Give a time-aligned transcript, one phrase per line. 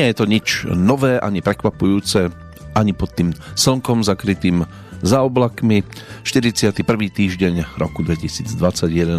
[0.00, 2.32] Nie je to nič nové ani prekvapujúce,
[2.72, 4.64] ani pod tým slnkom zakrytým
[5.04, 5.84] za oblakmi.
[6.24, 6.72] 41.
[6.88, 8.48] týždeň roku 2021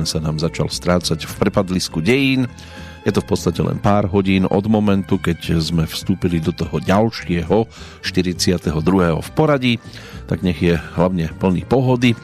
[0.09, 2.49] sa nám začal strácať v prepadlisku dejín.
[3.05, 7.69] Je to v podstate len pár hodín od momentu, keď sme vstúpili do toho ďalšieho
[8.01, 8.73] 42.
[9.21, 9.77] v poradí,
[10.25, 12.17] tak nech je hlavne plný pohody,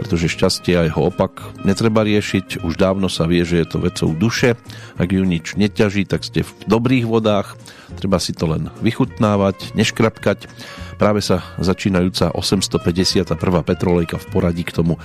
[0.00, 2.64] pretože šťastie a jeho opak netreba riešiť.
[2.64, 4.56] Už dávno sa vie, že je to vecou duše.
[4.96, 7.60] Ak ju nič neťaží, tak ste v dobrých vodách.
[8.00, 10.48] Treba si to len vychutnávať, neškrapkať.
[10.96, 13.28] Práve sa začínajúca 851.
[13.60, 14.96] petrolejka v poradí k tomu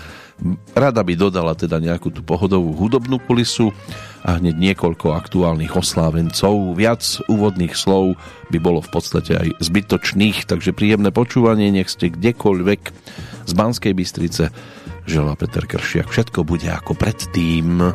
[0.75, 3.71] rada by dodala teda nejakú tú pohodovú hudobnú kulisu
[4.25, 6.75] a hneď niekoľko aktuálnych oslávencov.
[6.75, 8.19] Viac úvodných slov
[8.51, 12.81] by bolo v podstate aj zbytočných, takže príjemné počúvanie, nech ste kdekoľvek
[13.45, 14.51] z Banskej Bystrice
[15.05, 16.09] želá Peter Kršiak.
[16.09, 17.93] Všetko bude ako predtým.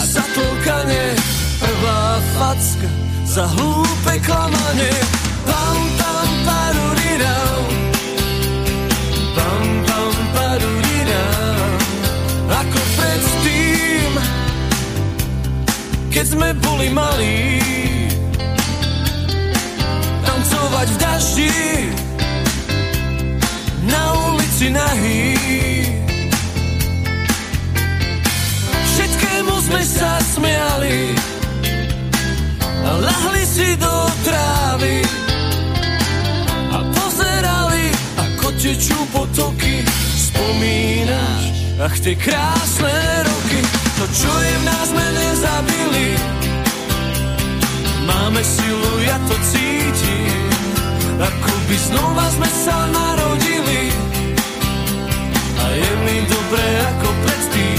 [0.00, 1.16] Zatlkanie
[1.56, 2.88] Prvá facka
[3.24, 4.92] za hlúpe klamanie.
[5.44, 7.62] Pam, pam, paruridam
[9.36, 11.70] Pam, pam, paruridam
[12.50, 14.12] Ako predtým
[16.12, 17.60] Keď sme boli malí.
[20.24, 21.56] Tancovať v daždi
[23.86, 24.02] Na
[24.32, 25.75] ulici nahý
[29.66, 31.10] sme sa smiali
[32.86, 35.02] a lahli si do trávy
[36.70, 39.82] a pozerali, ako tečú potoky.
[40.30, 41.42] Spomínaš,
[41.82, 42.94] ach tie krásne
[43.26, 43.60] roky,
[43.98, 46.08] to čo je v nás sme nezabili.
[48.06, 50.46] Máme silu, ja to cítim,
[51.18, 53.82] ako by znova sme sa narodili.
[55.58, 57.75] A je mi dobre ako predtým,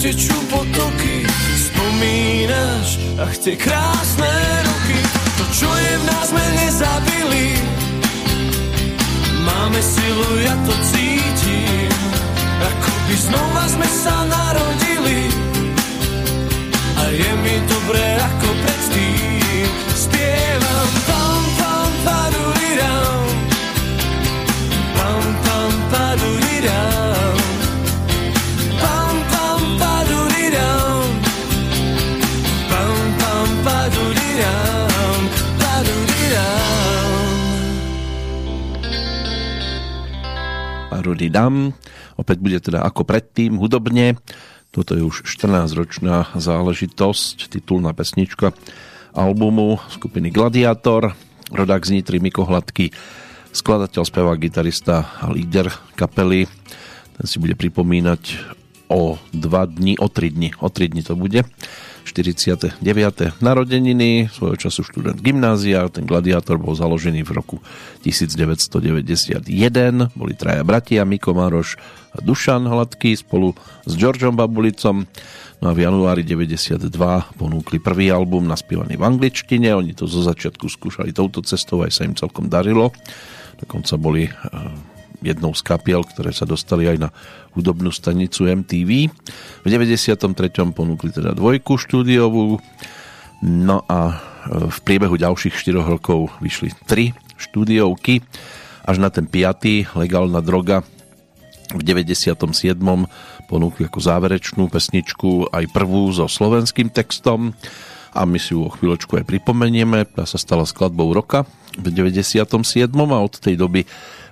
[0.00, 1.28] tečú potoky.
[2.00, 4.32] Spomínaš, ach tie krásne
[4.64, 5.00] roky,
[5.36, 7.60] to čo je v nás sme nezabili.
[9.44, 11.92] Máme silu, ja to cítim,
[12.56, 15.28] ako by znova sme sa narodili.
[16.96, 20.49] A je mi dobre ako predtým, spievam
[41.30, 41.72] Dam.
[42.18, 44.18] Opäť bude teda ako predtým hudobne.
[44.74, 48.54] Toto je už 14-ročná záležitosť, titulná pesnička
[49.14, 51.14] albumu skupiny Gladiator.
[51.50, 52.94] Rodák z Nitry Miko Hladký,
[53.50, 55.66] skladateľ, spevák, gitarista a líder
[55.98, 56.46] kapely.
[57.18, 58.38] Ten si bude pripomínať
[58.86, 61.42] o dva dni, o tri dni, o tri dni to bude.
[62.04, 62.80] 49.
[63.40, 67.56] narodeniny, svojho času študent gymnázia, ten gladiátor bol založený v roku
[68.02, 69.46] 1991,
[70.16, 71.76] boli traja bratia, Miko Maroš
[72.16, 73.54] a Dušan Hladký spolu
[73.86, 75.06] s Georgeom Babulicom,
[75.60, 76.90] no a v januári 92
[77.36, 82.02] ponúkli prvý album naspievaný v angličtine, oni to zo začiatku skúšali touto cestou, aj sa
[82.08, 82.90] im celkom darilo,
[83.60, 84.34] dokonca boli eh,
[85.20, 87.08] jednou z kapiel, ktoré sa dostali aj na
[87.52, 89.12] hudobnú stanicu MTV.
[89.62, 90.20] V 93.
[90.72, 92.58] ponúkli teda dvojku štúdiovú,
[93.44, 94.20] no a
[94.50, 98.24] v priebehu ďalších 4 rokov vyšli 3 štúdiovky,
[98.84, 99.96] až na ten 5.
[99.96, 100.80] legálna droga
[101.70, 102.34] v 97.
[103.46, 107.54] ponúkli ako záverečnú pesničku aj prvú so slovenským textom
[108.10, 110.02] a my si ju o chvíľočku aj pripomenieme.
[110.10, 111.46] Tá sa stala skladbou roka
[111.78, 112.42] v 97.
[112.90, 113.86] a od tej doby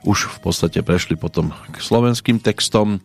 [0.06, 3.02] už v podstate prešli potom k slovenským textom.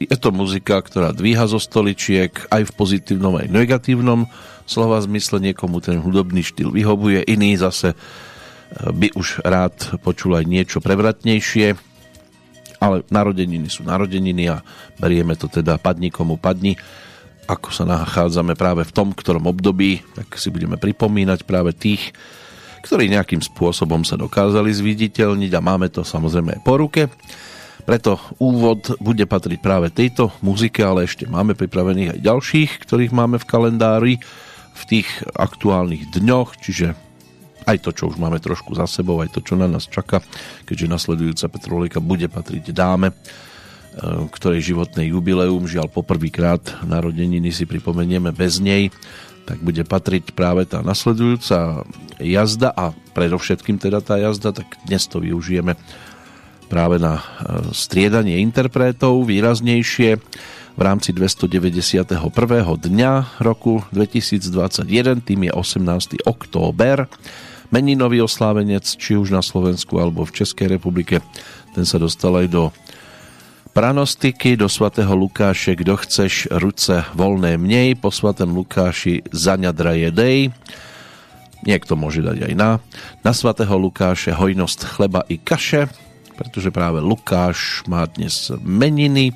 [0.00, 4.26] Je to muzika, ktorá dvíha zo stoličiek aj v pozitívnom, aj negatívnom
[4.64, 5.40] slova zmysle.
[5.40, 7.94] Niekomu ten hudobný štýl vyhovuje, iný zase
[8.74, 11.78] by už rád počul aj niečo prevratnejšie,
[12.82, 14.60] ale narodeniny sú narodeniny a
[14.98, 16.74] berieme to teda padni komu padni.
[17.44, 22.16] Ako sa nachádzame práve v tom, ktorom období, tak si budeme pripomínať práve tých,
[22.84, 27.08] ktorí nejakým spôsobom sa dokázali zviditeľniť a máme to samozrejme aj po ruke.
[27.88, 33.40] Preto úvod bude patriť práve tejto muzike, ale ešte máme pripravených aj ďalších, ktorých máme
[33.40, 34.14] v kalendári
[34.74, 36.92] v tých aktuálnych dňoch, čiže
[37.64, 40.20] aj to, čo už máme trošku za sebou, aj to, čo na nás čaká,
[40.68, 43.16] keďže nasledujúca Petrolika bude patriť dáme,
[44.32, 48.90] ktorej životné jubileum, žiaľ poprvýkrát narodeniny si pripomenieme bez nej,
[49.44, 51.84] tak bude patriť práve tá nasledujúca
[52.18, 55.76] jazda a predovšetkým teda tá jazda, tak dnes to využijeme
[56.72, 57.22] práve na e,
[57.76, 60.16] striedanie interpretov výraznejšie
[60.74, 62.18] v rámci 291.
[62.74, 66.26] dňa roku 2021, tým je 18.
[66.26, 67.06] október
[67.70, 71.22] meninový oslávenec, či už na Slovensku alebo v Českej republike.
[71.74, 72.62] Ten sa dostal aj do
[73.74, 80.54] pranostiky, do svatého Lukáše, kdo chceš ruce voľné mnej, po svatém Lukáši zaňadra jedej.
[81.66, 82.78] Niekto môže dať aj na.
[83.26, 85.90] Na svatého Lukáše hojnosť chleba i kaše,
[86.38, 89.34] pretože práve Lukáš má dnes meniny.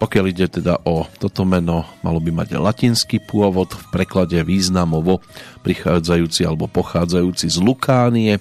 [0.00, 5.20] Pokiaľ ide teda o toto meno, malo by mať latinský pôvod, v preklade významovo
[5.60, 8.40] prichádzajúci alebo pochádzajúci z Lukánie,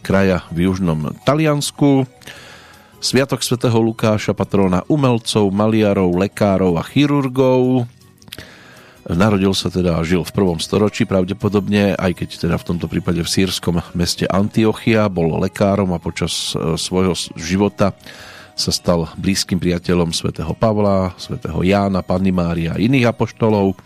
[0.00, 2.06] kraja v južnom Taliansku.
[3.02, 7.90] Sviatok svätého Lukáša, patróna umelcov, maliarov, lekárov a chirurgov.
[9.10, 13.18] Narodil sa teda a žil v prvom storočí pravdepodobne, aj keď teda v tomto prípade
[13.18, 17.90] v sírskom meste Antiochia, bol lekárom a počas e, svojho života
[18.54, 23.82] sa stal blízkym priateľom svätého Pavla, svätého Jána, Panny Mária a iných apoštolov.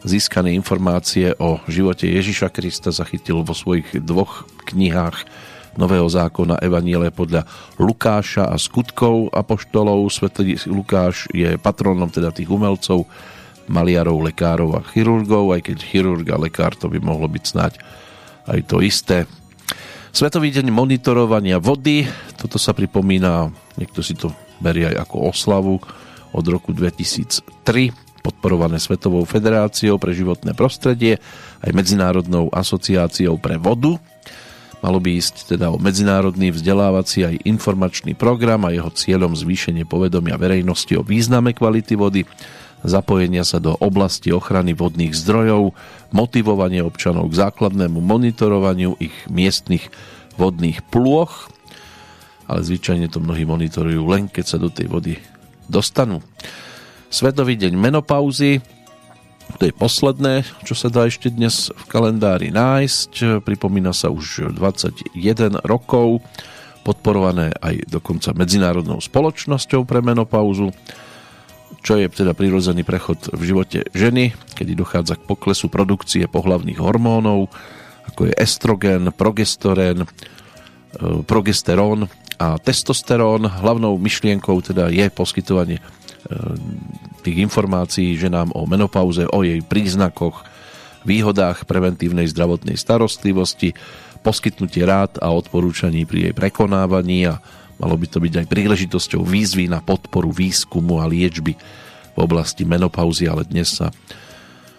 [0.00, 5.28] Získané informácie o živote Ježiša Krista zachytil vo svojich dvoch knihách
[5.76, 7.44] Nového zákona Evaniele podľa
[7.76, 10.08] Lukáša a skutkov apoštolov.
[10.08, 13.04] Svetý Lukáš je patronom teda tých umelcov,
[13.68, 17.72] maliarov, lekárov a chirurgov, aj keď chirurg a lekár to by mohlo byť snáď
[18.46, 19.28] aj to isté.
[20.16, 22.08] Svetový deň monitorovania vody,
[22.40, 24.32] toto sa pripomína, niekto si to
[24.64, 25.76] berie aj ako oslavu
[26.32, 27.92] od roku 2003,
[28.24, 31.20] podporované Svetovou federáciou pre životné prostredie,
[31.60, 34.00] aj Medzinárodnou asociáciou pre vodu.
[34.84, 40.36] Malo by ísť teda o medzinárodný vzdelávací aj informačný program a jeho cieľom zvýšenie povedomia
[40.36, 42.28] verejnosti o význame kvality vody,
[42.84, 45.72] zapojenia sa do oblasti ochrany vodných zdrojov,
[46.12, 49.88] motivovanie občanov k základnému monitorovaniu ich miestnych
[50.36, 51.48] vodných plôch,
[52.46, 55.14] ale zvyčajne to mnohí monitorujú len keď sa do tej vody
[55.66, 56.22] dostanú.
[57.10, 58.60] Svetový deň menopauzy,
[59.56, 63.40] to je posledné, čo sa dá ešte dnes v kalendári nájsť.
[63.46, 66.26] Pripomína sa už 21 rokov,
[66.82, 70.74] podporované aj dokonca Medzinárodnou spoločnosťou pre menopauzu
[71.86, 77.46] čo je teda prirodzený prechod v živote ženy, kedy dochádza k poklesu produkcie pohlavných hormónov,
[78.10, 80.06] ako je estrogen, progesterén, e,
[81.22, 82.10] progesterón
[82.42, 83.46] a testosterón.
[83.46, 85.84] Hlavnou myšlienkou teda je poskytovanie e,
[87.26, 90.46] tých informácií ženám o menopauze, o jej príznakoch,
[91.02, 93.74] výhodách preventívnej zdravotnej starostlivosti,
[94.22, 97.42] poskytnutie rád a odporúčaní pri jej prekonávaní a
[97.76, 101.52] Malo by to byť aj príležitosťou výzvy na podporu výskumu a liečby
[102.16, 103.92] v oblasti menopauzy, ale dnes sa,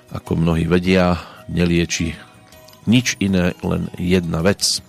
[0.09, 2.17] ako mnohí vedia, nelieči
[2.89, 4.81] nič iné, len jedna vec.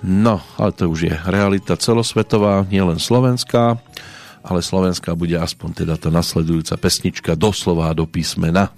[0.00, 3.76] No, ale to už je realita celosvetová, nielen slovenská,
[4.44, 8.72] ale slovenská bude aspoň teda tá nasledujúca pesnička doslova do písmena.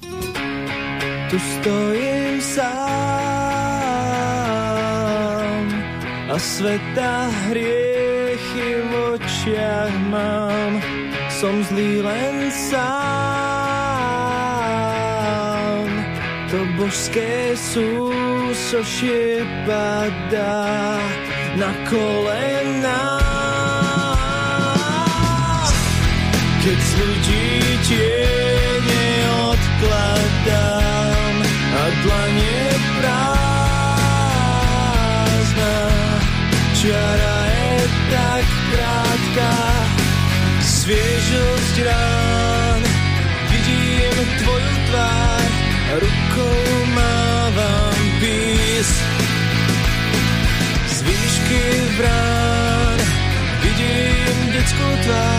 [1.32, 2.72] Tu stojím sám
[6.28, 7.92] a sveta hrie
[9.12, 10.80] očiach mám,
[11.28, 12.82] som zlý len sám.
[16.52, 21.00] To božské súsošie padá
[21.56, 23.41] na kolená.
[26.62, 29.06] Keď z ľudí tiene
[29.50, 31.34] odkladám
[31.74, 32.62] a dlanie
[33.02, 33.34] prázdna.
[36.78, 37.42] Čiara
[38.14, 39.50] tak krátka
[40.62, 42.78] Sviežosť rán.
[43.50, 45.50] Vidím tvoju tvár
[45.98, 46.62] Rukou
[46.94, 48.86] mávam pís.
[50.94, 51.62] Z výšky
[51.98, 53.02] vrán
[53.66, 55.31] Vidím detskú tvár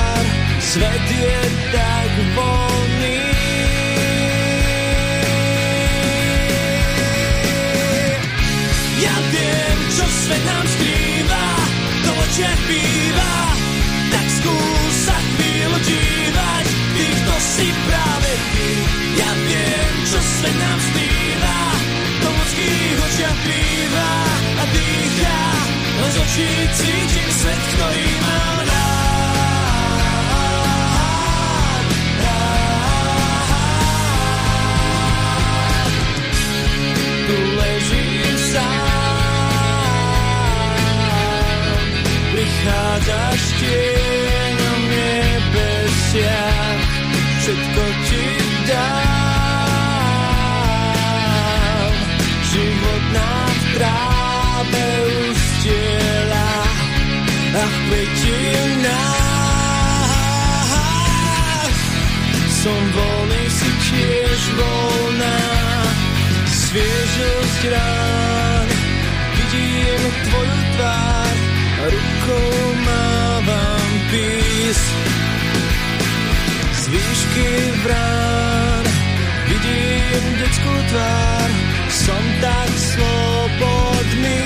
[0.74, 1.38] Svet je
[1.70, 3.22] tak voľný.
[9.06, 11.46] Ja viem, čo svet nám skrýva
[11.78, 13.34] To v očiach býva
[14.18, 16.66] Tak skús sa chvíľu dívať
[16.98, 18.70] Týchto si práve ty.
[19.22, 21.58] Ja viem, čo svet nám skrýva
[22.18, 24.12] To v ľudských očiach býva
[24.58, 25.42] A dýcha
[26.02, 26.50] Len z očí
[26.82, 28.83] cítim svet, ktorý mám rád
[42.64, 46.80] Prichádzaš tieňom nebesiach,
[47.44, 48.24] všetko ti
[48.72, 49.84] dám.
[52.48, 54.80] Život nám v tráve
[55.28, 56.56] ustiela
[57.52, 59.04] a v kvetinách.
[62.48, 65.36] Som voľný, si tiež voľná,
[66.48, 68.72] sviežosť rán.
[69.36, 70.00] Vidím
[70.32, 71.13] tvoju tvár,
[71.90, 72.52] rukou
[72.86, 74.80] mávam pís.
[76.74, 77.50] Z výšky
[77.84, 78.86] brán
[79.48, 81.50] vidím detskú tvár,
[81.92, 84.44] som tak slobodný.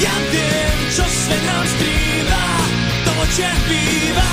[0.00, 1.66] Ja viem, čo svet nám
[3.04, 4.32] to v očiach býva,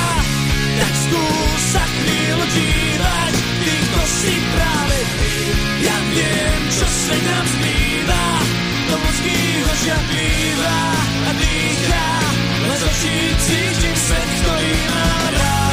[0.79, 5.66] tak skús sa chvíľu dívať, ty to si práve ty.
[7.07, 7.47] Svet nám
[8.91, 10.79] to v ľudských očiach býva
[11.23, 12.07] a dýcha,
[12.67, 13.15] len z očí
[13.47, 15.66] cítim svet, ktorý mám rád.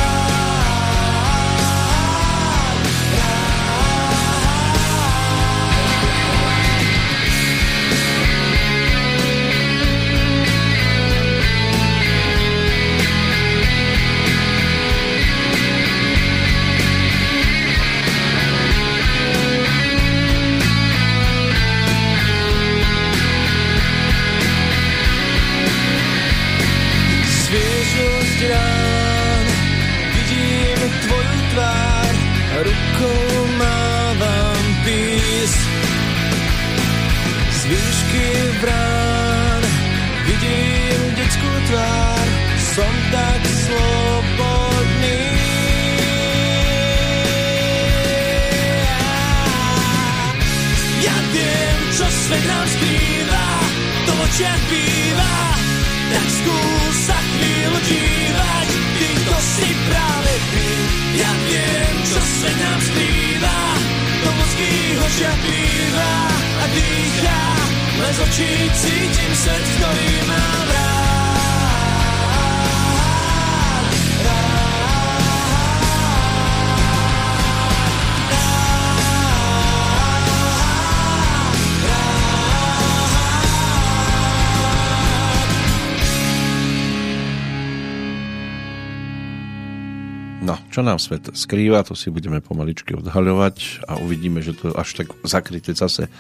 [90.75, 95.15] Čo nám svet skrýva, to si budeme pomaličky odhaľovať a uvidíme, že to až tak
[95.23, 96.11] zakryté zase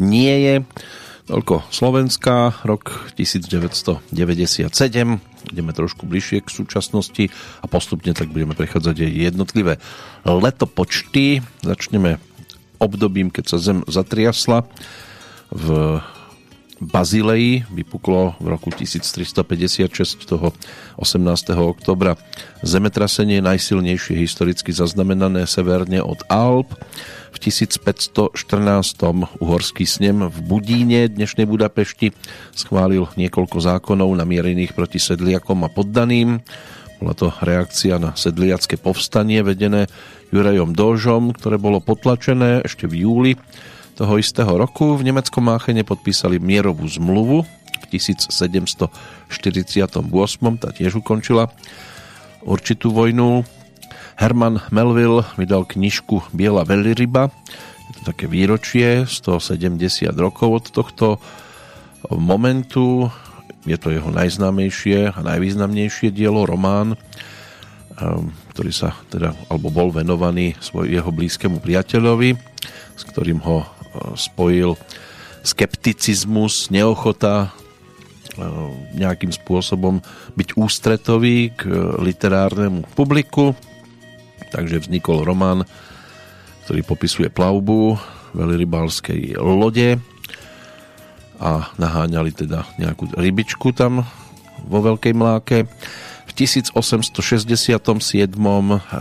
[0.00, 0.54] nie je.
[1.28, 4.08] Toľko Slovenska, rok 1997.
[5.52, 7.28] Ideme trošku bližšie k súčasnosti
[7.60, 9.76] a postupne tak budeme prechádzať aj jednotlivé
[10.24, 11.44] letopočty.
[11.60, 12.16] Začneme
[12.80, 14.64] obdobím, keď sa Zem zatriasla
[15.52, 16.00] v
[16.78, 20.54] Bazileji vypuklo v roku 1356 toho
[21.02, 21.18] 18.
[21.58, 22.14] oktobra
[22.62, 26.70] zemetrasenie najsilnejšie historicky zaznamenané severne od Alp.
[27.34, 28.30] V 1514.
[29.42, 32.14] uhorský snem v Budíne dnešnej Budapešti
[32.54, 36.38] schválil niekoľko zákonov namierených proti sedliakom a poddaným.
[37.02, 39.90] Bola to reakcia na sedliacké povstanie vedené
[40.30, 43.32] Jurajom Dožom, ktoré bolo potlačené ešte v júli
[43.98, 47.42] toho istého roku v nemeckom Máchene podpísali mierovú zmluvu
[47.82, 48.94] v 1748.
[50.62, 51.50] Tá tiež ukončila
[52.46, 53.42] určitú vojnu.
[54.14, 57.34] Herman Melville vydal knižku Biela veľryba.
[57.90, 61.06] Je to také výročie, 170 rokov od tohto
[62.14, 63.10] momentu.
[63.66, 66.94] Je to jeho najznámejšie a najvýznamnejšie dielo, román,
[68.54, 72.38] ktorý sa teda, alebo bol venovaný svoj, jeho blízkemu priateľovi,
[72.94, 73.66] s ktorým ho
[74.14, 74.74] spojil
[75.42, 77.54] skepticizmus, neochota
[78.94, 79.98] nejakým spôsobom
[80.38, 81.66] byť ústretový k
[81.98, 83.58] literárnemu publiku.
[84.54, 85.66] Takže vznikol román,
[86.64, 87.98] ktorý popisuje plavbu
[88.36, 89.98] veľrybalskej lode
[91.40, 91.50] a
[91.80, 94.06] naháňali teda nejakú rybičku tam
[94.66, 95.66] vo Veľkej Mláke.
[96.28, 97.08] V 1867.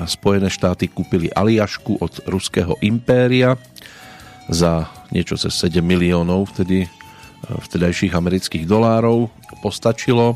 [0.08, 3.60] Spojené štáty kúpili Aliašku od Ruského impéria
[4.48, 6.88] za niečo cez 7 miliónov vtedy
[7.48, 9.30] vtedajších amerických dolárov
[9.62, 10.36] postačilo.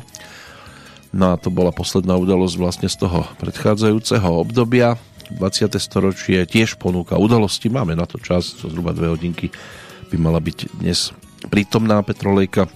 [1.12, 4.96] No a to bola posledná udalosť vlastne z toho predchádzajúceho obdobia.
[5.32, 5.76] 20.
[5.80, 7.72] storočie tiež ponúka udalosti.
[7.72, 9.52] Máme na to čas, co zhruba dve hodinky
[10.12, 11.12] by mala byť dnes
[11.48, 12.68] prítomná Petrolejka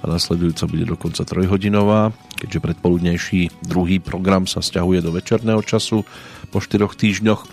[0.00, 6.06] a nasledujúca bude dokonca trojhodinová, keďže predpoludnejší druhý program sa stiahuje do večerného času
[6.48, 7.44] po štyroch týždňoch,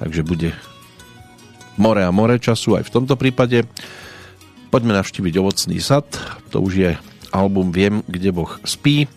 [0.00, 0.54] takže bude
[1.78, 3.64] more a more času aj v tomto prípade.
[4.68, 6.04] Poďme navštíviť ovocný sad,
[6.52, 6.90] to už je
[7.32, 9.08] album Viem, kde Boh spí,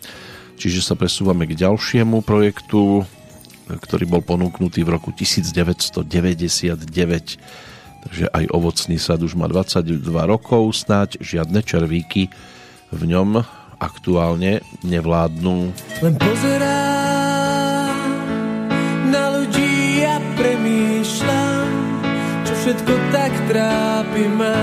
[0.55, 3.03] čiže sa presúvame k ďalšiemu projektu,
[3.67, 6.07] ktorý bol ponúknutý v roku 1999.
[8.01, 12.31] Takže aj ovocný sad už má 22 rokov, snáď žiadne červíky
[12.89, 13.43] v ňom
[13.81, 15.73] aktuálne nevládnu.
[16.01, 17.00] Len pozerám
[22.61, 24.53] všetko tak trápi ma.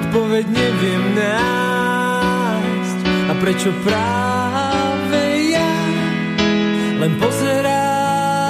[0.00, 2.98] Odpoveď neviem nájsť.
[3.28, 5.76] A prečo práve ja
[6.96, 8.48] len pozerám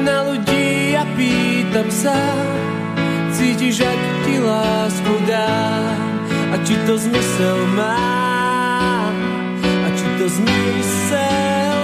[0.00, 2.16] na ľudí a pýtam sa,
[3.36, 6.24] cítiš, ak ti lásku dám?
[6.56, 9.12] A či to zmysel má?
[9.60, 11.77] A či to zmysel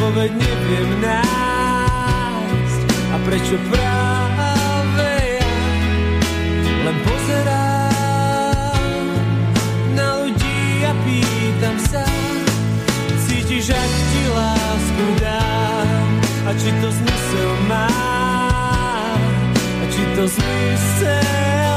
[0.00, 2.80] odpoveď neviem nájsť.
[3.12, 5.12] A prečo práve
[6.64, 8.80] ja len pozerám
[9.92, 12.08] na ľudí a pýtam sa
[13.28, 16.08] cítiš, ak ti lásku dám?
[16.48, 17.92] A či to zmysel má?
[19.52, 21.69] A či to zmysel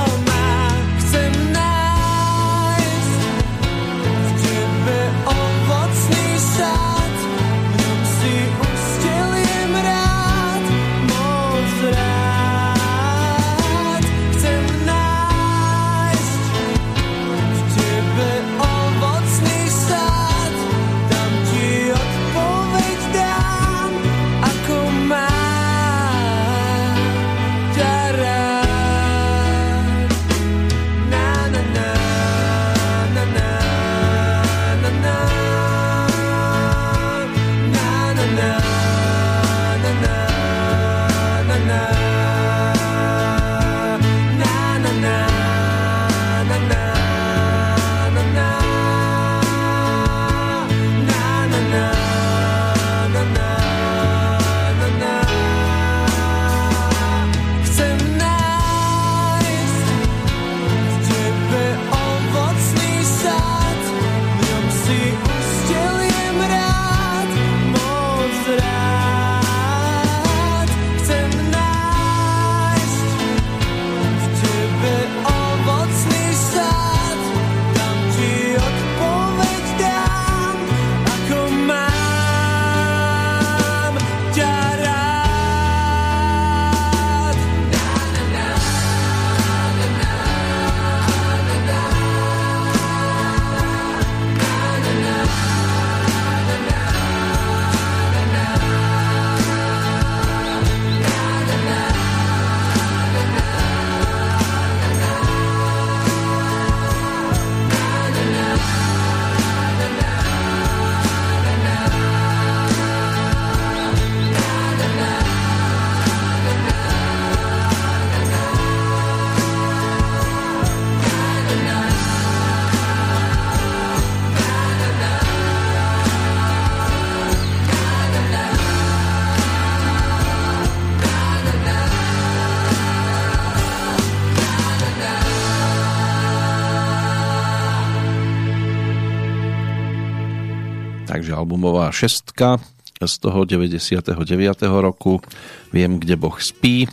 [141.64, 142.60] albumová šestka
[143.00, 144.20] z toho 99.
[144.68, 145.24] roku
[145.72, 146.92] Viem, kde Boh spí.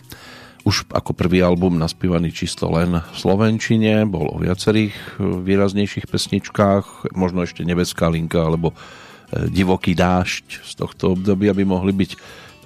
[0.63, 7.43] Už ako prvý album naspívaný čisto len v Slovenčine, bol o viacerých výraznejších pesničkách, možno
[7.43, 12.11] ešte Nebeská linka alebo e, Divoký dážď z tohto obdobia by mohli byť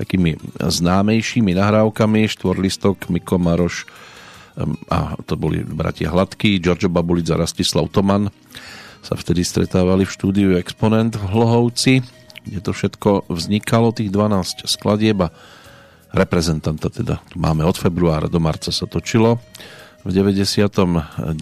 [0.05, 2.29] takými známejšími nahrávkami.
[2.29, 3.89] Štvorlistok, Miko Maroš
[4.93, 8.29] a to boli bratia Hladký, Giorgio Babulic a Rastislav Toman
[9.05, 12.01] sa vtedy stretávali v štúdiu Exponent v Hlohovci,
[12.49, 15.33] kde to všetko vznikalo, tých 12 skladieb a
[16.17, 17.21] reprezentanta teda.
[17.37, 19.37] Máme od februára do marca sa točilo.
[20.09, 21.37] V 99.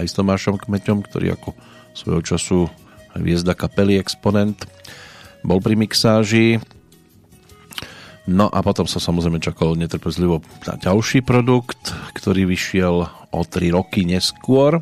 [0.00, 1.52] aj s Tomášom Kmeťom, ktorý ako
[1.92, 2.58] svojho času
[3.12, 4.64] hviezda kapely Exponent
[5.44, 6.56] bol pri mixáži.
[8.24, 12.96] No a potom sa samozrejme čakalo netrpezlivo na ďalší produkt, ktorý vyšiel
[13.28, 14.80] o 3 roky neskôr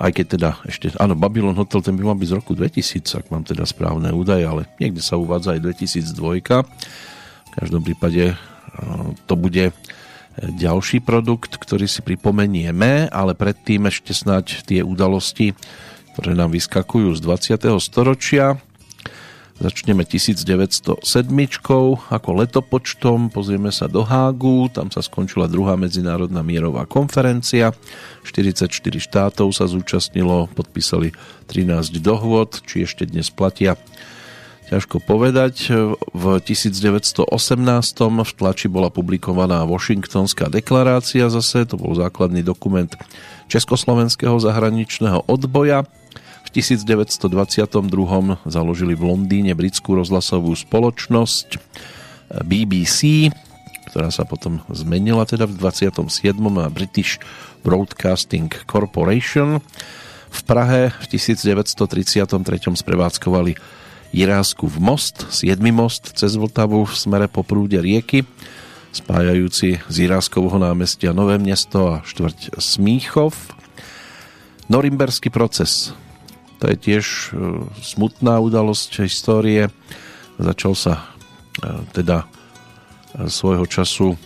[0.00, 3.26] aj keď teda ešte, áno, Babylon Hotel ten by mal byť z roku 2000, ak
[3.28, 6.40] mám teda správne údaje, ale niekde sa uvádza aj 2002.
[6.40, 8.32] V každom prípade
[9.28, 9.76] to bude
[10.40, 15.52] ďalší produkt, ktorý si pripomenieme, ale predtým ešte snáď tie udalosti,
[16.16, 17.76] ktoré nám vyskakujú z 20.
[17.76, 18.56] storočia.
[19.60, 21.04] Začneme 1907
[22.08, 27.68] ako letopočtom, pozrieme sa do Hágu, tam sa skončila druhá medzinárodná mierová konferencia,
[28.24, 31.12] 44 štátov sa zúčastnilo, podpísali
[31.44, 33.76] 13 dohôd, či ešte dnes platia.
[34.72, 37.20] Ťažko povedať, v 1918
[38.00, 42.88] v tlači bola publikovaná Washingtonská deklarácia zase, to bol základný dokument
[43.52, 45.84] Československého zahraničného odboja,
[46.50, 47.30] v 1922
[48.42, 51.62] založili v Londýne britskú rozhlasovú spoločnosť
[52.42, 53.30] BBC,
[53.86, 56.10] ktorá sa potom zmenila teda v 27.
[56.58, 57.22] a British
[57.62, 59.62] Broadcasting Corporation.
[60.26, 62.34] V Prahe v 1933
[62.74, 63.54] sprevádzkovali
[64.10, 65.54] Jirásku v most, 7.
[65.70, 68.26] most cez Vltavu v smere po prúde rieky,
[68.90, 73.38] spájajúci z Jiráskovho námestia Nové mesto a štvrť Smíchov.
[74.66, 75.94] Norimberský proces
[76.60, 79.72] to je tiež e, smutná udalosť histórie.
[80.36, 81.04] Začal sa e,
[81.96, 82.28] teda
[83.16, 84.20] e, svojho času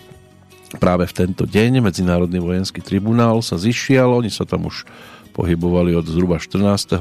[0.83, 4.83] práve v tento deň Medzinárodný vojenský tribunál sa zišiel, oni sa tam už
[5.31, 6.99] pohybovali od zhruba 14.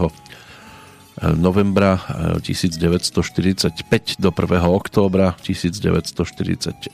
[1.37, 1.97] novembra
[2.41, 4.37] 1945 do 1.
[4.69, 6.93] októbra 1946.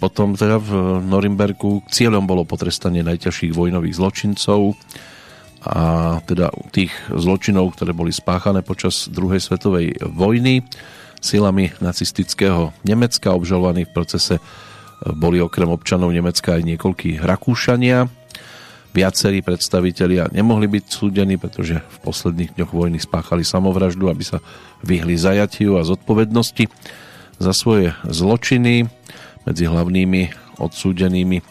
[0.00, 4.76] Potom teda v Norimberku cieľom bolo potrestanie najťažších vojnových zločincov,
[5.66, 10.62] a teda tých zločinov, ktoré boli spáchané počas druhej svetovej vojny
[11.18, 13.34] silami nacistického Nemecka.
[13.34, 14.38] Obžalovaní v procese
[15.02, 18.06] boli okrem občanov Nemecka aj niekoľkí Rakúšania.
[18.94, 24.40] Viacerí predstavitelia nemohli byť súdení, pretože v posledných dňoch vojny spáchali samovraždu, aby sa
[24.80, 26.64] vyhli zajatiu a zodpovednosti
[27.36, 28.88] za svoje zločiny.
[29.44, 31.44] Medzi hlavnými odsúdenými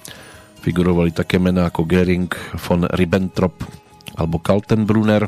[0.66, 3.85] figurovali také mená ako Gering, von Ribbentrop,
[4.16, 5.28] alebo Kaltenbrunner.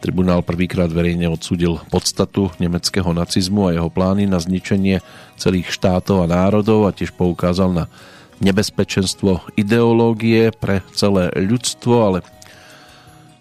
[0.00, 5.04] Tribunál prvýkrát verejne odsudil podstatu nemeckého nacizmu a jeho plány na zničenie
[5.36, 7.84] celých štátov a národov a tiež poukázal na
[8.40, 12.18] nebezpečenstvo ideológie pre celé ľudstvo, ale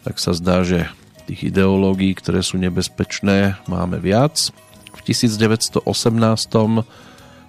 [0.04, 0.92] tak sa zdá, že
[1.32, 4.52] tých ideológií, ktoré sú nebezpečné, máme viac.
[4.92, 5.86] V 1918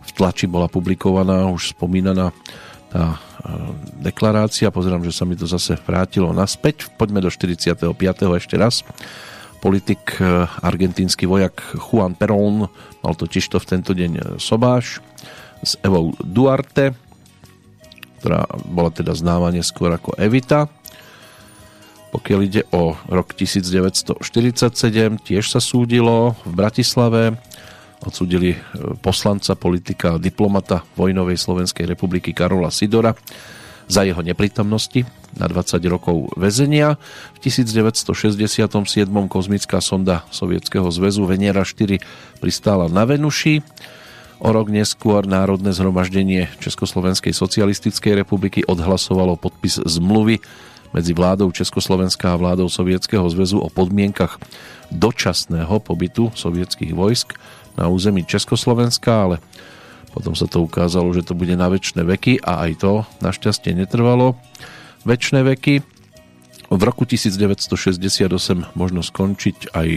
[0.01, 2.31] v tlači bola publikovaná už spomínaná
[2.91, 3.23] tá
[4.03, 4.75] deklarácia.
[4.75, 6.91] Pozerám, že sa mi to zase vrátilo naspäť.
[6.99, 7.97] Poďme do 45.
[8.37, 8.83] ešte raz.
[9.61, 12.73] Politik e, argentínsky vojak Juan Perón
[13.05, 15.05] mal totiž to v tento deň e, sobáš
[15.61, 16.97] s Evou Duarte,
[18.21, 20.65] ktorá bola teda známa neskôr ako Evita.
[22.11, 24.17] Pokiaľ ide o rok 1947,
[25.21, 27.37] tiež sa súdilo v Bratislave
[28.01, 28.59] odsudili e,
[29.01, 33.13] poslanca, politika a diplomata vojnovej Slovenskej republiky Karola Sidora
[33.91, 35.03] za jeho neprítomnosti
[35.35, 36.95] na 20 rokov väzenia.
[37.35, 38.71] V 1967
[39.27, 41.99] kozmická sonda Sovietskeho zväzu Venera 4
[42.39, 43.63] pristála na Venuši.
[44.41, 50.41] O rok neskôr Národné zhromaždenie Československej socialistickej republiky odhlasovalo podpis zmluvy
[50.97, 54.41] medzi vládou Československá a vládou Sovietskeho zväzu o podmienkach
[54.91, 57.39] dočasného pobytu sovietských vojsk
[57.81, 59.37] na území Československa, ale
[60.13, 62.93] potom sa to ukázalo, že to bude na väčšie veky a aj to
[63.25, 64.37] našťastie netrvalo
[65.09, 65.75] väčšie veky.
[66.71, 68.31] V roku 1968
[68.79, 69.89] možno skončiť aj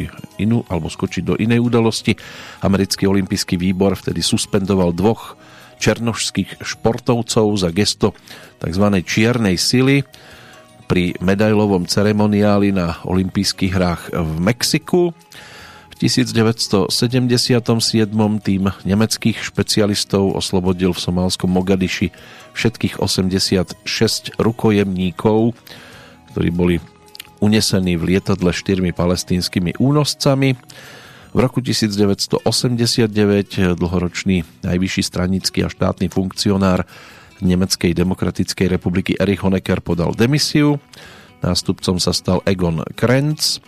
[0.42, 2.18] inú, alebo skočiť do inej udalosti.
[2.66, 5.38] Americký olimpijský výbor vtedy suspendoval dvoch
[5.78, 8.18] černožských športovcov za gesto
[8.58, 8.86] tzv.
[9.06, 10.02] čiernej sily.
[10.84, 15.16] pri medailovom ceremoniáli na olympijských hrách v Mexiku.
[16.04, 17.64] V 1977.
[18.44, 22.12] tým nemeckých špecialistov oslobodil v somálskom Mogadiši
[22.52, 25.56] všetkých 86 rukojemníkov,
[26.36, 26.84] ktorí boli
[27.40, 30.60] unesení v lietadle štyrmi palestínskymi únoscami.
[31.32, 33.08] V roku 1989
[33.80, 36.84] dlhoročný najvyšší stranický a štátny funkcionár
[37.40, 40.84] Nemeckej demokratickej republiky Erich Honecker podal demisiu.
[41.40, 43.64] Nástupcom sa stal Egon Krenz.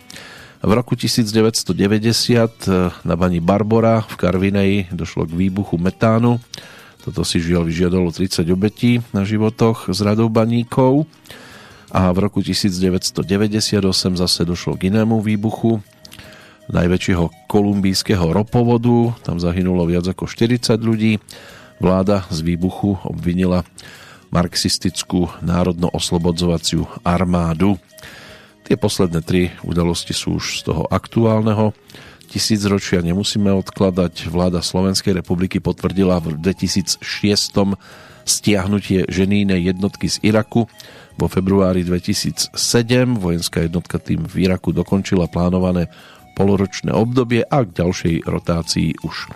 [0.64, 6.40] V roku 1990 na bani Barbora v Karvinej došlo k výbuchu metánu.
[7.04, 11.06] Toto si žiaľ vyžiadalo 30 obetí na životoch z radou baníkov.
[11.94, 13.22] A v roku 1998
[14.18, 15.78] zase došlo k inému výbuchu
[16.66, 19.14] najväčšieho kolumbijského ropovodu.
[19.22, 21.22] Tam zahynulo viac ako 40 ľudí.
[21.78, 23.62] Vláda z výbuchu obvinila
[24.34, 27.78] marxistickú národno-oslobodzovaciu armádu.
[28.66, 31.70] Tie posledné tri udalosti sú už z toho aktuálneho
[32.26, 34.28] tisícročia nemusíme odkladať.
[34.28, 37.00] Vláda Slovenskej republiky potvrdila v 2006
[38.26, 40.66] stiahnutie ženínej jednotky z Iraku.
[41.16, 42.52] Vo februári 2007
[43.16, 45.88] vojenská jednotka tým v Iraku dokončila plánované
[46.36, 49.32] poloročné obdobie a k ďalšej rotácii už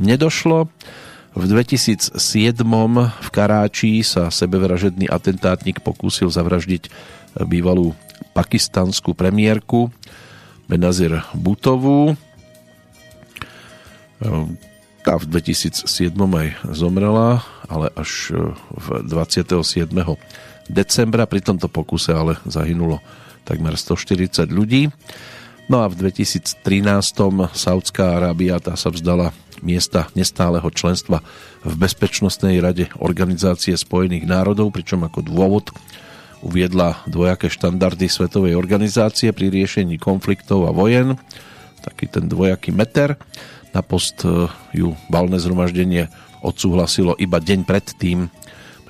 [0.00, 0.66] nedošlo.
[1.30, 2.18] V 2007
[3.06, 6.90] v Karáči sa sebevražedný atentátnik pokúsil zavraždiť
[7.46, 7.94] bývalú
[8.32, 9.90] pakistanskú premiérku
[10.70, 12.14] Benazir Butovú.
[15.00, 18.36] Tá v 2007 aj zomrela, ale až
[18.68, 19.90] v 27.
[20.68, 21.24] decembra.
[21.24, 23.00] Pri tomto pokuse ale zahynulo
[23.48, 24.92] takmer 140 ľudí.
[25.70, 26.60] No a v 2013
[27.54, 29.30] Saudská Arábia tá sa vzdala
[29.62, 31.22] miesta nestáleho členstva
[31.62, 35.70] v Bezpečnostnej rade Organizácie spojených národov, pričom ako dôvod
[36.40, 41.20] uviedla dvojaké štandardy Svetovej organizácie pri riešení konfliktov a vojen,
[41.84, 43.16] taký ten dvojaký meter.
[43.70, 48.26] Na post e, ju valné zhromaždenie odsúhlasilo iba deň predtým,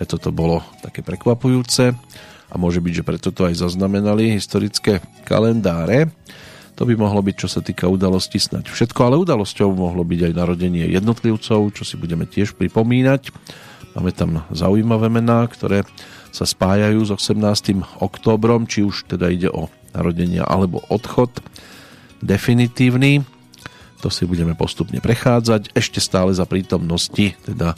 [0.00, 1.92] preto to bolo také prekvapujúce
[2.50, 6.08] a môže byť, že preto to aj zaznamenali historické kalendáre.
[6.80, 10.32] To by mohlo byť, čo sa týka udalosti, snať všetko, ale udalosťou mohlo byť aj
[10.32, 13.28] narodenie jednotlivcov, čo si budeme tiež pripomínať.
[13.92, 15.84] Máme tam zaujímavé mená, ktoré
[16.30, 17.82] sa spájajú s 18.
[18.00, 21.42] októbrom, či už teda ide o narodenia alebo odchod
[22.22, 23.26] definitívny.
[24.00, 25.74] To si budeme postupne prechádzať.
[25.76, 27.76] Ešte stále za prítomnosti teda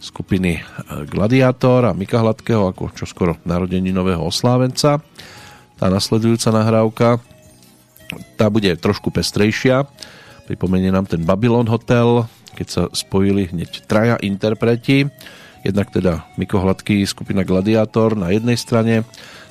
[0.00, 0.64] skupiny
[1.10, 5.04] Gladiátor a Mika Hladkého ako čoskoro narodení nového oslávenca.
[5.76, 7.08] Tá nasledujúca nahrávka
[8.34, 9.86] tá bude trošku pestrejšia.
[10.50, 12.26] Pripomenie nám ten Babylon Hotel,
[12.58, 15.06] keď sa spojili hneď traja interpreti.
[15.60, 19.04] Jednak teda Miko Hladký, skupina Gladiátor na jednej strane,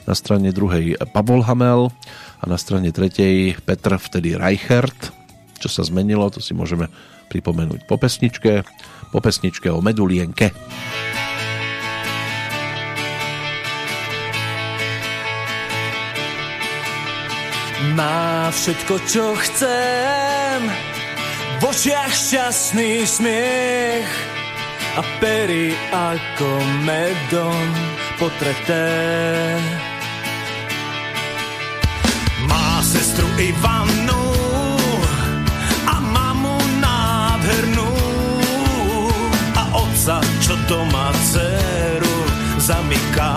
[0.10, 1.94] na strane druhej Pavol Hamel
[2.42, 5.14] a na strane tretej Petr vtedy Reichert.
[5.62, 6.90] Čo sa zmenilo, to si môžeme
[7.30, 8.66] pripomenúť po pesničke,
[9.14, 10.50] po pesničke o Medulienke.
[17.94, 20.60] Má všetko, čo chcem,
[21.60, 24.39] v očiach šťastný smiech
[25.00, 26.52] a pery ako
[26.84, 27.64] medom
[28.20, 28.92] potreté.
[32.44, 34.28] Má sestru Ivanu
[35.88, 37.92] a mamu nádhernú
[39.56, 42.18] a otca, čo doma dceru
[42.60, 43.36] zamyká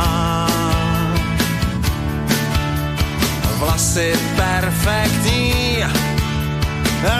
[3.62, 5.78] vlasy perfektní,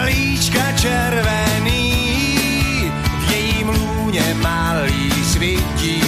[0.03, 1.82] líčka červený,
[4.43, 6.03] malý svítí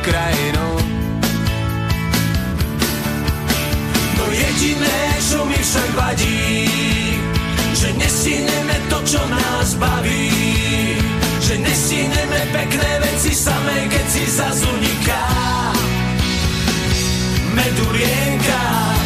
[0.00, 0.68] krajinu.
[4.18, 6.42] No jediné, čo mi však vadí,
[7.74, 10.30] že nestíneme to, čo nás baví,
[11.42, 15.24] že nestíneme pekné veci samé, keď si zazuniká
[17.52, 19.01] medurienka.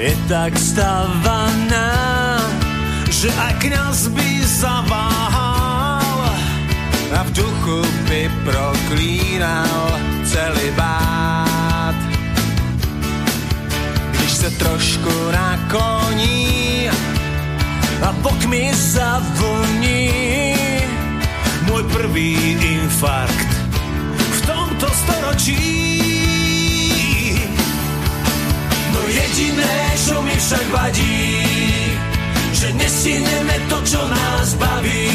[0.00, 1.92] Je tak stavaná,
[3.12, 6.24] že aj kniaz by zaváhal
[7.12, 11.98] a v duchu by proklínal celý bát.
[14.16, 16.88] Když se trošku nakloní
[18.00, 20.08] a bok mi zavoní
[21.68, 23.52] môj prvý infarkt
[24.16, 25.99] v tomto storočí.
[29.30, 31.22] Jediné, čo mi však vadí,
[32.50, 35.06] že nestíneme to, čo nás baví,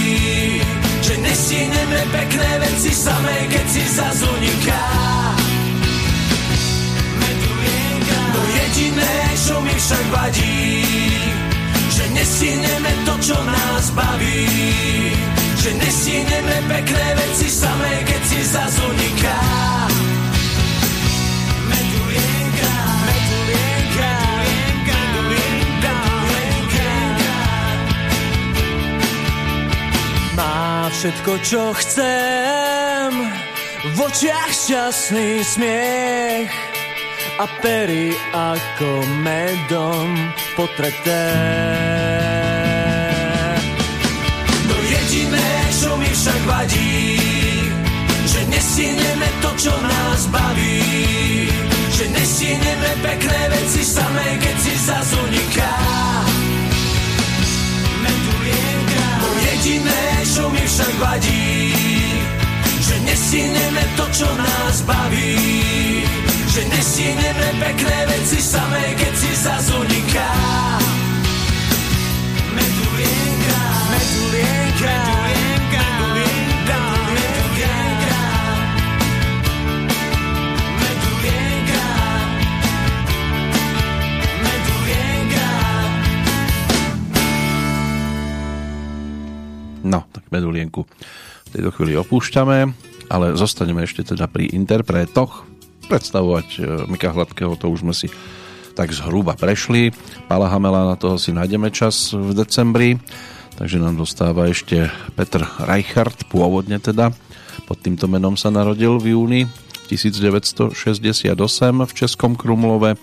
[1.03, 4.87] Že nestíneme pekné veci samé, keď si zazuniká
[8.31, 10.63] No jediné, čo mi však vadí
[11.91, 14.47] Že nestíneme to, čo nás baví.
[15.59, 19.39] Že nestíneme pekné veci samé, keď si zazuniká
[31.05, 33.09] všetko, čo chcem.
[33.93, 36.49] V očiach šťastný smiech
[37.37, 40.09] a pery ako medom
[40.57, 41.29] potreté.
[44.65, 47.21] No jediné, čo mi však vadí,
[48.25, 50.81] že nestíneme to, čo nás baví.
[52.01, 55.73] Že nestíneme pekné veci samé, keď si zazuniká.
[59.21, 60.04] No jediné,
[60.35, 61.71] čo mi však vadí,
[62.83, 65.39] že nestíneme to, čo nás baví.
[66.51, 70.31] Že nestíneme pekné veci samé, keď si zazuniká.
[72.51, 75.14] Medulienka, medulienka, medulienka,
[90.35, 92.57] medulienku v tejto chvíli opúšťame,
[93.07, 95.47] ale zostaneme ešte teda pri interpretoch.
[95.85, 98.11] Predstavovať e, Mika Hladkého to už sme si
[98.75, 99.95] tak zhruba prešli.
[100.27, 102.99] Pala Hamela na toho si nájdeme čas v decembri,
[103.55, 107.15] takže nám dostáva ešte Petr Reichert, pôvodne teda.
[107.65, 109.41] Pod týmto menom sa narodil v júni
[109.87, 110.75] 1968
[111.87, 112.99] v Českom Krumlove.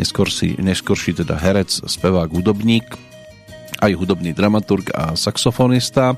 [0.00, 2.88] Neskôr si, neskôrší teda herec, spevák, hudobník,
[3.84, 6.16] aj hudobný dramaturg a saxofonista.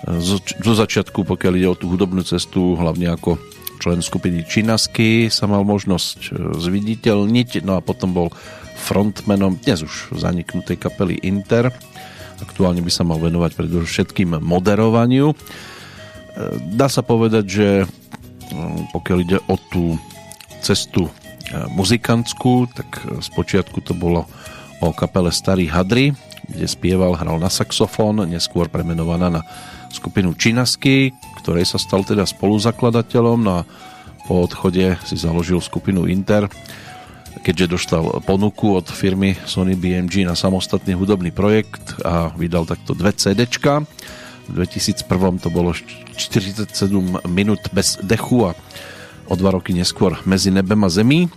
[0.00, 3.36] Zo, začiatku, pokiaľ ide o tú hudobnú cestu, hlavne ako
[3.80, 8.28] člen skupiny Činasky sa mal možnosť e, zviditeľniť, no a potom bol
[8.80, 11.68] frontmanom dnes už zaniknutej kapely Inter.
[12.40, 15.32] Aktuálne by sa mal venovať predovšetkým moderovaniu.
[15.32, 15.36] E,
[16.76, 17.68] Dá sa povedať, že
[18.96, 20.00] pokiaľ ide o tú
[20.64, 21.12] cestu e,
[21.76, 24.24] muzikantskú, tak spočiatku to bolo
[24.80, 26.16] o kapele Starý Hadry,
[26.48, 29.44] kde spieval, hral na saxofón, neskôr premenovaná na
[29.90, 33.66] skupinu Činasky, ktorej sa stal teda spoluzakladateľom no a
[34.24, 36.46] po odchode si založil skupinu Inter,
[37.42, 43.10] keďže dostal ponuku od firmy Sony BMG na samostatný hudobný projekt a vydal takto dve
[43.10, 43.82] CDčka.
[44.46, 46.70] V 2001 to bolo 47
[47.26, 48.54] minút bez dechu a
[49.30, 51.30] o dva roky neskôr Mezi nebem a zemí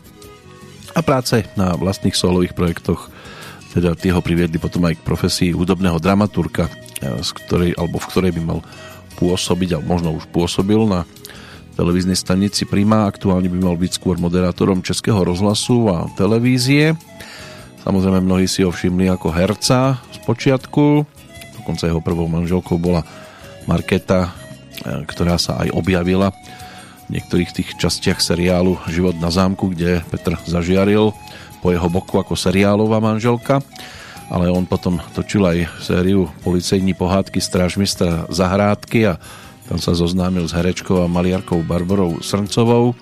[0.93, 3.09] a práce na vlastných solových projektoch
[3.73, 6.69] teda tie ho priviedli potom aj k profesii hudobného dramaturka,
[7.21, 8.59] z ktorej, alebo v ktorej by mal
[9.19, 11.03] pôsobiť, alebo možno už pôsobil na
[11.73, 16.93] televíznej stanici Prima, aktuálne by mal byť skôr moderátorom Českého rozhlasu a televízie.
[17.81, 21.03] Samozrejme mnohí si ho všimli ako herca z počiatku,
[21.59, 23.03] dokonca jeho prvou manželkou bola
[23.65, 24.31] Marketa,
[24.83, 26.31] ktorá sa aj objavila
[27.07, 31.11] v niektorých tých častiach seriálu Život na zámku, kde Petr zažiaril
[31.63, 33.63] po jeho boku ako seriálová manželka,
[34.29, 39.13] ale on potom točil aj sériu Policejní pohádky Strážmistra Zahrádky a
[39.67, 42.95] tam sa zoznámil s herečkou a maliarkou Barborou Srncovou,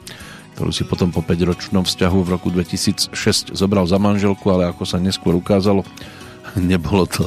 [0.55, 5.01] ktorú si potom po 5-ročnom vzťahu v roku 2006 zobral za manželku, ale ako sa
[5.01, 5.81] neskôr ukázalo,
[6.57, 7.25] nebolo to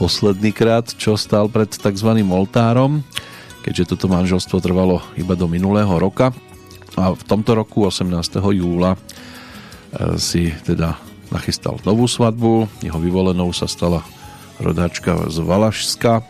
[0.00, 2.10] posledný krát, čo stál pred tzv.
[2.24, 3.04] oltárom,
[3.60, 6.32] keďže toto manželstvo trvalo iba do minulého roka
[6.96, 8.08] a v tomto roku 18.
[8.40, 8.96] júla
[10.16, 12.66] si teda nachystal novú svadbu.
[12.82, 14.02] Jeho vyvolenou sa stala
[14.60, 16.22] rodáčka z Valašska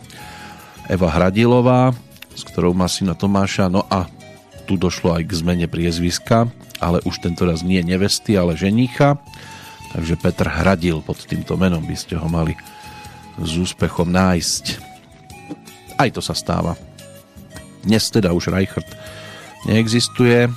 [0.87, 1.91] Eva Hradilová,
[2.33, 3.67] s ktorou má syna Tomáša.
[3.67, 4.07] No a
[4.69, 6.47] tu došlo aj k zmene priezviska,
[6.79, 9.19] ale už tento raz nie nevesty, ale ženícha.
[9.91, 12.55] Takže Petr Hradil pod týmto menom by ste ho mali
[13.35, 14.65] s úspechom nájsť.
[15.99, 16.79] Aj to sa stáva.
[17.83, 18.87] Dnes teda už Reichert
[19.67, 20.47] neexistuje,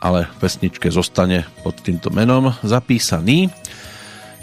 [0.00, 3.52] ale pesničke zostane pod týmto menom zapísaný.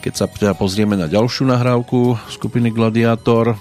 [0.01, 3.53] Keď sa teda pozrieme na ďalšiu nahrávku skupiny Gladiator,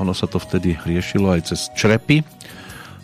[0.00, 2.24] ono sa to vtedy riešilo aj cez Črepy.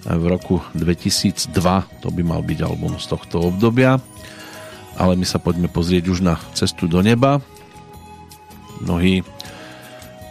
[0.09, 1.53] V roku 2002
[2.01, 4.01] to by mal byť album z tohto obdobia.
[4.97, 7.45] Ale my sa poďme pozrieť už na cestu do neba.
[8.81, 9.21] Mnohí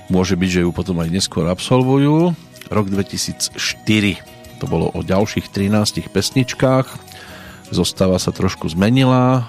[0.10, 2.34] môže byť, že ju potom aj neskôr absolvujú.
[2.74, 3.54] Rok 2004
[4.58, 7.12] to bolo o ďalších 13 pesničkách
[7.72, 9.48] Zostava sa trošku zmenila.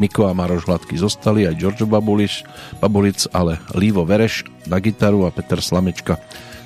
[0.00, 2.48] Miko a Maroš Hladký zostali, aj Giorgio Babuliš,
[2.80, 6.16] Babulic, ale Lívo Vereš na gitaru a Peter Slamečka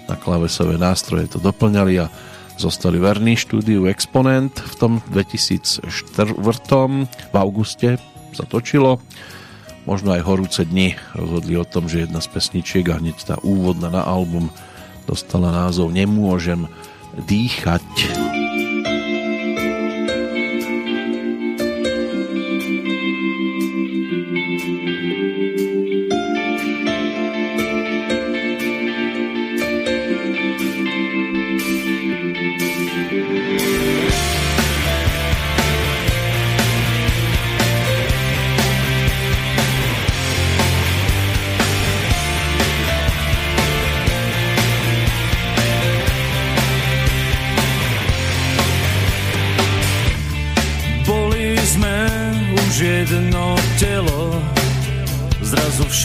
[0.06, 2.06] na klávesové nástroje to doplňali a
[2.56, 5.90] zostali verní štúdiu Exponent v tom 2004
[6.32, 8.00] v auguste
[8.32, 9.02] sa točilo
[9.86, 13.88] možno aj horúce dni rozhodli o tom, že jedna z pesničiek a hneď tá úvodná
[13.88, 14.50] na album
[15.06, 16.66] dostala názov Nemôžem
[17.14, 17.86] dýchať.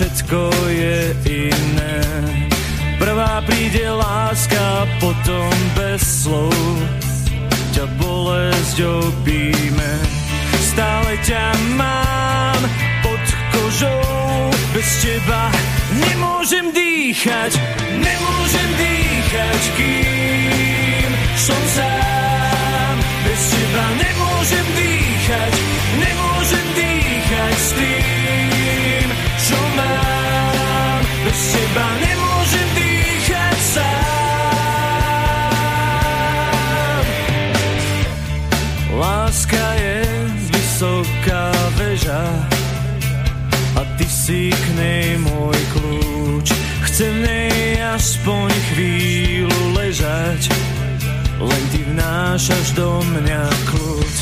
[0.01, 0.97] Všetko je
[1.29, 2.01] iné.
[2.97, 6.49] Prvá príde láska, potom bez slov
[7.69, 9.93] ťa bolesť obíme.
[10.73, 12.61] Stále ťa mám
[13.05, 13.23] pod
[13.53, 15.53] kožou, bez teba
[15.93, 17.61] nemôžem dýchať,
[18.01, 22.95] nemôžem dýchať, kým som sám.
[23.21, 25.53] Bez teba nemôžem dýchať,
[26.01, 28.50] nemôžem dýchať s tým.
[31.31, 33.87] Bez teba nemôžem dýchať sám.
[38.99, 40.03] Láska je
[40.51, 41.55] vysoká
[43.79, 46.51] a ty si k nej môj kľúč.
[46.91, 50.51] Chcem nej aspoň chvíľu ležať,
[51.39, 51.79] len ty
[52.75, 54.15] do mňa kľúč.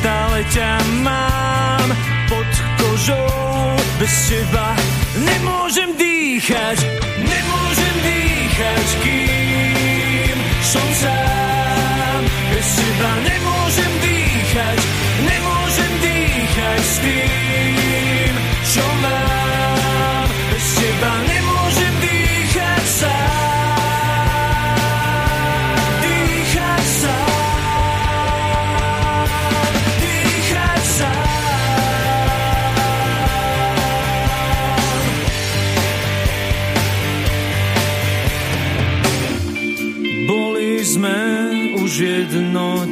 [0.00, 1.92] Stále ťa mám
[2.32, 2.48] pod
[2.80, 4.72] kožou, bez teba
[5.16, 6.78] nemôžem dýchať,
[7.24, 12.20] nemôžem dýchať, kým som sám.
[12.52, 14.78] Bez teba nemôžem dýchať,
[15.24, 17.45] nemôžem dýchať s tým,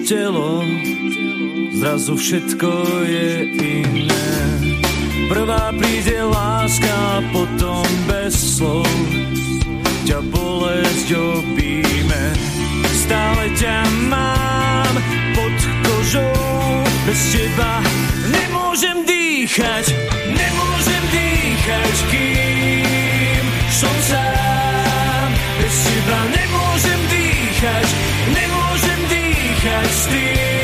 [0.05, 0.61] telo,
[1.73, 2.71] zrazu všetko
[3.09, 4.29] je iné.
[5.33, 8.85] Prvá príde láska, potom bez slov
[10.05, 12.25] ťa bolesť obíme.
[12.93, 13.77] Stále ťa
[14.13, 14.95] mám
[15.33, 15.57] pod
[15.89, 17.81] kožou, bez teba
[18.29, 19.89] nemôžem dýchať,
[20.29, 25.29] nemôžem dýchať, kým som sám.
[25.65, 27.87] Bez teba nemôžem dýchať,
[29.65, 30.64] nemôžem dýchať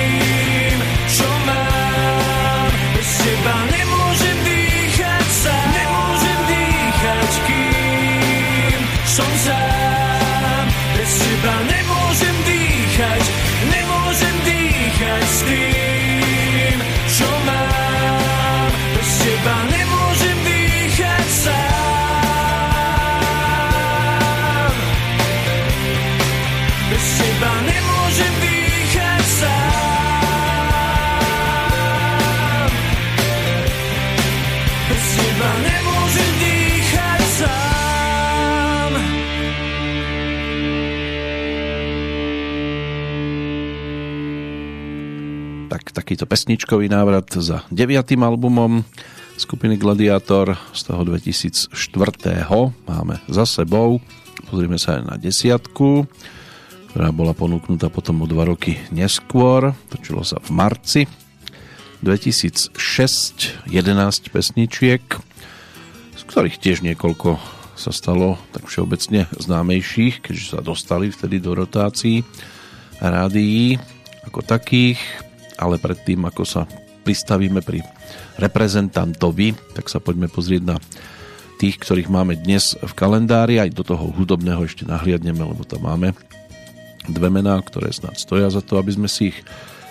[46.21, 48.85] takýto pesničkový návrat za deviatým albumom
[49.41, 51.73] skupiny Gladiator z toho 2004.
[52.85, 54.05] máme za sebou.
[54.53, 56.05] Pozrime sa aj na desiatku,
[56.93, 59.73] ktorá bola ponúknutá potom o dva roky neskôr.
[59.89, 61.03] Točilo sa v marci
[62.05, 62.77] 2006
[63.73, 63.73] 11
[64.29, 65.01] pesničiek,
[66.21, 67.41] z ktorých tiež niekoľko
[67.81, 72.29] sa stalo tak všeobecne známejších, keďže sa dostali vtedy do rotácií
[73.01, 73.81] rádií
[74.29, 75.01] ako takých
[75.61, 76.65] ale predtým, ako sa
[77.05, 77.85] pristavíme pri
[78.41, 80.77] reprezentantovi, tak sa poďme pozrieť na
[81.61, 86.17] tých, ktorých máme dnes v kalendári, aj do toho hudobného ešte nahliadneme, lebo tam máme
[87.05, 89.39] dve mená, ktoré snad stoja za to, aby sme si ich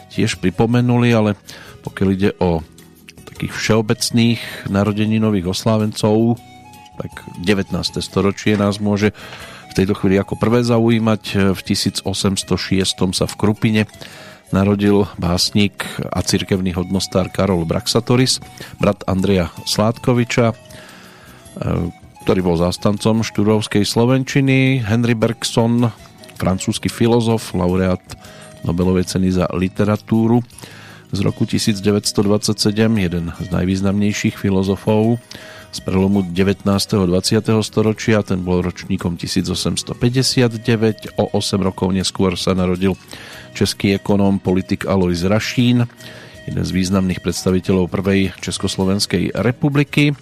[0.09, 1.38] tiež pripomenuli, ale
[1.86, 2.65] pokiaľ ide o
[3.30, 4.41] takých všeobecných
[4.74, 6.41] narodeninových oslávencov,
[6.99, 7.11] tak
[7.45, 7.72] 19.
[8.01, 9.13] storočie nás môže
[9.70, 11.53] v tejto chvíli ako prvé zaujímať.
[11.53, 12.03] V 1806
[13.13, 13.86] sa v Krupine
[14.50, 18.41] narodil básnik a cirkevný hodnostár Karol Braxatoris,
[18.82, 20.56] brat Andreja Sládkoviča, e,
[22.26, 25.89] ktorý bol zástancom štúrovskej Slovenčiny, Henry Bergson,
[26.39, 28.02] francúzsky filozof, laureát
[28.64, 30.43] Nobelovej ceny za literatúru
[31.10, 32.70] z roku 1927,
[33.02, 35.18] jeden z najvýznamnejších filozofov
[35.70, 36.65] z prelomu 19.
[36.65, 37.45] a 20.
[37.61, 42.97] storočia, ten bol ročníkom 1859, o 8 rokov neskôr sa narodil
[43.53, 45.86] český ekonóm, politik Alois Rašín,
[46.49, 50.17] jeden z významných predstaviteľov prvej Československej republiky,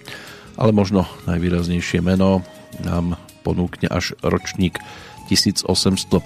[0.59, 2.43] ale možno najvýraznejšie meno
[2.83, 3.15] nám
[3.47, 4.75] ponúkne až ročník
[5.31, 6.19] 1874,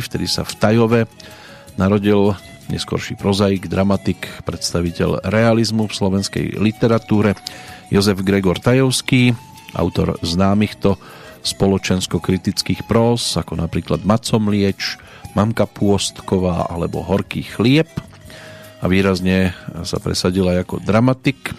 [0.00, 1.00] vtedy sa v Tajove
[1.76, 2.32] narodil
[2.68, 7.36] neskorší prozaik, dramatik, predstaviteľ realizmu v slovenskej literatúre
[7.92, 9.36] Jozef Gregor Tajovský,
[9.76, 10.96] autor známych to
[11.44, 14.96] spoločensko-kritických prós, ako napríklad Macom Lieč,
[15.36, 17.90] Mamka Pôstková alebo Horký chlieb
[18.80, 19.52] a výrazne
[19.84, 21.52] sa presadila ako dramatik,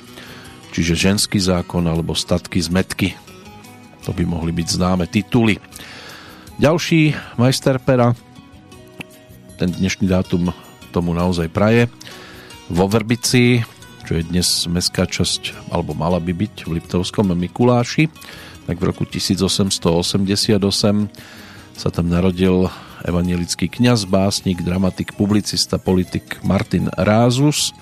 [0.74, 3.10] čiže ženský zákon alebo statky z metky.
[4.10, 5.62] To by mohli byť známe tituly.
[6.56, 8.16] Ďalší majster pera,
[9.60, 10.56] ten dnešný dátum
[10.96, 11.92] tomu naozaj praje.
[12.72, 13.68] Vo Vrbici,
[14.08, 18.08] čo je dnes mestská časť, alebo mala by byť v Liptovskom Mikuláši,
[18.64, 20.56] tak v roku 1888
[21.76, 22.72] sa tam narodil
[23.04, 27.76] evangelický kňaz, básnik, dramatik, publicista, politik Martin Rázus,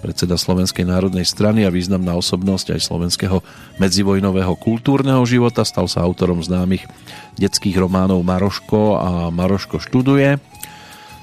[0.00, 3.42] predseda Slovenskej národnej strany a významná osobnosť aj slovenského
[3.82, 5.66] medzivojnového kultúrneho života.
[5.66, 6.88] Stal sa autorom známych
[7.36, 10.40] detských románov Maroško a Maroško študuje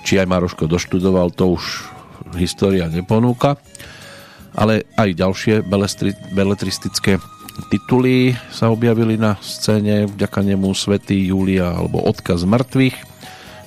[0.08, 1.84] či aj Maroško doštudoval, to už
[2.40, 3.60] história neponúka.
[4.56, 5.68] Ale aj ďalšie
[6.32, 7.20] beletristické
[7.68, 12.96] tituly sa objavili na scéne, vďaka nemu Svetý Julia alebo Odkaz mŕtvych.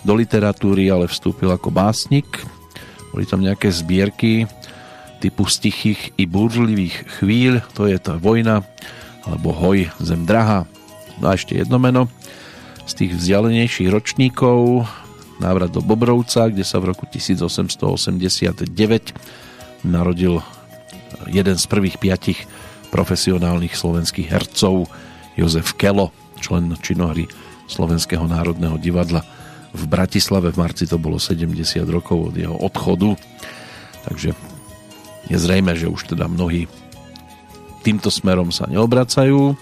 [0.08, 2.24] Do literatúry ale vstúpil ako básnik.
[3.12, 4.48] Boli tam nejaké zbierky
[5.20, 8.64] typu stichých i búrlivých chvíľ, to je tá vojna,
[9.28, 10.64] alebo hoj zem drahá.
[11.20, 12.08] No a ešte jedno meno
[12.88, 14.88] z tých vzdialenejších ročníkov
[15.40, 18.70] návrat do Bobrovca, kde sa v roku 1889
[19.82, 20.44] narodil
[21.32, 22.44] jeden z prvých piatich
[22.92, 24.86] profesionálnych slovenských hercov
[25.34, 27.26] Jozef Kelo, člen činohry
[27.70, 29.22] Slovenského národného divadla
[29.70, 30.50] v Bratislave.
[30.50, 33.14] V marci to bolo 70 rokov od jeho odchodu.
[34.10, 34.34] Takže
[35.30, 36.66] je zrejme, že už teda mnohí
[37.86, 39.54] týmto smerom sa neobracajú,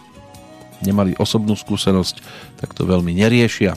[0.82, 2.24] nemali osobnú skúsenosť,
[2.58, 3.76] tak to veľmi neriešia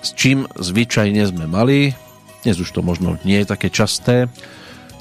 [0.00, 1.92] s čím zvyčajne sme mali.
[2.40, 4.32] Dnes už to možno nie je také časté,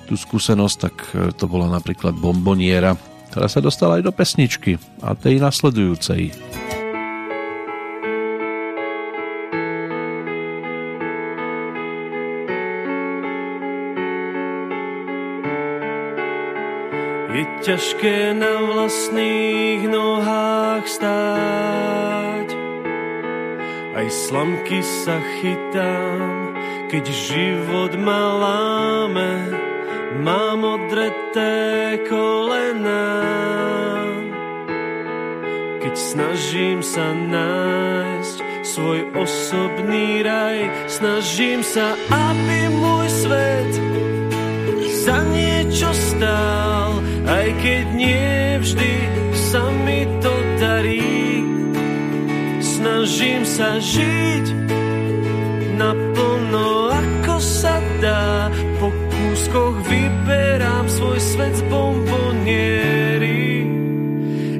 [0.10, 2.98] tú skúsenosť, tak e, to bola napríklad bomboniera,
[3.30, 6.34] ktorá sa dostala aj do pesničky a tej nasledujúcej.
[17.30, 22.69] Je ťažké na vlastných nohách stáť
[24.00, 26.56] aj slamky sa chytám,
[26.88, 29.32] keď život ma láme,
[30.24, 33.12] mám odreté kolená.
[35.84, 43.72] Keď snažím sa nájsť svoj osobný raj, snažím sa, aby môj svet
[45.04, 49.09] za niečo stál, aj keď nie vždy
[53.60, 54.46] sa žiť
[55.76, 58.48] naplno, ako sa dá.
[58.80, 63.68] Po kúskoch vyberám svoj svet z bomboniery.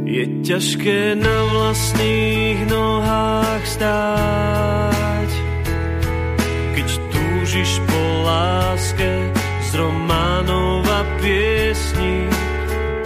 [0.04, 5.32] Je ťažké na vlastných nohách stáť,
[6.76, 9.12] keď túžiš po láske
[9.64, 12.28] z románov a piesní,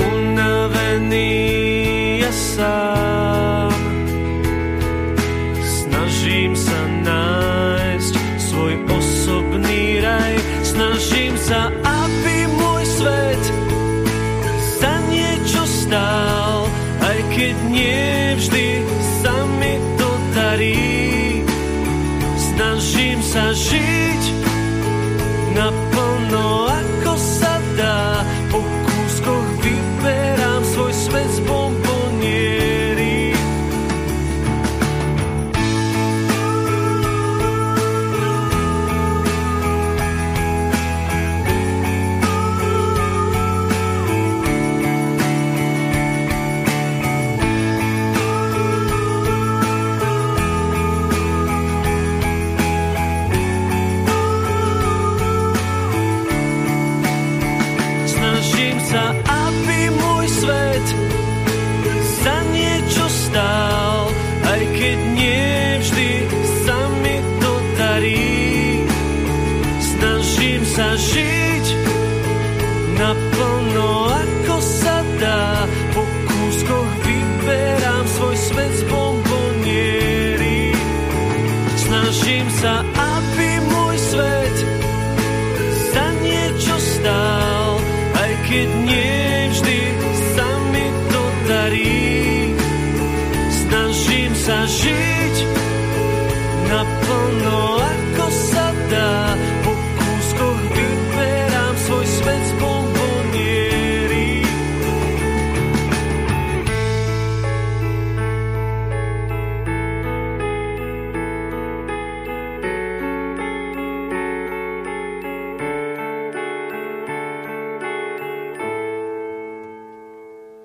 [0.01, 1.37] unavený
[2.25, 3.72] ja sám.
[23.53, 23.92] Snažím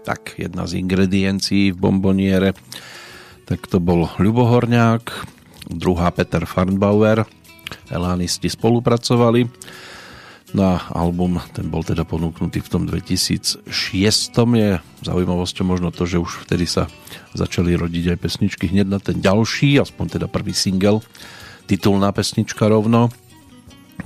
[0.09, 2.57] Tak, jedna z ingrediencií v bomboniere,
[3.45, 5.05] tak to bol Ľubohorňák,
[5.69, 7.29] druhá Peter Farnbauer,
[7.93, 9.45] Elánisti spolupracovali.
[10.57, 13.69] No a album, ten bol teda ponúknutý v tom 2006.
[13.69, 14.73] Je
[15.05, 16.89] zaujímavosťou možno to, že už vtedy sa
[17.37, 21.05] začali rodiť aj pesničky hneď na ten ďalší, aspoň teda prvý single,
[21.69, 23.13] titulná pesnička rovno.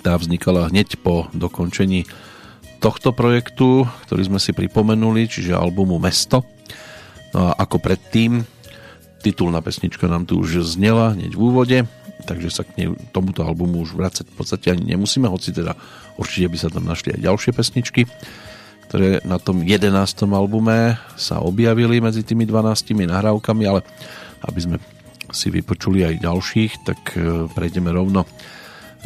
[0.03, 2.11] Tá vznikala hneď po dokončení
[2.83, 6.43] tohto projektu, ktorý sme si pripomenuli, čiže albumu Mesto.
[7.30, 8.43] No a ako predtým,
[9.22, 11.78] titulná pesnička nám tu už znela hneď v úvode,
[12.26, 15.78] takže sa k tomuto albumu už vrácať v podstate ani nemusíme, hoci teda
[16.18, 18.03] určite by sa tam našli aj ďalšie pesničky,
[18.91, 19.95] ktoré na tom 11.
[20.35, 23.87] albume sa objavili medzi tými 12 nahrávkami, ale
[24.43, 24.76] aby sme
[25.33, 28.28] si vypočuli aj ďalších, tak e, prejdeme rovno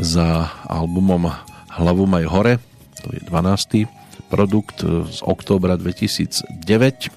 [0.00, 1.30] za albumom
[1.76, 2.56] Hlavu maj hore,
[3.02, 3.88] to je 12.
[4.32, 7.10] produkt z októbra 2009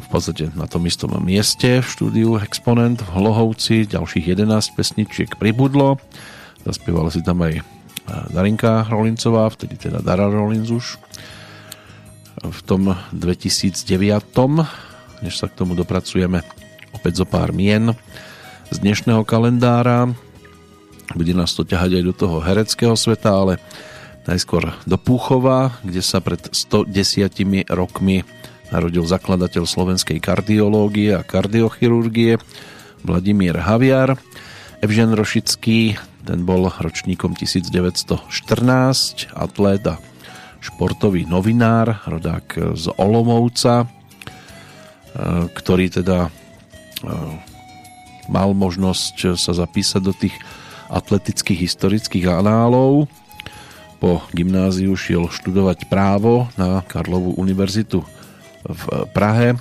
[0.00, 6.02] v podstate na tom istom mieste v štúdiu Exponent v Hlohovci ďalších 11 pesničiek pribudlo.
[6.66, 7.62] Zaspievala si tam aj
[8.34, 10.98] Darinka Rolincová vtedy teda Dara Rolinc už.
[12.42, 13.86] V tom 2009
[15.22, 16.42] než sa k tomu dopracujeme
[16.90, 17.94] opäť zo pár mien
[18.74, 20.10] z dnešného kalendára.
[21.14, 23.62] Bude nás to ťahať aj do toho hereckého sveta, ale
[24.30, 26.86] najskôr do Púchova, kde sa pred 110
[27.74, 28.22] rokmi
[28.70, 32.38] narodil zakladateľ slovenskej kardiológie a kardiochirurgie
[33.02, 34.14] Vladimír Haviar.
[34.78, 39.98] Evžen Rošický, ten bol ročníkom 1914, atlét a
[40.62, 43.86] športový novinár, rodák z Olomovca, e,
[45.50, 46.30] ktorý teda e,
[48.30, 50.38] mal možnosť sa zapísať do tých
[50.86, 53.10] atletických historických análov.
[54.00, 58.00] Po gymnáziu šiel študovať právo na Karlovú univerzitu
[58.64, 58.82] v
[59.12, 59.60] Prahe,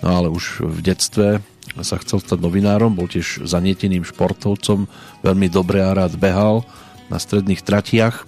[0.00, 1.44] no ale už v detstve
[1.80, 4.86] sa chcel stať novinárom, bol tiež zanieteným športovcom,
[5.24, 6.62] veľmi dobre a rád behal
[7.10, 8.24] na stredných tratiach.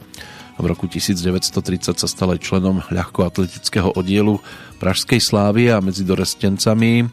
[0.56, 4.40] V roku 1930 sa stal aj členom ľahkoatletického oddielu
[4.80, 7.06] Pražskej slávy a medzi dorestencami e,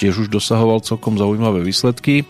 [0.00, 2.24] tiež už dosahoval celkom zaujímavé výsledky.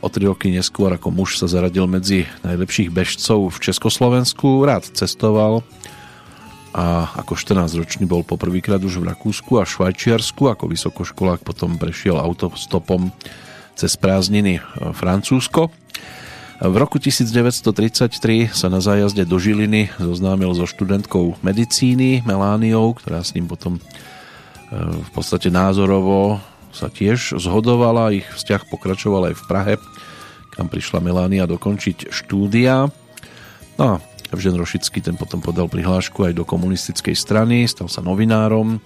[0.00, 5.60] O tri roky neskôr ako muž sa zaradil medzi najlepších bežcov v Československu, rád cestoval
[6.72, 13.12] a ako 14-ročný bol poprvýkrát už v Rakúsku a Švajčiarsku, ako vysokoškolák potom prešiel autostopom
[13.76, 14.62] cez prázdniny
[14.96, 15.68] Francúzsko.
[16.60, 23.32] V roku 1933 sa na zájazde do Žiliny zoznámil so študentkou medicíny Melániou, ktorá s
[23.32, 23.82] ním potom e,
[24.76, 26.36] v podstate názorovo
[26.70, 29.74] sa tiež zhodovala, ich vzťah pokračoval aj v Prahe,
[30.54, 32.90] kam prišla Melania dokončiť štúdia.
[33.78, 33.94] No a
[34.30, 38.78] Evžen Rošický ten potom podal prihlášku aj do komunistickej strany, stal sa novinárom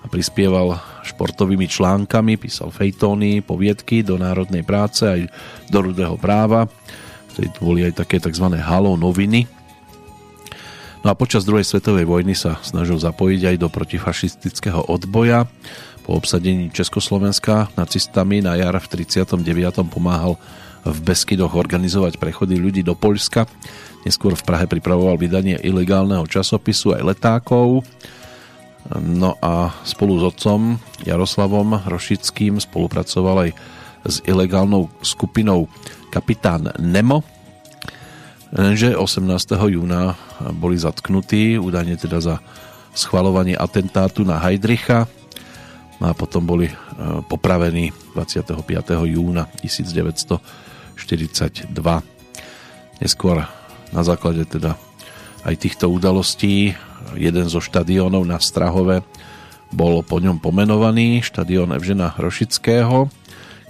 [0.00, 5.20] a prispieval športovými článkami, písal fejtóny, poviedky do národnej práce aj
[5.68, 6.64] do rudého práva.
[7.36, 8.48] Vtedy boli aj také tzv.
[8.56, 9.44] halo noviny.
[11.04, 15.44] No a počas druhej svetovej vojny sa snažil zapojiť aj do protifašistického odboja
[16.06, 19.42] po obsadení Československa nacistami na jar v 39.
[19.90, 20.38] pomáhal
[20.86, 23.50] v Beskydoch organizovať prechody ľudí do Poľska.
[24.06, 27.82] Neskôr v Prahe pripravoval vydanie ilegálneho časopisu aj letákov.
[29.02, 33.58] No a spolu s otcom Jaroslavom Rošickým spolupracoval aj
[34.06, 35.66] s ilegálnou skupinou
[36.14, 37.26] Kapitán Nemo.
[38.54, 39.26] Lenže 18.
[39.58, 40.14] júna
[40.54, 42.38] boli zatknutí, údajne teda za
[42.94, 45.10] schvalovanie atentátu na Heidricha
[46.00, 46.74] a potom boli e,
[47.24, 48.60] popravení 25.
[49.08, 51.72] júna 1942.
[53.00, 53.48] Neskôr
[53.92, 54.76] na základe teda
[55.46, 56.74] aj týchto udalostí
[57.14, 59.06] jeden zo štadiónov na Strahove
[59.70, 63.10] bol po ňom pomenovaný štadión Evžena Hrošického,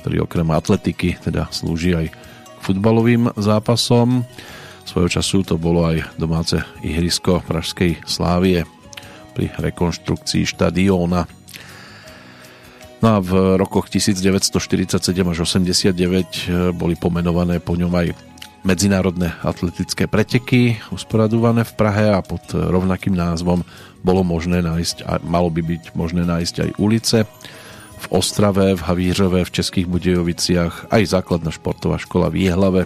[0.03, 4.25] ktorý okrem atletiky teda slúži aj k futbalovým zápasom.
[4.87, 8.63] Svojho času to bolo aj domáce ihrisko Pražskej Slávie
[9.35, 11.36] pri rekonštrukcii štadióna.
[13.05, 14.97] No a v rokoch 1947
[15.29, 18.17] až 89 boli pomenované po ňom aj
[18.67, 23.63] medzinárodné atletické preteky usporadované v Prahe a pod rovnakým názvom
[24.03, 27.19] bolo možné nájsť, a malo by byť možné nájsť aj ulice
[27.97, 32.83] v Ostrave, v Havířove, v Českých Budejoviciach, aj základná športová škola v Jihlave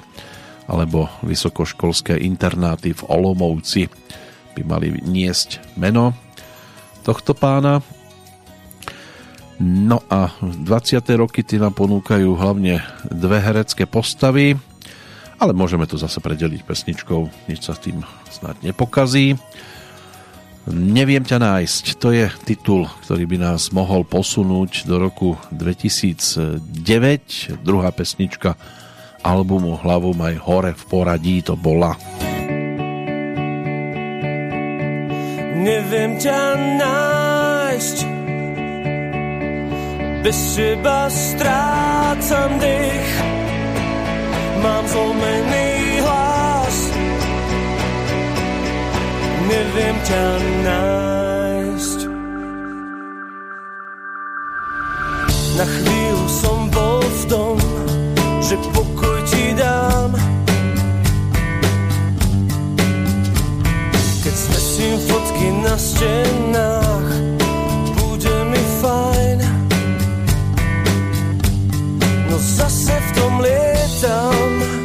[0.70, 3.90] alebo vysokoškolské internáty v Olomouci
[4.54, 6.14] by mali niesť meno
[7.02, 7.82] tohto pána.
[9.60, 11.04] No a 20.
[11.20, 12.80] roky ty nám ponúkajú hlavne
[13.12, 14.56] dve herecké postavy
[15.40, 19.40] ale môžeme to zase predeliť pesničkou, nič sa tým snad nepokazí.
[20.68, 26.60] Neviem ťa nájsť, to je titul, ktorý by nás mohol posunúť do roku 2009.
[27.64, 28.60] Druhá pesnička
[29.24, 31.96] albumu Hlavu maj hore v poradí to bola.
[35.56, 36.40] Neviem ťa
[36.76, 38.19] nájsť
[40.20, 43.08] Bez teba strácam dých
[44.60, 45.68] mám zlomený
[46.04, 46.76] hlas.
[49.48, 50.26] Neviem ťa
[50.68, 52.00] nájsť.
[55.56, 57.56] Na chvíľu som bol v tom,
[58.44, 60.12] že pokoj ti dám.
[64.20, 66.89] Keď svesím fotky na stenách,
[72.40, 74.80] zase v tom lietam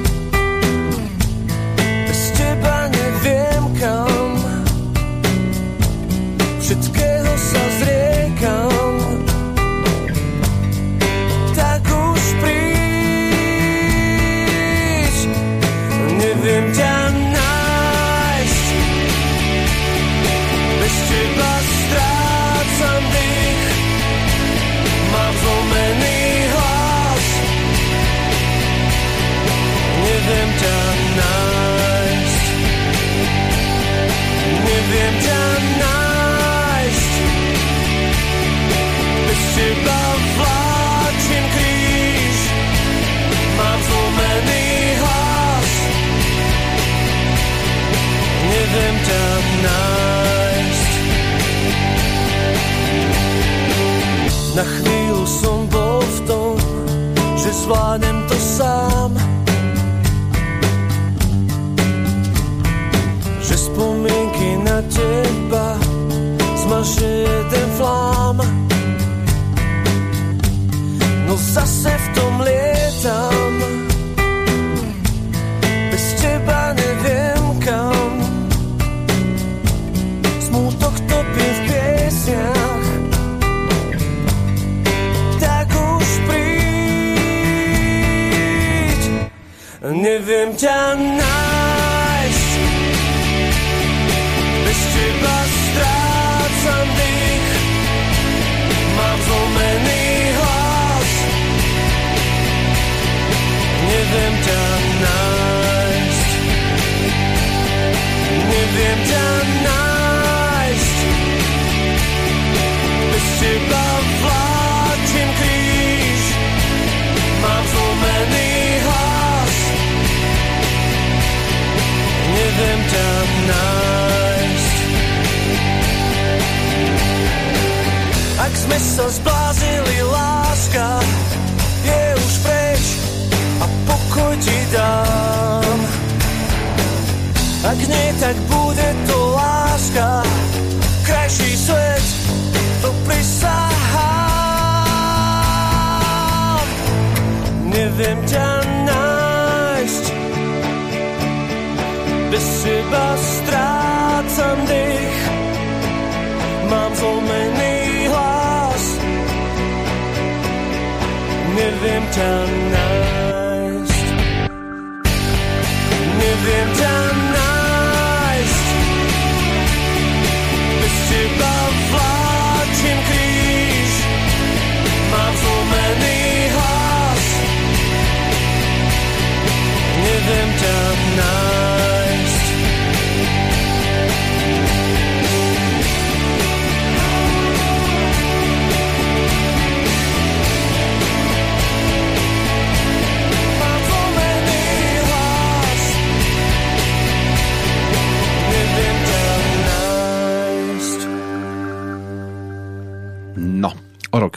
[54.55, 56.55] Na chvíľu som bol v tom,
[57.35, 59.11] že zvládnem to sám.
[63.43, 65.75] Že spomienky na teba
[66.63, 68.39] zmaže jeden flám.
[71.27, 73.51] No zase v tom lietam,
[75.91, 77.34] bez teba neviem
[90.05, 91.44] Neviem ťa nájsť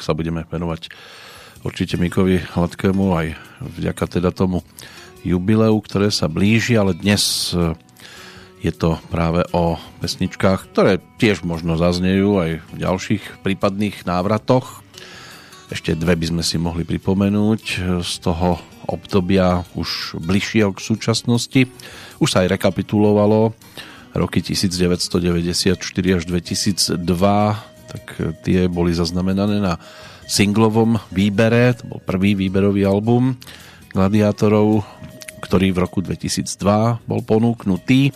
[0.08, 0.88] sa budeme venovať
[1.68, 4.64] určite Mikovi Hladkému aj vďaka teda tomu
[5.20, 7.76] jubileu, ktoré sa blíži, ale dnes e,
[8.64, 14.80] je to práve o pesničkách, ktoré tiež možno zaznejú aj v ďalších prípadných návratoch.
[15.68, 17.62] Ešte dve by sme si mohli pripomenúť
[18.00, 18.56] z toho
[18.88, 21.68] obdobia už bližšieho k súčasnosti.
[22.16, 23.52] Už sa aj rekapitulovalo
[24.16, 25.76] roky 1994
[26.16, 28.04] až 2002, tak
[28.44, 29.80] tie boli zaznamenané na
[30.28, 33.40] singlovom výbere, to bol prvý výberový album
[33.96, 34.84] Gladiátorov,
[35.40, 36.44] ktorý v roku 2002
[37.08, 38.12] bol ponúknutý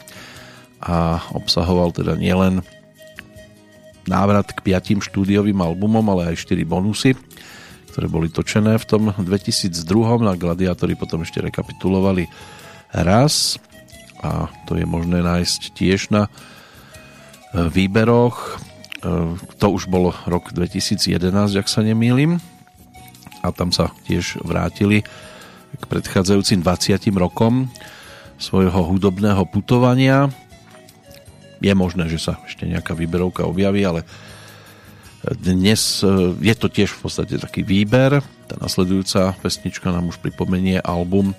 [0.82, 2.60] a obsahoval teda nielen
[4.04, 7.14] návrat k piatým štúdiovým albumom, ale aj 4 bonusy,
[7.94, 9.72] ktoré boli točené v tom 2002.
[10.20, 12.26] Na Gladiátori potom ešte rekapitulovali
[12.92, 13.56] raz
[14.22, 16.30] a to je možné nájsť tiež na e,
[17.70, 18.58] výberoch.
[19.02, 21.12] E, to už bol rok 2011,
[21.58, 22.38] ak sa nemýlim.
[23.42, 25.02] A tam sa tiež vrátili
[25.76, 27.66] k predchádzajúcim 20 rokom
[28.38, 30.30] svojho hudobného putovania
[31.62, 34.02] je možné, že sa ešte nejaká výberovka objaví, ale
[35.38, 38.18] dnes e, je to tiež v podstate taký výber.
[38.50, 41.38] Tá nasledujúca pesnička nám už pripomenie album,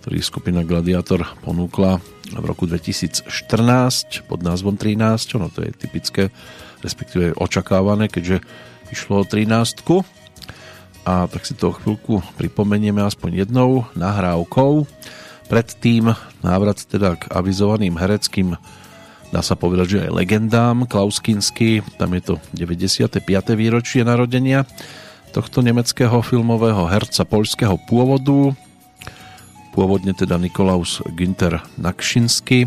[0.00, 2.00] ktorý skupina Gladiator ponúkla
[2.32, 3.28] v roku 2014
[4.24, 5.36] pod názvom 13.
[5.36, 6.32] Ono to je typické,
[6.80, 8.44] respektíve očakávané, keďže
[8.90, 9.48] išlo o 13.
[11.08, 14.84] A tak si to o chvíľku pripomenieme aspoň jednou nahrávkou.
[15.48, 16.12] Predtým
[16.44, 18.54] návrat teda k avizovaným hereckým
[19.30, 21.22] dá sa povedať, že aj legendám Klaus
[21.98, 23.22] tam je to 95.
[23.54, 24.66] výročie narodenia
[25.30, 28.50] tohto nemeckého filmového herca poľského pôvodu,
[29.70, 32.66] pôvodne teda Nikolaus Günther Nakšinsky,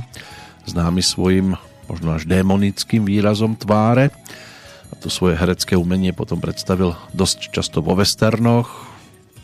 [0.64, 4.10] známy svojim možno až démonickým výrazom tváre.
[4.90, 8.70] A to svoje herecké umenie potom predstavil dosť často vo westernoch,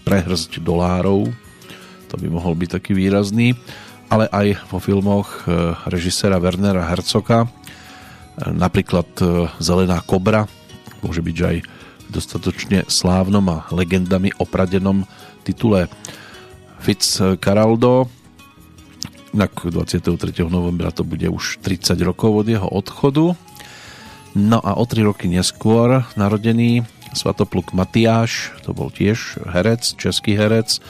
[0.06, 1.30] prehrzť dolárov,
[2.10, 3.54] to by mohol byť taký výrazný
[4.10, 7.50] ale aj vo filmoch e, režisera Wernera Herzoga, e,
[8.50, 10.50] napríklad e, Zelená kobra,
[11.06, 11.56] môže byť aj
[12.10, 15.06] dostatočne slávnom a legendami opradenom
[15.46, 15.86] titule
[16.82, 18.10] Fitzcarraldo.
[19.30, 20.10] Inak 23.
[20.50, 23.38] novembra to bude už 30 rokov od jeho odchodu.
[24.34, 26.82] No a o 3 roky neskôr narodený
[27.14, 30.82] Svatopluk Matiáš, to bol tiež herec, český herec,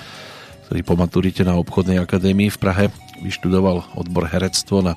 [0.67, 2.85] ktorý po maturite na obchodnej akadémii v Prahe
[3.19, 4.95] vyštudoval odbor herectvo na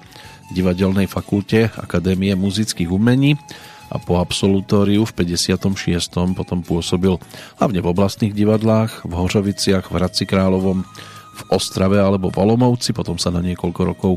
[0.54, 3.34] divadelnej fakulte Akadémie muzických umení
[3.90, 6.38] a po absolutóriu v 56.
[6.38, 7.18] potom pôsobil
[7.58, 10.86] hlavne v oblastných divadlách, v Hořoviciach, v Hradci Královom,
[11.32, 14.12] v Ostrave alebo v Olomovci, potom sa na niekoľko rokov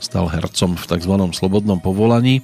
[0.00, 1.14] stal hercom v tzv.
[1.32, 2.40] slobodnom povolaní.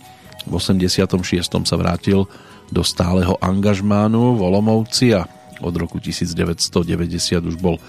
[0.47, 1.43] V 86.
[1.43, 2.29] sa vrátil
[2.71, 5.25] do stáleho angažmánu v Olomovci a
[5.61, 7.81] od roku 1990 už bol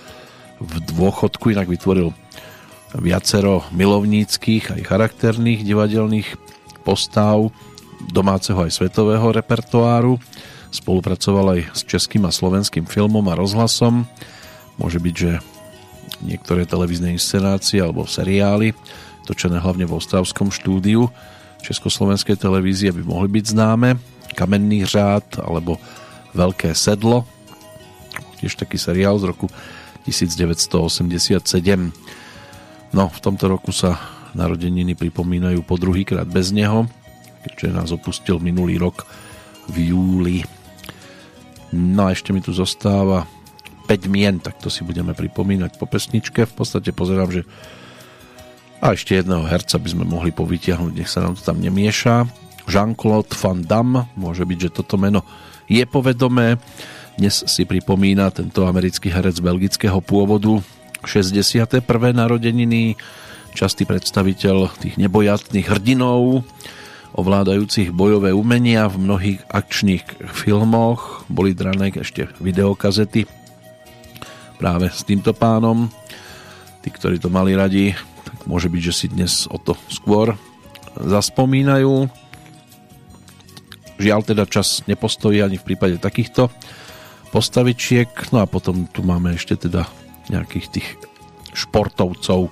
[0.57, 2.15] v dôchodku, inak vytvoril
[2.97, 6.27] viacero milovníckých aj charakterných divadelných
[6.81, 7.51] postav
[8.09, 10.17] domáceho aj svetového repertoáru.
[10.71, 14.07] Spolupracoval aj s českým a slovenským filmom a rozhlasom.
[14.79, 15.31] Môže byť, že
[16.23, 18.73] niektoré televízne inscenácie alebo seriály
[19.27, 21.11] točené hlavne v Ostravskom štúdiu
[21.61, 23.99] Československej televízie by mohli byť známe.
[24.37, 25.75] Kamenný řád alebo
[26.37, 27.25] Veľké sedlo.
[28.37, 29.49] Tiež taký seriál z roku
[30.05, 31.91] 1987
[32.95, 33.99] No, v tomto roku sa
[34.31, 36.87] narodeniny pripomínajú po druhýkrát bez neho,
[37.43, 39.03] keďže nás opustil minulý rok
[39.67, 40.37] v júli.
[41.75, 43.27] No a ešte mi tu zostáva
[43.87, 46.43] 5 mien, tak to si budeme pripomínať po pesničke.
[46.43, 47.47] V podstate pozerám, že
[48.77, 52.29] a ešte jedného herca by sme mohli povytiahnuť, nech sa nám to tam nemieša.
[52.69, 55.25] Jean-Claude Van Damme, môže byť, že toto meno
[55.65, 56.61] je povedomé.
[57.17, 60.61] Dnes si pripomína tento americký herec belgického pôvodu
[61.01, 61.81] 61.
[62.13, 62.93] narodeniny,
[63.57, 66.45] častý predstaviteľ tých nebojatných hrdinov,
[67.17, 71.25] ovládajúcich bojové umenia v mnohých akčných filmoch.
[71.31, 73.46] Boli drané ešte videokazety
[74.57, 75.87] práve s týmto pánom.
[76.81, 77.93] Tí, ktorí to mali radi,
[78.25, 80.33] tak môže byť, že si dnes o to skôr
[80.97, 82.09] zaspomínajú.
[83.97, 86.49] Žiaľ teda čas nepostojí ani v prípade takýchto
[87.33, 88.09] postavičiek.
[88.33, 89.89] No a potom tu máme ešte teda
[90.29, 90.87] nejakých tých
[91.53, 92.49] športovcov.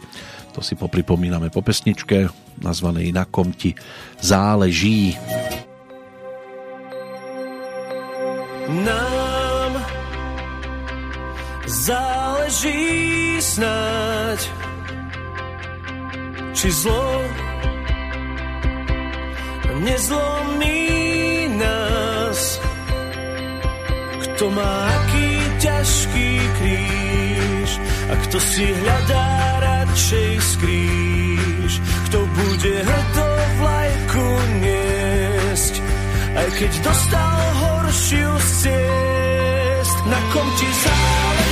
[0.56, 2.32] To si popripomíname po pesničke,
[2.64, 3.76] nazvanej Na kom ti
[4.24, 5.14] záleží.
[8.66, 9.24] Nám
[11.68, 14.39] záleží snáď,
[16.53, 17.22] či zlo
[19.86, 20.82] nezlomí
[21.59, 22.59] nás.
[24.24, 25.32] kto má aký
[25.63, 27.70] ťažký kríž
[28.11, 29.28] a kto si hľadá
[29.63, 31.72] radšej skríž,
[32.11, 33.28] kto bude hrdo
[33.63, 34.28] vlajku
[34.59, 35.74] niesť,
[36.36, 41.44] aj keď dostal horšiu z ciest, na kom ti záleží,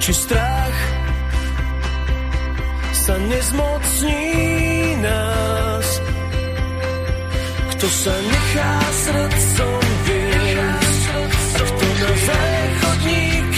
[0.00, 0.78] či strach
[2.96, 4.24] sa nezmocní
[5.04, 5.88] nás.
[7.76, 8.72] Kto sa nechá
[9.04, 13.49] srdcom viesť a kto na záchodníky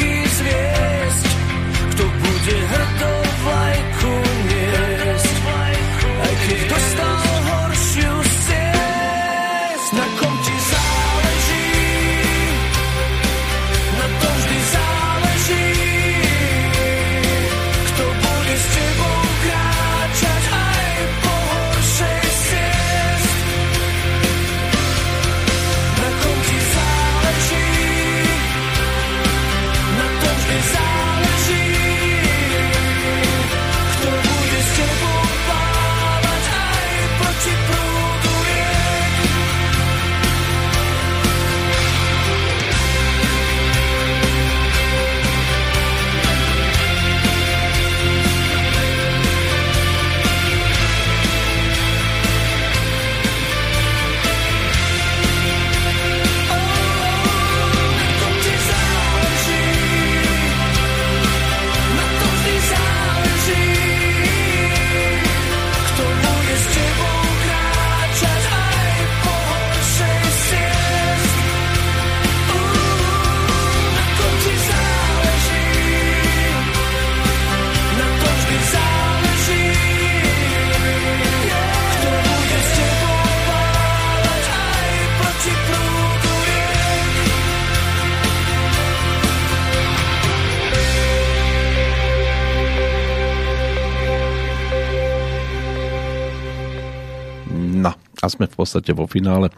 [98.23, 99.51] a sme v podstate vo finále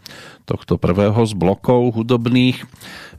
[0.49, 2.65] tohto prvého z blokov hudobných.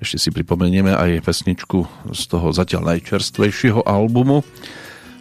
[0.02, 4.42] Ešte si pripomenieme aj pesničku z toho zatiaľ najčerstvejšieho albumu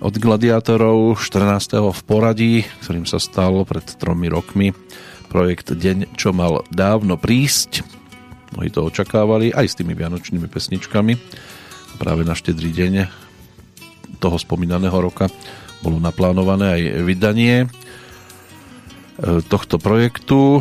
[0.02, 1.78] od Gladiátorov 14.
[1.94, 4.74] v poradí, ktorým sa stal pred tromi rokmi
[5.30, 7.86] projekt Deň, čo mal dávno prísť.
[8.58, 11.14] Mnohí to očakávali aj s tými vianočnými pesničkami.
[12.02, 12.94] Práve na štedrý deň
[14.18, 15.30] toho spomínaného roka
[15.86, 17.70] bolo naplánované aj vydanie
[19.48, 20.60] tohto projektu.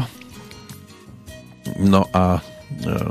[1.81, 2.41] No a e,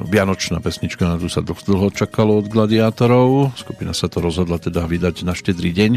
[0.08, 3.58] Vianočná pesnička, na tú sa dlho čakalo od gladiátorov.
[3.58, 5.92] Skupina sa to rozhodla teda vydať na štedrý deň,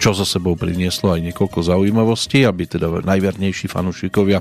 [0.00, 4.40] čo za sebou prinieslo aj niekoľko zaujímavostí, aby teda najvernejší fanúšikovia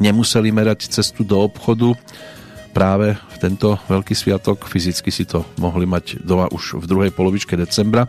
[0.00, 1.92] nemuseli merať cestu do obchodu
[2.70, 4.64] práve v tento veľký sviatok.
[4.70, 8.06] Fyzicky si to mohli mať doma už v druhej polovičke decembra.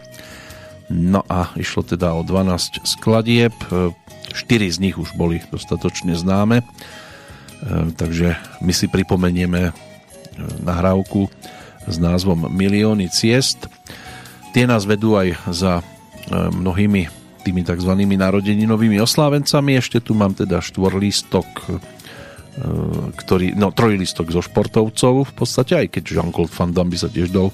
[0.92, 3.96] No a išlo teda o 12 skladieb, 4
[4.68, 6.68] z nich už boli dostatočne známe,
[7.62, 8.34] E, takže
[8.66, 9.72] my si pripomenieme e,
[10.66, 11.30] nahrávku
[11.86, 13.70] s názvom Milióny ciest.
[14.52, 15.84] Tie nás vedú aj za e,
[16.34, 17.94] mnohými tými tzv.
[17.98, 19.78] narodeninovými oslávencami.
[19.78, 21.74] Ešte tu mám teda štvorlístok,
[23.18, 27.34] ktorý, no trojlistok zo športovcov v podstate, aj keď Jean-Claude Van Damme by sa tiež
[27.34, 27.50] dal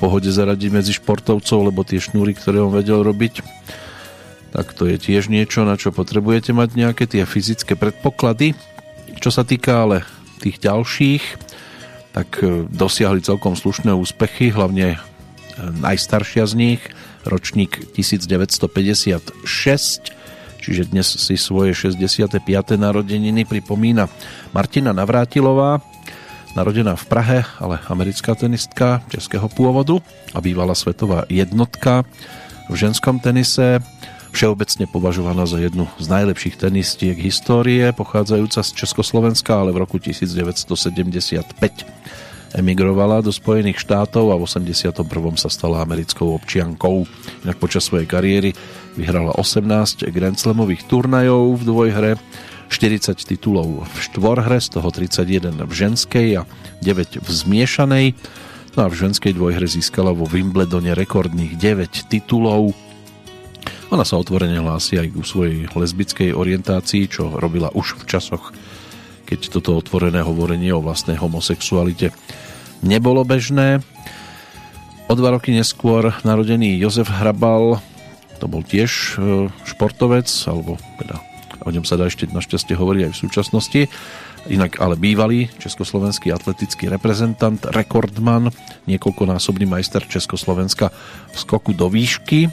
[0.00, 3.44] pohode zaradiť medzi športovcov, lebo tie šnúry, ktoré on vedel robiť,
[4.50, 8.56] tak to je tiež niečo, na čo potrebujete mať nejaké tie fyzické predpoklady.
[9.20, 10.08] Čo sa týka ale
[10.40, 11.22] tých ďalších,
[12.16, 14.98] tak e, dosiahli celkom slušné úspechy, hlavne e,
[15.60, 16.80] najstaršia z nich,
[17.22, 19.44] ročník 1956,
[20.64, 22.40] čiže dnes si svoje 65.
[22.74, 24.08] narodeniny pripomína
[24.56, 25.84] Martina Navrátilová,
[26.54, 30.02] narodená v Prahe, ale americká tenistka českého pôvodu
[30.34, 32.02] a bývala svetová jednotka
[32.70, 33.82] v ženskom tenise,
[34.30, 41.50] všeobecne považovaná za jednu z najlepších tenistiek histórie, pochádzajúca z Československa, ale v roku 1975
[42.54, 45.06] emigrovala do Spojených štátov a v 81.
[45.38, 47.06] sa stala americkou občiankou.
[47.46, 48.50] Inak počas svojej kariéry
[48.98, 52.10] vyhrala 18 Grand Slamových turnajov v dvojhre,
[52.70, 56.42] 40 titulov v štvorhre, z toho 31 v ženskej a
[56.80, 58.06] 9 v zmiešanej.
[58.78, 62.72] No a v ženskej dvojhre získala vo Wimbledone rekordných 9 titulov.
[63.90, 68.54] Ona sa otvorene hlási aj ku svojej lesbickej orientácii, čo robila už v časoch,
[69.26, 72.14] keď toto otvorené hovorenie o vlastnej homosexualite
[72.86, 73.84] nebolo bežné.
[75.10, 77.82] O dva roky neskôr narodený Jozef Hrabal,
[78.38, 81.29] to bol tiež e, športovec, alebo teda
[81.64, 83.80] o ňom sa dá ešte našťastie hovoriť aj v súčasnosti,
[84.48, 88.48] inak ale bývalý československý atletický reprezentant, rekordman,
[88.88, 90.88] niekoľkonásobný majster Československa
[91.32, 92.48] v skoku do výšky,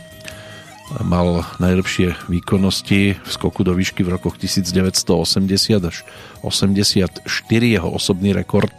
[1.03, 6.07] mal najlepšie výkonnosti v skoku do výšky v rokoch 1980 až
[6.43, 7.27] 84,
[7.59, 8.71] jeho osobný rekord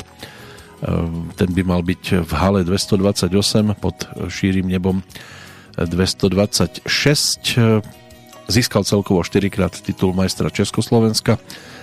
[0.78, 5.02] Ehm, ten by mal byť v hale 228 pod šírim nebom
[5.74, 7.82] 226
[8.48, 11.36] získal celkovo 4 krát titul majstra Československa.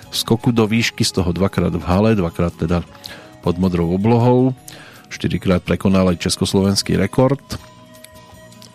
[0.09, 2.81] Skoku do výšky, z toho dvakrát v hale, dvakrát teda
[3.45, 4.57] pod modrou oblohou.
[5.13, 7.45] 4 krát prekonal aj československý rekord.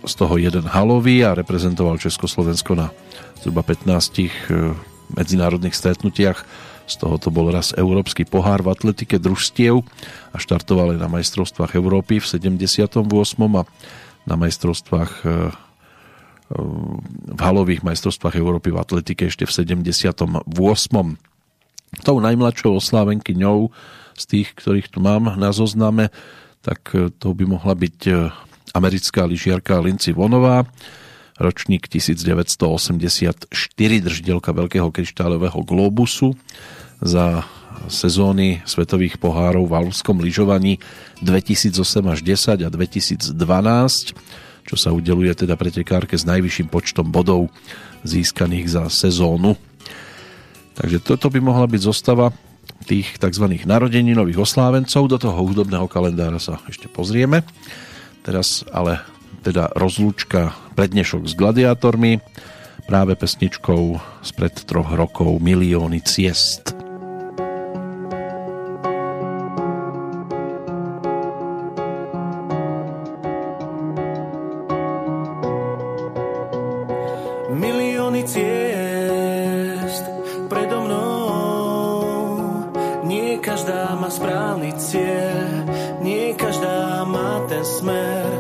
[0.06, 2.88] Z toho jeden halový a reprezentoval Československo na
[3.42, 3.84] zhruba 15
[4.24, 4.30] eh,
[5.12, 6.46] medzinárodných stretnutiach.
[6.90, 9.86] Z toho to bol raz Európsky pohár v atletike družstiev
[10.34, 13.06] a štartovali na majstrovstvách Európy v 78.
[13.54, 13.62] a
[14.26, 15.30] na majstrovstvách e, e,
[16.50, 20.50] v halových majstrovstvách Európy v atletike ešte v 78.
[22.06, 23.70] Tou najmladšou oslávenkyňou
[24.18, 26.10] z tých, ktorých tu mám na zozname,
[26.60, 27.98] tak e, to by mohla byť
[28.74, 30.66] americká lyžiarka Lindsay Vonová,
[31.40, 33.48] ročník 1984,
[33.80, 36.36] držiteľka Veľkého kryštáľového globusu
[37.00, 37.48] za
[37.88, 40.76] sezóny svetových pohárov v alpskom lyžovaní
[41.24, 41.80] 2008
[42.12, 43.32] až 10 a 2012,
[44.70, 47.50] čo sa udeluje teda pretekárke s najvyšším počtom bodov
[48.06, 49.58] získaných za sezónu.
[50.78, 52.30] Takže toto by mohla byť zostava
[52.86, 53.66] tých tzv.
[53.66, 55.10] narodeninových oslávencov.
[55.10, 57.42] Do toho hudobného kalendára sa ešte pozrieme.
[58.22, 59.02] Teraz ale
[59.42, 62.22] teda rozlúčka prednešok s gladiátormi
[62.86, 66.89] práve pesničkou spred troch rokov Milióny ciest.
[87.70, 88.39] smer.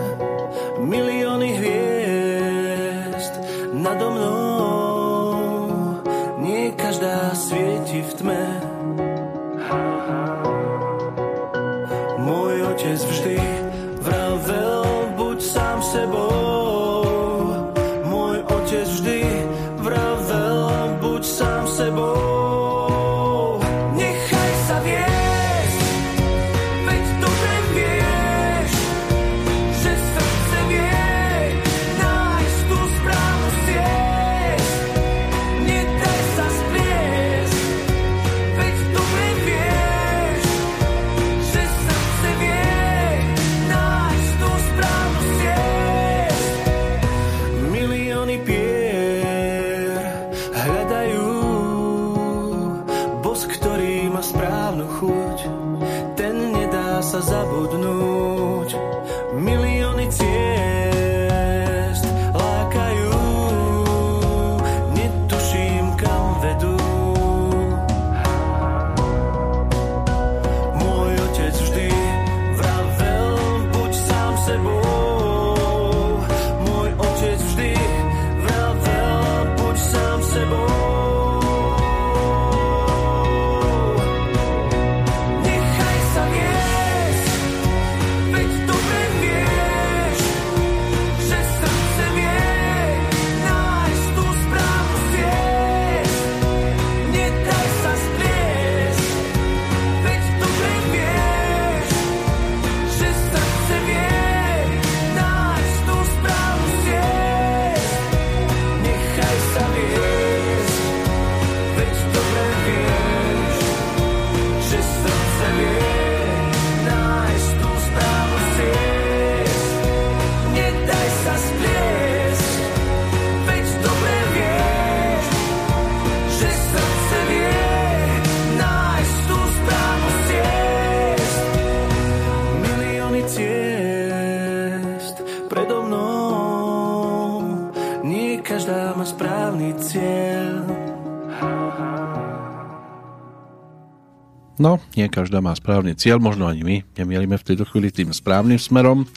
[145.00, 149.08] Nie každá má správny cieľ, možno ani my nemielime v tejto chvíli tým správnym smerom,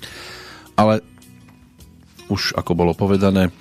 [0.80, 1.04] ale
[2.32, 3.52] už ako bolo povedané,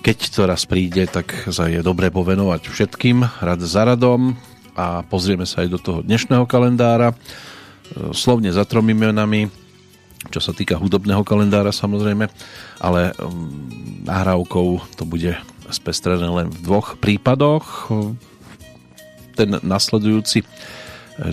[0.00, 4.32] keď to raz príde, tak sa je dobre povenovať všetkým, rad za radom
[4.72, 7.12] a pozrieme sa aj do toho dnešného kalendára.
[8.16, 9.52] Slovne za tromi menami,
[10.32, 12.32] čo sa týka hudobného kalendára samozrejme,
[12.80, 13.68] ale um,
[14.08, 15.36] nahrávkou to bude
[15.68, 17.92] spestrené len v dvoch prípadoch.
[19.36, 20.48] Ten nasledujúci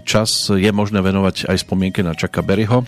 [0.06, 2.86] čas je možné venovať aj spomienke na Chucka Berryho.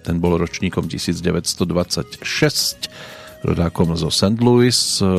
[0.00, 2.24] Ten bol ročníkom 1926,
[3.44, 4.40] rodákom zo St.
[4.40, 4.72] Louis.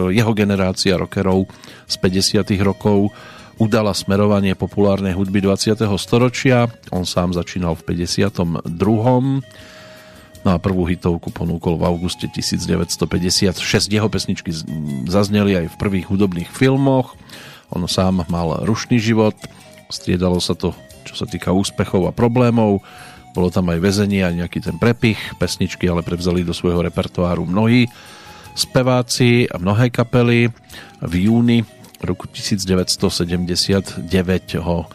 [0.09, 1.45] Jeho generácia rockerov
[1.85, 2.41] z 50.
[2.65, 3.13] rokov
[3.61, 5.77] udala smerovanie populárnej hudby 20.
[6.01, 6.65] storočia.
[6.89, 8.65] On sám začínal v 52.
[10.41, 13.61] No a prvú hitovku ponúkol v auguste 1956.
[13.85, 14.49] Jeho pesničky
[15.05, 17.13] zazneli aj v prvých hudobných filmoch.
[17.69, 19.37] On sám mal rušný život,
[19.93, 20.73] striedalo sa to
[21.05, 22.83] čo sa týka úspechov a problémov.
[23.31, 25.19] Bolo tam aj väzenie a nejaký ten prepich.
[25.39, 27.87] Pesničky ale prevzali do svojho repertoáru mnohí
[28.55, 30.51] speváci a mnohé kapely.
[30.99, 31.63] V júni
[32.03, 34.03] roku 1979
[34.59, 34.89] ho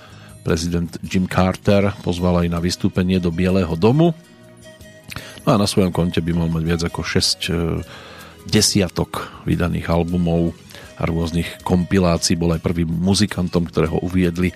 [0.45, 4.15] prezident Jim Carter pozval aj na vystúpenie do Bieleho domu.
[5.47, 7.55] No a na svojom konte by mal mať viac ako 6 e,
[8.51, 10.55] desiatok vydaných albumov
[10.99, 12.35] a rôznych kompilácií.
[12.35, 14.51] Bol aj prvým muzikantom, ktorého uviedli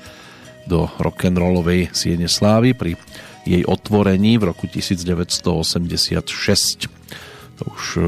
[0.70, 2.94] do rock'n'rollovej siene slávy pri
[3.42, 6.86] jej otvorení v roku 1986.
[7.58, 8.02] To už e,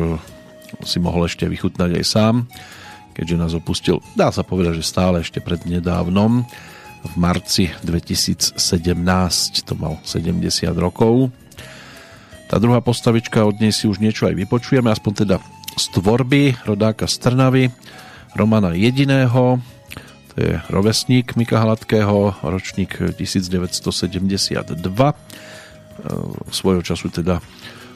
[0.86, 2.46] si mohol ešte vychutnať aj sám,
[3.18, 6.46] keďže nás opustil, dá sa povedať, že stále ešte pred nedávnom,
[7.02, 8.54] v marci 2017,
[9.66, 10.38] to mal 70
[10.78, 11.34] rokov.
[12.46, 15.42] Tá druhá postavička, od nej si už niečo aj vypočujeme, aspoň teda
[15.74, 17.74] z tvorby rodáka z Trnavy,
[18.38, 19.58] Romana Jediného,
[20.32, 24.64] to je rovesník Mika Hladkého, ročník 1972.
[24.72, 25.16] E,
[26.48, 27.44] svojho času teda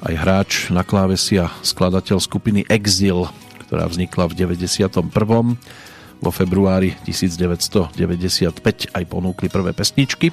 [0.05, 3.25] aj hráč na klávesi a skladateľ skupiny Exil,
[3.65, 5.57] ktorá vznikla v 91.
[6.21, 10.29] Vo februári 1995 aj ponúkli prvé pesničky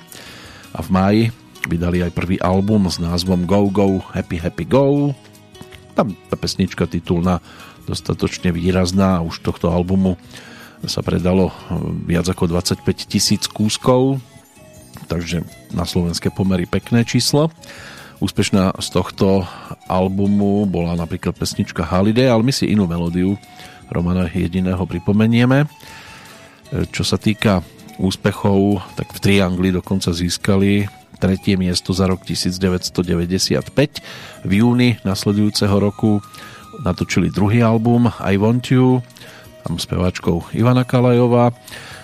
[0.75, 1.23] a v máji
[1.71, 5.15] vydali aj prvý album s názvom Go Go Happy Happy Go.
[5.95, 7.39] Tam tá pesnička titulná
[7.87, 10.19] dostatočne výrazná už tohto albumu
[10.87, 11.55] sa predalo eh,
[12.07, 14.19] viac ako 25 tisíc kúskov,
[15.07, 15.43] takže
[15.73, 17.51] na slovenské pomery pekné číslo.
[18.23, 19.43] Úspešná z tohto
[19.91, 23.35] albumu bola napríklad pesnička Holiday, ale my si inú melódiu
[23.91, 25.65] Romana Jediného pripomenieme.
[25.65, 27.63] Eh, čo sa týka
[28.01, 30.89] úspechov, tak v Triangli dokonca získali
[31.23, 34.03] tretie miesto za rok 1995.
[34.43, 36.19] V júni nasledujúceho roku
[36.83, 38.99] natočili druhý album I Want You,
[39.63, 41.55] tam speváčkou Ivana Kalajová.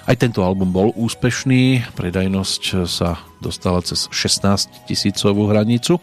[0.08, 6.02] Aj tento album bol úspešný, predajnosť sa dostala cez 16 tisícovú hranicu.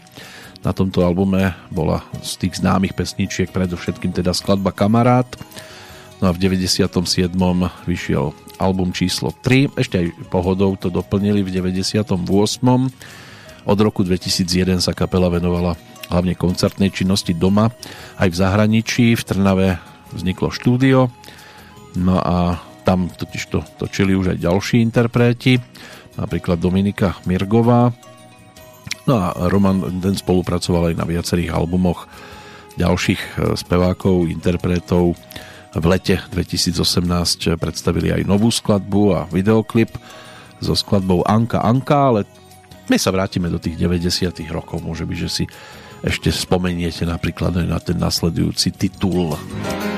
[0.61, 5.27] Na tomto albume bola z tých známych pesničiek predovšetkým teda skladba Kamarát.
[6.17, 6.87] No a v 97.
[7.85, 12.17] vyšiel album číslo 3, ešte aj pohodou to doplnili v 98.
[13.67, 15.77] Od roku 2001 sa kapela venovala
[16.09, 17.69] hlavne koncertnej činnosti doma
[18.17, 19.05] aj v zahraničí.
[19.13, 19.77] V Trnave
[20.15, 21.11] vzniklo štúdio,
[21.97, 25.59] No a tam totiž to točili už aj ďalší interpreti,
[26.15, 27.91] napríklad Dominika Mirgová.
[29.09, 32.07] No a Roman ten spolupracoval aj na viacerých albumoch
[32.77, 35.17] ďalších e, spevákov, interpretov.
[35.77, 39.91] V lete 2018 predstavili aj novú skladbu a videoklip
[40.63, 42.21] so skladbou Anka Anka, ale
[42.87, 44.79] my sa vrátime do tých 90 rokov.
[44.79, 45.43] Môže byť, že si
[46.05, 49.35] ešte spomeniete napríklad aj na ten nasledujúci titul.
[49.35, 49.96] is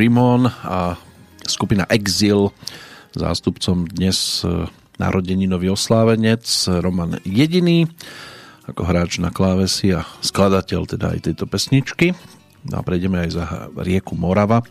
[0.00, 0.96] Takže Dream On a
[1.44, 2.48] skupina Exil,
[3.12, 4.64] zástupcom dnes e,
[4.96, 6.40] narodeninový oslávenec
[6.80, 7.84] Roman Jediný,
[8.64, 12.16] ako hráč na klávesi a skladateľ teda aj tejto pesničky.
[12.64, 13.44] No a prejdeme aj za
[13.76, 14.64] rieku Morava,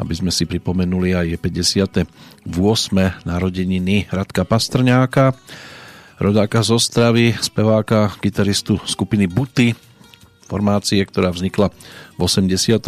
[0.00, 2.48] aby sme si pripomenuli aj 58.
[3.28, 5.36] narodeniny Radka Pastrňáka,
[6.16, 9.76] rodáka z Ostravy, speváka, gitaristu skupiny Buty,
[10.44, 11.72] formácie, ktorá vznikla
[12.16, 12.80] v 86.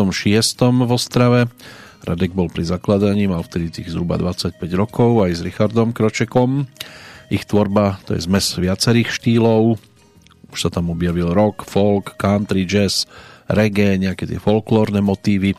[0.63, 1.41] v Ostrave.
[2.07, 6.71] Radek bol pri zakladaní, mal vtedy tých zhruba 25 rokov aj s Richardom Kročekom.
[7.33, 9.81] Ich tvorba to je zmes viacerých štýlov.
[10.55, 13.11] Už sa tam objavil rock, folk, country, jazz,
[13.51, 15.59] reggae, nejaké tie folklórne motívy.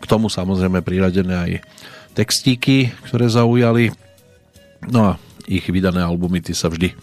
[0.00, 1.52] K tomu samozrejme priradené aj
[2.14, 3.90] textíky, ktoré zaujali.
[4.86, 6.96] No a ich vydané albumy ty sa vždy e,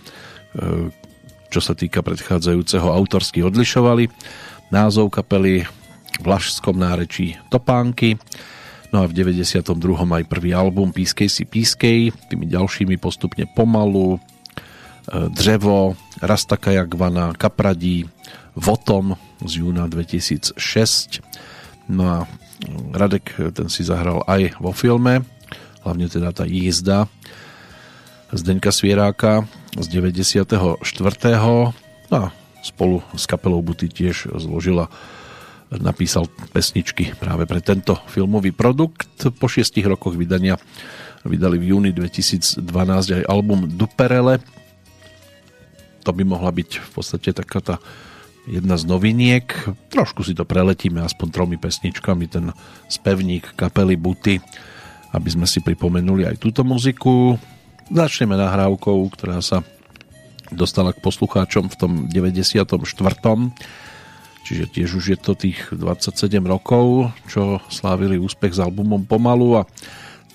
[1.48, 4.12] čo sa týka predchádzajúceho autorsky odlišovali.
[4.74, 5.64] Názov kapely
[6.18, 8.20] v Lašskom nárečí Topánky,
[8.92, 9.64] no a v 92.
[10.04, 14.20] aj prvý album Pískej si pískej, tými ďalšími postupne Pomalu, e,
[15.32, 18.08] Dřevo, Rastaka Jagvana, Kapradí,
[18.58, 19.14] Votom
[19.46, 20.58] z júna 2006.
[21.88, 22.18] No a
[22.92, 25.22] Radek ten si zahral aj vo filme,
[25.86, 27.06] hlavne teda tá jízda
[28.28, 29.48] Zdeňka Svieráka
[29.80, 30.84] z 94.
[32.12, 34.92] No a spolu s kapelou Buty tiež zložila
[35.72, 39.08] napísal pesničky práve pre tento filmový produkt.
[39.40, 40.60] Po šiestich rokoch vydania
[41.24, 42.68] vydali v júni 2012
[43.20, 44.44] aj album Duperele.
[46.04, 47.76] To by mohla byť v podstate taká tá
[48.48, 49.48] jedna z noviniek.
[49.92, 52.52] Trošku si to preletíme aspoň tromi pesničkami, ten
[52.88, 54.40] spevník kapely Buty,
[55.12, 57.36] aby sme si pripomenuli aj túto muziku.
[57.88, 59.64] Začneme nahrávkou, ktorá sa
[60.52, 62.68] dostala k poslucháčom v tom 94.
[64.48, 69.68] Čiže tiež už je to tých 27 rokov, čo slávili úspech s albumom Pomalu a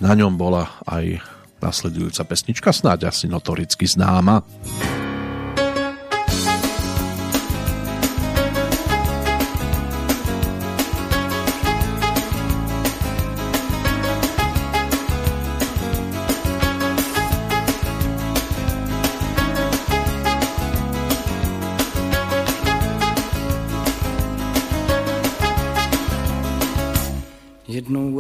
[0.01, 1.21] na ňom bola aj
[1.61, 4.45] nasledujúca pesnička, snáď asi notoricky známa.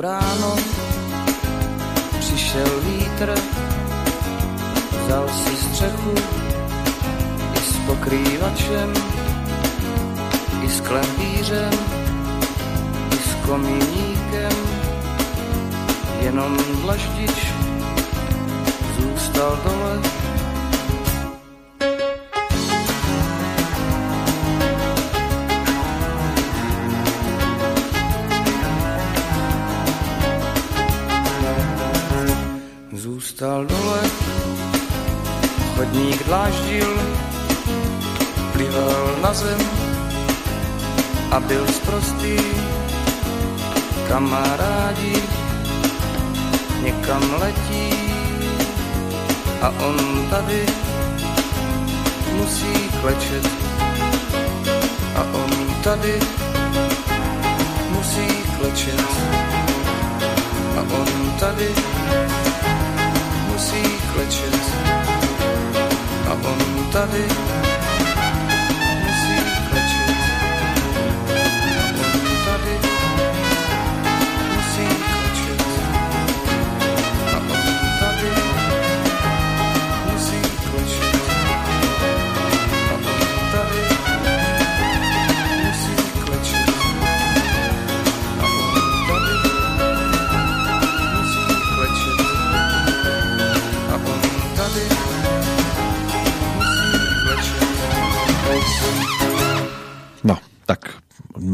[0.02, 0.56] Ráno
[2.18, 3.34] přišel vítr,
[5.04, 6.14] vzal si střechu
[7.54, 8.92] i s pokrývačem,
[10.64, 11.72] i s klempířem,
[13.12, 14.52] i s komíníkem,
[16.20, 17.52] jenom dlaždič
[18.98, 20.21] zůstal dole.
[36.72, 36.96] Dláždil,
[38.52, 39.60] plival na zem
[41.30, 42.36] a byl sprostý.
[44.08, 45.22] Kamarádi
[46.82, 47.90] někam letí
[49.62, 50.66] a on tady
[52.36, 53.48] musí klečet.
[55.16, 56.18] A on tady
[57.90, 58.28] musí
[58.58, 59.06] klečet.
[60.76, 61.68] A on tady
[63.48, 63.82] musí
[64.14, 65.01] klečet.
[66.94, 67.71] A on tady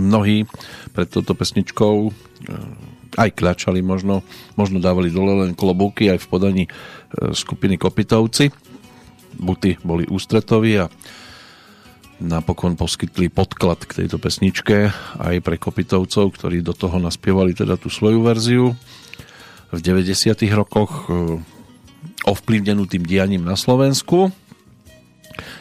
[0.08, 0.48] mnohí
[0.96, 2.10] pred touto pesničkou e,
[3.20, 4.24] aj kľačali možno,
[4.56, 6.70] možno dávali dole len klobúky aj v podaní e,
[7.36, 8.48] skupiny Kopitovci.
[9.38, 10.90] Buty boli ústretoví a
[12.18, 14.90] napokon poskytli podklad k tejto pesničke
[15.20, 18.74] aj pre Kopitovcov, ktorí do toho naspievali teda tú svoju verziu
[19.70, 20.34] v 90.
[20.56, 21.38] rokoch e,
[22.26, 24.32] ovplyvnenú tým dianím na Slovensku.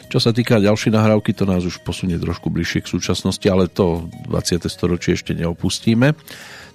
[0.08, 4.08] Čo sa týka ďalšej nahrávky, to nás už posunie trošku bližšie k súčasnosti, ale to
[4.26, 4.66] 20.
[4.66, 6.16] storočie ešte neopustíme.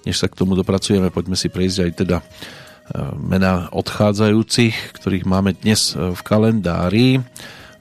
[0.04, 2.24] Než sa k tomu dopracujeme, poďme si prejsť aj teda e,
[3.16, 7.24] mená odchádzajúcich, ktorých máme dnes e, v kalendári.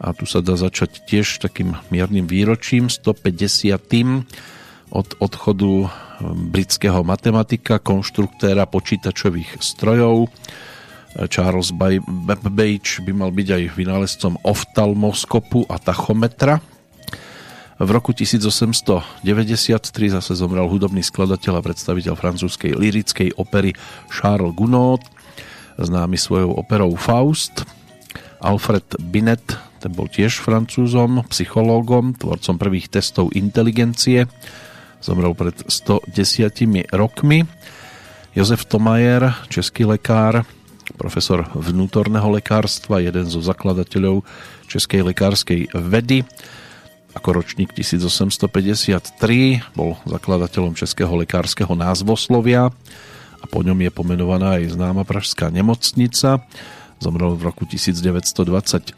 [0.02, 3.78] A tu sa dá začať tiež takým miernym výročím, 150.
[4.94, 5.88] od odchodu e,
[6.50, 10.30] britského matematika, konštruktéra počítačových strojov,
[11.28, 16.64] Charles Babbage by mal byť aj vynálezcom oftalmoskopu a tachometra.
[17.82, 19.26] V roku 1893
[20.14, 23.74] zase zomrel hudobný skladateľ a predstaviteľ francúzskej lirickej opery
[24.06, 25.02] Charles Gounod,
[25.76, 27.66] známy svojou operou Faust.
[28.38, 29.42] Alfred Binet,
[29.82, 34.30] ten bol tiež francúzom, psychológom, tvorcom prvých testov inteligencie,
[35.02, 36.06] zomrel pred 110
[36.94, 37.42] rokmi.
[38.32, 40.46] Jozef Tomajer, český lekár,
[40.98, 44.26] profesor vnútorného lekárstva, jeden zo zakladateľov
[44.66, 46.24] Českej lekárskej vedy.
[47.12, 49.18] Ako ročník 1853
[49.76, 52.72] bol zakladateľom Českého lekárskeho názvoslovia
[53.42, 56.40] a po ňom je pomenovaná aj známa pražská nemocnica.
[57.02, 58.96] Zomrel v roku 1927.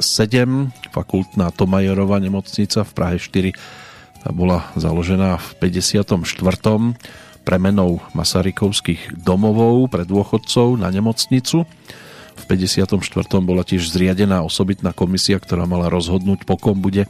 [0.92, 3.56] Fakultná Tomajerová nemocnica v Prahe 4
[4.30, 6.04] bola založená v 54
[7.44, 11.68] premenou Masarykovských domovov pre dôchodcov na nemocnicu.
[12.34, 12.98] V 54.
[13.44, 17.06] bola tiež zriadená osobitná komisia, ktorá mala rozhodnúť, po kom bude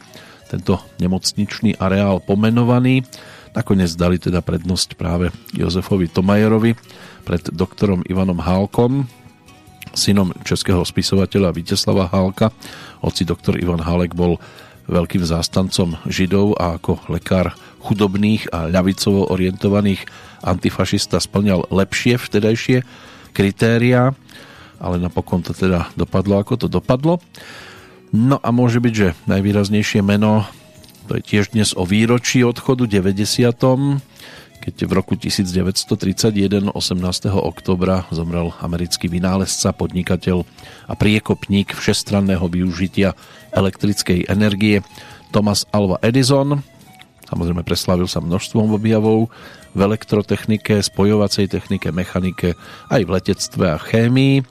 [0.51, 3.07] tento nemocničný areál pomenovaný.
[3.55, 6.75] Nakoniec dali teda prednosť práve Jozefovi Tomajerovi
[7.23, 9.07] pred doktorom Ivanom Hálkom,
[9.95, 12.51] synom českého spisovateľa Viteslava Hálka.
[13.01, 14.43] Hoci doktor Ivan Hálek bol
[14.89, 20.05] veľkým zástancom Židov a ako lekár chudobných a ľavicovo orientovaných
[20.45, 22.85] antifašista splňal lepšie vtedajšie
[23.37, 24.13] kritéria,
[24.81, 27.21] ale napokon to teda dopadlo ako to dopadlo.
[28.15, 30.47] No a môže byť, že najvýraznejšie meno
[31.05, 34.01] to je tiež dnes o výročí odchodu 90.
[34.65, 37.05] keď v roku 1931 18.
[37.37, 40.49] oktobra zomrel americký vynálezca, podnikateľ
[40.89, 43.13] a priekopník všestranného využitia
[43.53, 44.81] elektrickej energie
[45.29, 46.65] Thomas Alva Edison,
[47.25, 49.33] Samozrejme preslavil sa množstvom objavov
[49.73, 52.53] v elektrotechnike, spojovacej technike, mechanike,
[52.93, 54.45] aj v letectve a chémii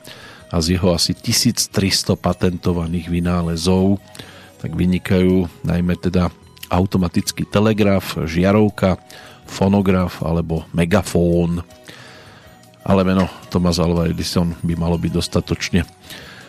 [0.49, 1.69] a z jeho asi 1300
[2.17, 4.01] patentovaných vynálezov
[4.57, 6.33] tak vynikajú najmä teda
[6.73, 8.97] automatický telegraf, žiarovka,
[9.53, 11.61] fonograf alebo megafón.
[12.81, 15.85] Ale meno Thomas Alva Edison by malo byť dostatočne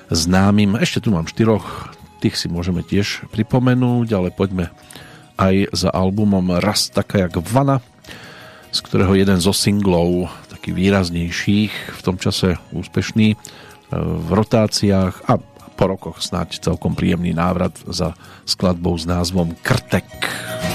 [0.09, 0.81] známym.
[0.81, 1.93] Ešte tu mám štyroch,
[2.25, 4.73] tých si môžeme tiež pripomenúť, ale poďme
[5.37, 7.85] aj za albumom Raz taká jak vana,
[8.73, 13.37] z ktorého jeden zo singlov, taký výraznejších, v tom čase úspešný, e,
[13.95, 15.39] v rotáciách a
[15.75, 18.15] po rokoch snáď celkom príjemný návrat za
[18.47, 20.07] skladbou s názvom Krtek.
[20.07, 20.74] Krtek.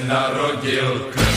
[0.00, 1.27] Se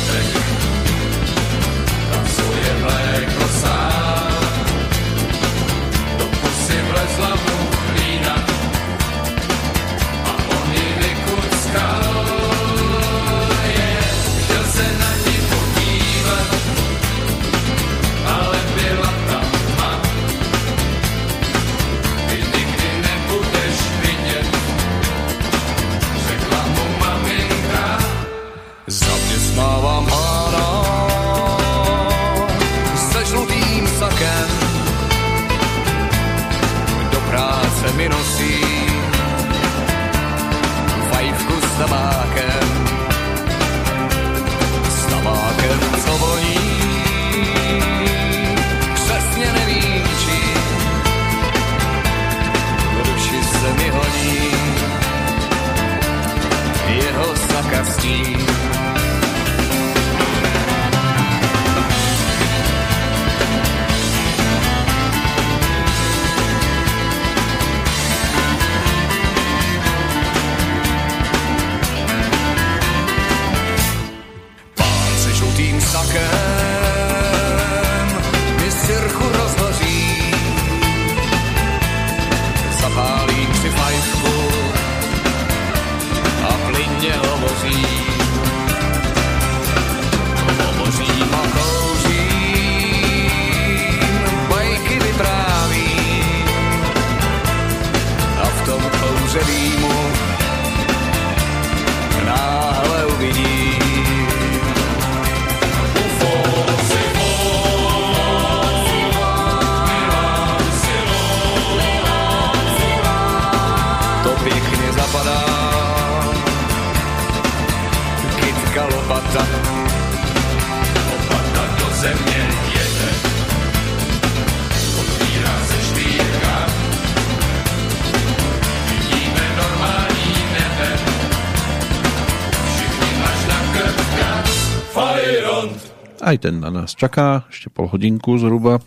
[136.22, 138.78] Aj ten na nás čaká, ešte pol hodinku zhruba.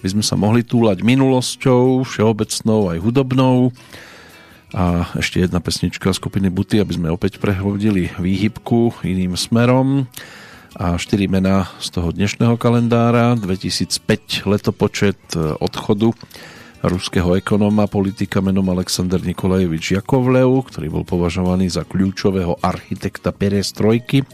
[0.00, 3.68] My sme sa mohli túlať minulosťou, všeobecnou aj hudobnou.
[4.72, 10.08] A ešte jedna pesnička skupiny Buty, aby sme opäť prehodili výhybku iným smerom.
[10.72, 13.36] A štyri mená z toho dnešného kalendára.
[13.36, 16.16] 2005 letopočet odchodu
[16.80, 24.24] ruského ekonóma, politika menom Aleksandr Nikolajevič Jakovlev, ktorý bol považovaný za kľúčového architekta perestrojky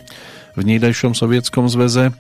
[0.56, 2.16] v nídajšom sovietskom zväze.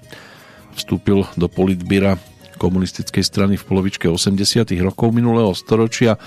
[0.76, 2.20] Vstúpil do politbíra
[2.60, 4.68] komunistickej strany v polovičke 80.
[4.84, 6.20] rokov minulého storočia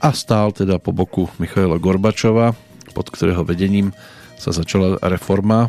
[0.00, 2.56] a stál teda po boku Michaela Gorbačova,
[2.96, 3.92] pod ktorého vedením
[4.40, 5.68] sa začala reforma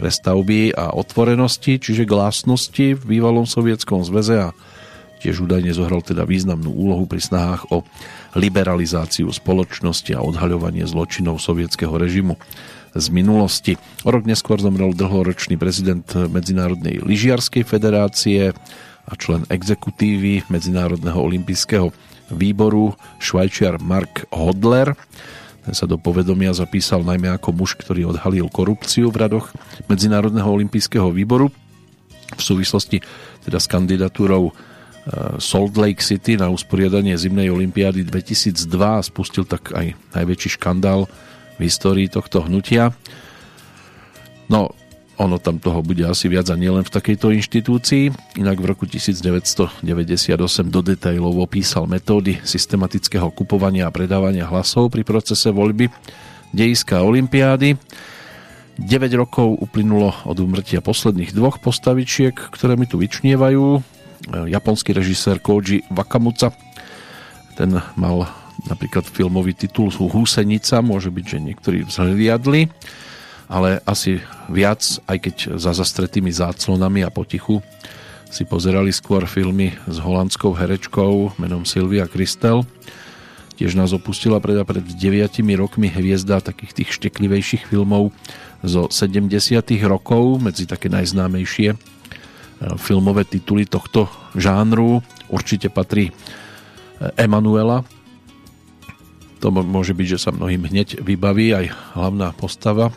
[0.00, 4.56] prestavby a otvorenosti, čiže glásnosti v bývalom sovietskom zväze a
[5.20, 7.84] tiež údajne zohral teda významnú úlohu pri snahách o
[8.32, 12.40] liberalizáciu spoločnosti a odhaľovanie zločinov sovietského režimu
[12.94, 13.78] z minulosti.
[14.02, 18.50] O rok neskôr zomrel dlhoročný prezident Medzinárodnej lyžiarskej federácie
[19.06, 21.90] a člen exekutívy Medzinárodného olympijského
[22.30, 24.94] výboru švajčiar Mark Hodler.
[25.66, 29.52] Ten sa do povedomia zapísal najmä ako muž, ktorý odhalil korupciu v radoch
[29.90, 31.52] Medzinárodného olympijského výboru
[32.36, 33.02] v súvislosti
[33.42, 34.52] teda s kandidatúrou e,
[35.42, 41.10] Salt Lake City na usporiadanie zimnej olympiády 2002 a spustil tak aj najväčší škandál
[41.60, 42.96] v histórii tohto hnutia.
[44.48, 44.72] No,
[45.20, 48.08] ono tam toho bude asi viac a nielen v takejto inštitúcii.
[48.40, 49.84] Inak v roku 1998
[50.72, 55.92] do detailov opísal metódy systematického kupovania a predávania hlasov pri procese voľby
[56.56, 57.76] dejská olympiády.
[58.80, 63.84] 9 rokov uplynulo od umrtia posledných dvoch postavičiek, ktoré mi tu vyčnievajú.
[64.48, 66.56] Japonský režisér Koji Wakamuca,
[67.60, 68.24] ten mal
[68.68, 72.68] napríklad filmový titul Húsenica, môže byť, že niektorí vzhliadli
[73.50, 74.78] ale asi viac,
[75.10, 77.58] aj keď za zastretými záclonami a potichu
[78.30, 82.62] si pozerali skôr filmy s holandskou herečkou menom Sylvia Kristel.
[83.58, 88.14] Tiež nás opustila preda pred 9 rokmi hviezda takých tých šteklivejších filmov
[88.62, 89.34] zo 70
[89.82, 91.76] rokov, medzi také najznámejšie e,
[92.78, 94.06] filmové tituly tohto
[94.38, 95.02] žánru.
[95.26, 96.12] Určite patrí e,
[97.18, 97.82] Emanuela.
[99.40, 102.92] To môže byť, že sa mnohým hneď vybaví aj hlavná postava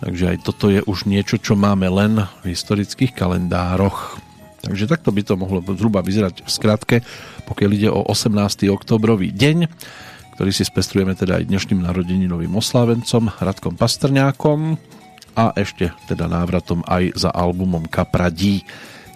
[0.00, 4.16] Takže aj toto je už niečo, čo máme len v historických kalendároch.
[4.64, 6.96] Takže takto by to mohlo zhruba vyzerať v skratke,
[7.44, 8.68] pokiaľ ide o 18.
[8.72, 9.68] oktobrový deň,
[10.36, 14.80] ktorý si spestrujeme teda aj dnešným narodeninovým oslávencom Radkom Pastrňákom
[15.36, 18.64] a ešte teda návratom aj za albumom Kapradí,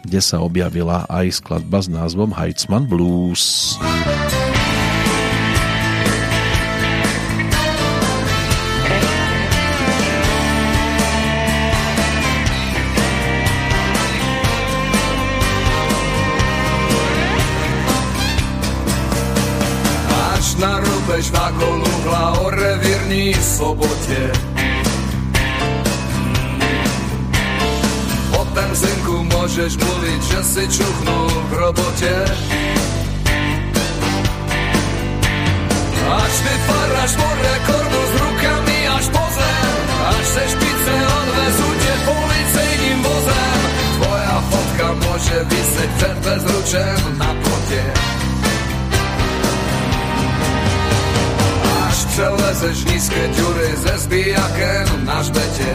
[0.04, 3.76] kde sa objavila aj skladba s názvom Heitzman Blues.
[3.80, 4.43] Blues.
[21.06, 24.22] Bež vákon uhla o revírní sobote.
[28.38, 32.14] O benzinku môžeš mluviť, že si čuchnul v robote.
[36.04, 36.34] Až
[36.68, 39.76] faráš po rekordu s rukami až po zem,
[40.08, 43.60] až se špice odvezú te policejným vozem.
[43.98, 48.13] Tvoja fotka môže vyseť pred bezručem na plote.
[52.14, 55.72] Przelezeš nízke ďury ze zbijakem na žbete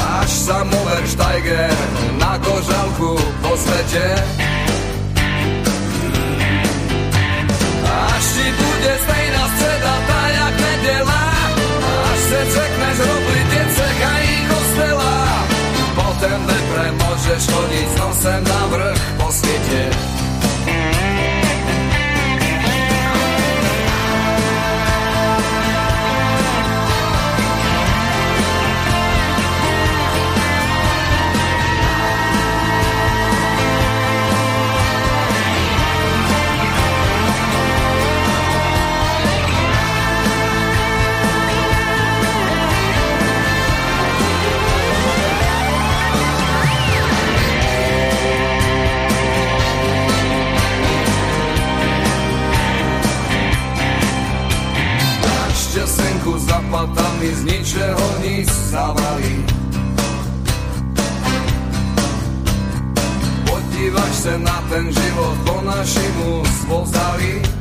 [0.00, 1.76] Až sa mover štajger
[2.16, 3.12] na kožalku
[3.44, 4.08] po svete.
[7.84, 11.24] Až ti bude stejná streda tá jak nedela
[12.08, 15.16] Až se cekneš robiť cech a ich ostela
[15.92, 20.15] Potem lepre môžeš chodiť s nosem na vrch po svete
[57.20, 59.44] mi z ničeho nic zavalí.
[63.48, 67.55] Podívaš se na ten život po našimu spozali.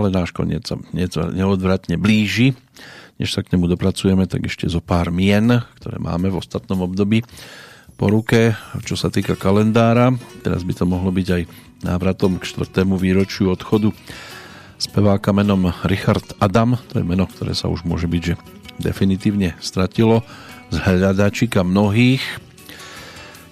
[0.00, 0.80] Ale náš koniec sa
[1.28, 2.56] neodvratne blíži.
[3.20, 7.20] Než sa k nemu dopracujeme, tak ešte zo pár mien, ktoré máme v ostatnom období
[8.00, 8.56] po ruke,
[8.88, 10.16] čo sa týka kalendára.
[10.40, 11.42] Teraz by to mohlo byť aj
[11.84, 13.92] návratom k čtvrtému výročiu odchodu
[14.80, 16.80] speváka menom Richard Adam.
[16.90, 18.34] To je meno, ktoré sa už môže byť, že
[18.80, 20.24] definitívne stratilo
[20.72, 22.24] z hľadačika mnohých.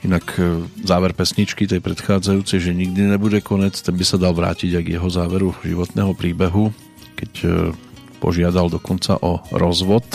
[0.07, 4.79] Inak e, záver pesničky tej predchádzajúcej, že nikdy nebude konec, ten by sa dal vrátiť
[4.79, 6.71] aj k jeho záveru životného príbehu,
[7.19, 7.49] keď e,
[8.23, 10.07] požiadal dokonca o rozvod,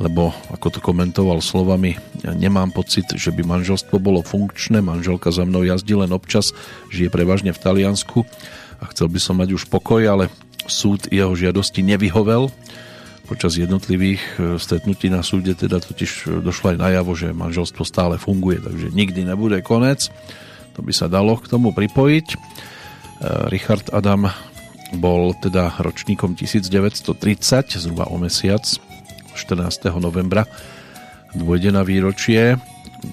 [0.00, 5.42] lebo ako to komentoval slovami, ja nemám pocit, že by manželstvo bolo funkčné, manželka za
[5.42, 6.54] mnou jazdí len občas,
[6.88, 8.22] žije prevažne v Taliansku
[8.80, 10.32] a chcel by som mať už pokoj, ale
[10.70, 12.48] súd jeho žiadosti nevyhovel,
[13.30, 18.58] počas jednotlivých e, stretnutí na súde teda totiž došlo aj najavo, že manželstvo stále funguje,
[18.58, 20.10] takže nikdy nebude konec.
[20.74, 22.26] To by sa dalo k tomu pripojiť.
[22.34, 22.36] E,
[23.46, 24.26] Richard Adam
[24.98, 28.66] bol teda ročníkom 1930, zhruba o mesiac,
[29.38, 29.94] 14.
[30.02, 30.42] novembra
[31.30, 32.58] dôjde na výročie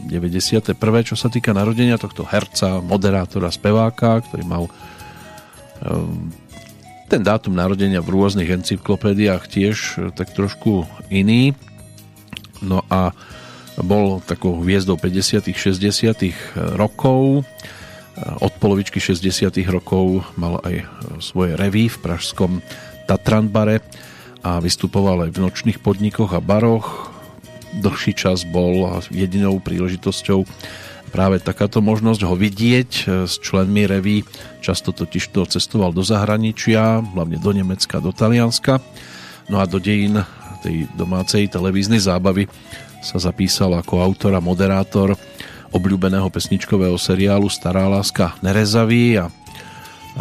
[0.10, 0.74] 91.
[1.06, 4.64] čo sa týka narodenia tohto herca, moderátora, speváka, ktorý mal
[5.86, 6.28] um,
[7.08, 11.56] ten dátum narodenia v rôznych encyklopédiách tiež e, tak trošku iný.
[12.60, 13.16] No a
[13.80, 17.46] bol takou hviezdou 50 60 rokov.
[18.18, 19.54] od polovičky 60.
[19.70, 20.90] rokov mal aj
[21.22, 22.66] svoje reví v pražskom
[23.06, 23.86] Tatranbare
[24.42, 27.14] a vystupoval aj v nočných podnikoch a baroch.
[27.78, 30.50] Dlhší čas bol jedinou príležitosťou
[31.10, 32.92] práve takáto možnosť ho vidieť
[33.26, 34.28] s členmi reví.
[34.60, 38.84] Často totiž to cestoval do zahraničia, hlavne do Nemecka, do Talianska.
[39.48, 40.20] No a do dejín
[40.60, 42.50] tej domácej televíznej zábavy
[43.00, 45.16] sa zapísal ako autor a moderátor
[45.72, 49.30] obľúbeného pesničkového seriálu Stará láska Nerezaví a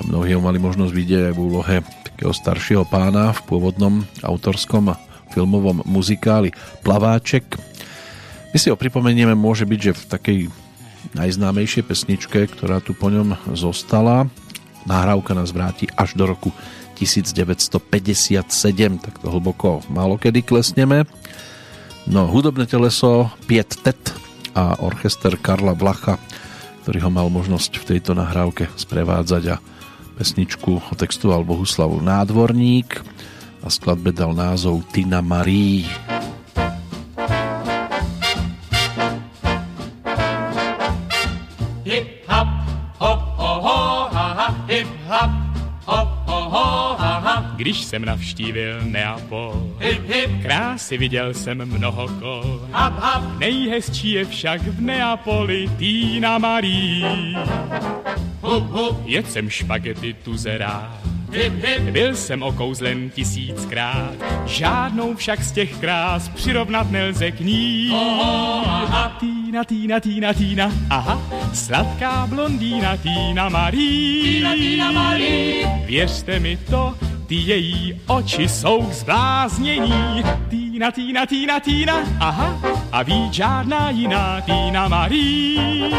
[0.05, 1.77] mnohí ho mali možnosť vidieť aj v úlohe
[2.13, 4.93] takého staršieho pána v pôvodnom autorskom
[5.33, 6.53] filmovom muzikáli
[6.85, 7.57] Plaváček.
[8.53, 10.39] My si ho pripomenieme, môže byť, že v takej
[11.15, 14.27] najznámejšej pesničke, ktorá tu po ňom zostala.
[14.87, 16.51] Nahrávka nás vráti až do roku
[16.97, 18.41] 1957,
[18.99, 21.05] tak to hlboko málo kedy klesneme.
[22.07, 24.15] No, hudobné teleso Piet Tet
[24.57, 26.17] a orchester Karla Vlacha,
[26.87, 29.57] ktorý ho mal možnosť v tejto nahrávke sprevádzať a
[30.17, 33.03] pesničku textoval Bohuslavu Nádvorník
[33.61, 35.85] a skladbe dal názov Tina Marie.
[45.87, 47.53] Hop, ho, ho, ha, ha.
[47.57, 52.61] Když jsem navštívil Neapol, Hip hip, krásy viděl jsem mnoho kol.
[52.73, 57.35] hop, hop, Nejhezčí je však v Neapoli Tina Marie.
[58.41, 60.99] hup, hup, Jedl jsem špagety tuzerá,
[61.33, 64.13] hip hip, byl jsem okouzlen tisíckrát,
[64.47, 67.91] žádnou však z těch krás přirovnat nelze k ní.
[67.93, 69.19] aha.
[69.47, 71.23] Tina, Tina, Tina, Tina, aha,
[71.55, 74.23] sladká blondýna Tina Marie.
[74.23, 75.67] Tina, Tina Marie.
[75.87, 76.95] Věřte mi to,
[77.27, 80.25] ty její oči jsou k zbláznění.
[80.51, 82.59] Tina, Tina, Tina, Tina, aha,
[82.93, 85.91] a víc žádná jiná Tina Marie.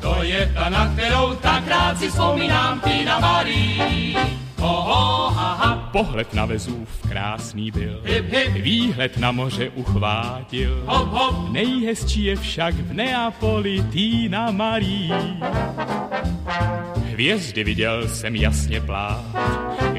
[0.00, 4.14] To je ta, na kterou tak rád si vzpomínám, Tina Marie.
[4.58, 10.82] Oho, aha, Pohled na Vezův krásný byl, hip hip, výhled na moře uchvátil.
[10.86, 15.36] hop hop, Nejhezčí je však v Neapoli Tina Marie.
[17.12, 19.24] Hvězdy viděl jsem jasně plát,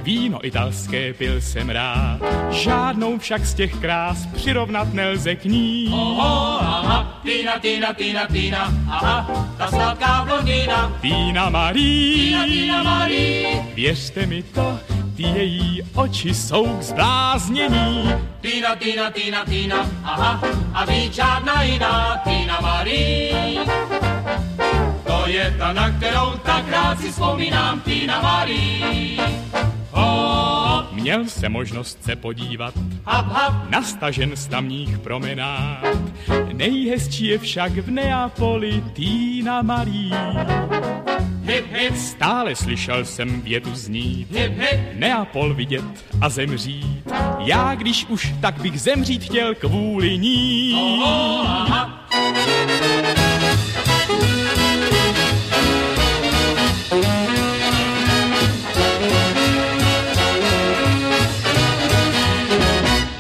[0.04, 2.20] víno italské pil jsem rád,
[2.52, 5.88] žádnou však z těch krás přirovnat nelze k ní.
[5.92, 7.22] oho, aha.
[7.24, 9.48] Tina, Tina, Tina, Tina, aha.
[9.58, 13.66] Ta sladká blondýna, Tina Marie, Tina, Tina Marie.
[13.76, 14.80] věřte mi to,
[15.20, 18.14] ty její oči jsou k zbláznění.
[18.42, 20.42] Tina, Tina, Tina, Tina, aha.
[20.74, 23.66] A víc žádná jiná, Tina Marie.
[25.08, 29.18] To je ta, na kterou tak rád si vzpomínám, Tina Marie.
[29.92, 32.74] Hop, Měl se možnost se podívat
[33.06, 35.98] hop, hop, na stažen z tamních promenád.
[36.54, 41.09] Nejhezčí je však v Neapoli Tina Marie.
[41.50, 44.80] Hip hip, Stále slyšel jsem větu znít, hip hip.
[44.94, 47.12] Neapol vidět a zemřít.
[47.40, 50.74] Já když už, tak bych zemřít chtěl kvůli ní.
[50.76, 52.10] Oho, aha.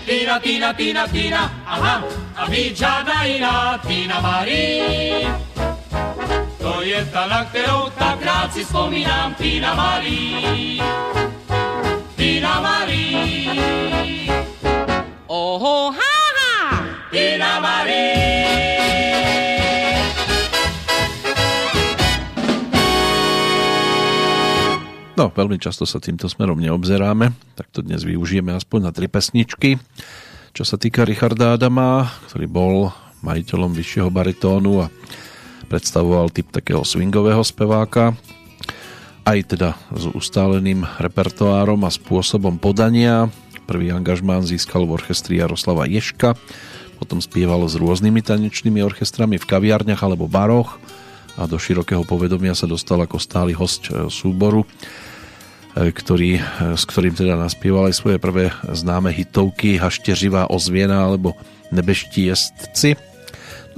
[0.05, 2.03] Tina, Tina, Tina, Tina, aha,
[2.35, 5.48] a víc žádná jiná, Tina Marie.
[6.69, 10.77] To je ta, na kterou tak rád si vzpomínám, Tina Marie.
[12.13, 14.29] Tina Marie.
[15.25, 16.57] Oho, ha, ha!
[17.09, 18.37] Tina Marie.
[25.17, 29.81] No, veľmi často sa týmto smerom neobzeráme, tak to dnes využijeme aspoň na tri pesničky.
[30.53, 32.93] Čo sa týka Richarda Adama, ktorý bol
[33.25, 34.93] majiteľom vyššieho baritónu a
[35.69, 38.17] predstavoval typ takého swingového speváka,
[39.23, 43.29] aj teda s ustáleným repertoárom a spôsobom podania.
[43.69, 46.33] Prvý angažmán získal v orchestri Jaroslava Ješka,
[46.97, 50.81] potom spieval s rôznymi tanečnými orchestrami v kaviarniach alebo baroch
[51.37, 54.65] a do širokého povedomia sa dostal ako stály host súboru
[55.77, 56.41] ktorý,
[56.75, 61.37] s ktorým teda naspieval aj svoje prvé známe hitovky Hašteřivá ozviena alebo
[61.69, 63.08] Nebeští jezdci.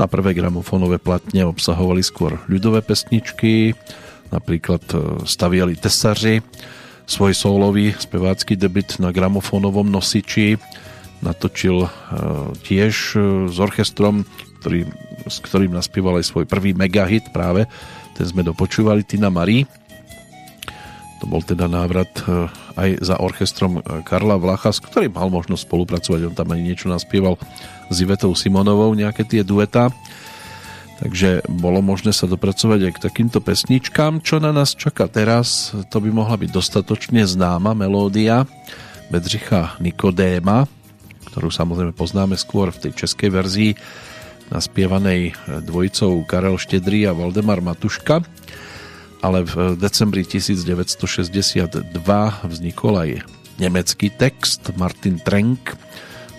[0.01, 3.77] No a prvé gramofónové platne obsahovali skôr ľudové pesničky,
[4.33, 4.81] napríklad
[5.29, 6.41] staviali tesaři,
[7.05, 10.57] svoj soulový spevácky debit na gramofónovom nosiči,
[11.21, 11.85] natočil
[12.65, 12.93] tiež
[13.45, 14.25] s orchestrom,
[14.65, 14.89] ktorý,
[15.29, 17.69] s ktorým naspieval aj svoj prvý megahit práve,
[18.17, 19.69] ten sme dopočúvali Tina Marie
[21.22, 22.10] to bol teda návrat
[22.73, 26.19] aj za orchestrom Karla Vlacha, s ktorým mal možnosť spolupracovať.
[26.26, 27.38] On tam aj niečo naspieval
[27.93, 29.93] s Ivetou Simonovou, nejaké tie dueta.
[31.02, 34.22] Takže bolo možné sa dopracovať aj k takýmto pesničkám.
[34.26, 38.49] Čo na nás čaká teraz, to by mohla byť dostatočne známa melódia
[39.10, 40.65] Bedřicha Nikodéma,
[41.30, 43.72] ktorú samozrejme poznáme skôr v tej českej verzii
[44.53, 48.22] naspievanej dvojicou Karel Štedrý a Valdemar Matuška.
[49.22, 51.93] Ale v decembri 1962
[52.41, 53.11] vznikol aj
[53.61, 54.73] nemecký text.
[54.73, 55.77] Martin Trenk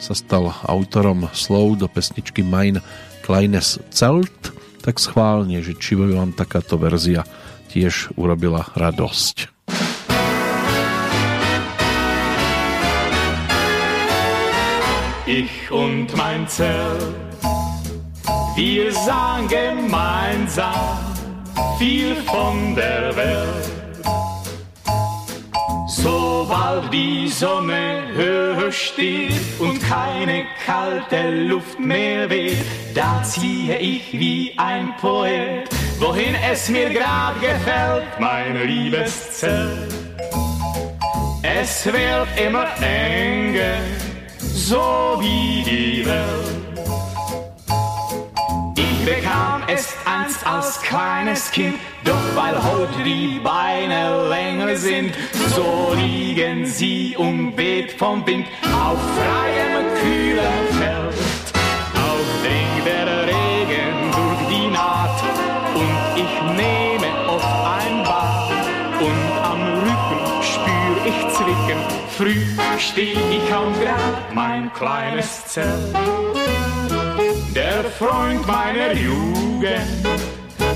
[0.02, 2.82] sa stal autorom slov do pesničky Mein
[3.22, 4.50] Kleines Zelt,
[4.82, 7.22] tak schválne, že či by vám takáto verzia
[7.70, 9.54] tiež urobila radosť.
[15.30, 17.14] Ich und mein Zelt,
[18.58, 21.11] wir sahen gemeinsam
[21.82, 23.72] viel von der Welt.
[25.88, 32.64] Sobald die Sonne höher steht und keine kalte Luft mehr weht,
[32.94, 35.68] da ziehe ich wie ein Poet,
[35.98, 39.92] wohin es mir grad gefällt, mein liebes Zelt.
[41.42, 43.78] Es wird immer enger,
[44.38, 46.61] so wie die Welt.
[49.04, 51.74] Bekam es einst als kleines Kind,
[52.04, 55.12] doch weil heute die Beine länger sind,
[55.48, 61.14] so liegen sie umweht vom Wind auf freiem, kühlen Feld.
[61.96, 65.20] Auch dringt der Regen durch die Naht
[65.74, 68.50] und ich nehme oft ein Bad
[69.00, 71.80] und am Rücken spür ich Zwicken.
[72.16, 75.96] Früh steh ich am Grab, mein kleines Zelt.
[77.82, 80.06] Der Freund meiner Jugend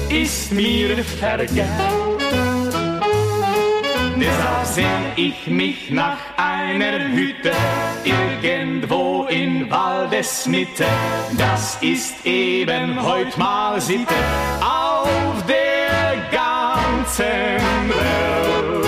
[0.09, 1.69] ist mir vergällt.
[4.17, 7.53] Deshalb sehn ich mich nach einer Hütte
[8.03, 10.87] irgendwo in Waldesmitte.
[11.39, 14.15] Das ist eben heut mal Sitte
[14.61, 17.31] auf der ganzen
[17.89, 18.86] Welt.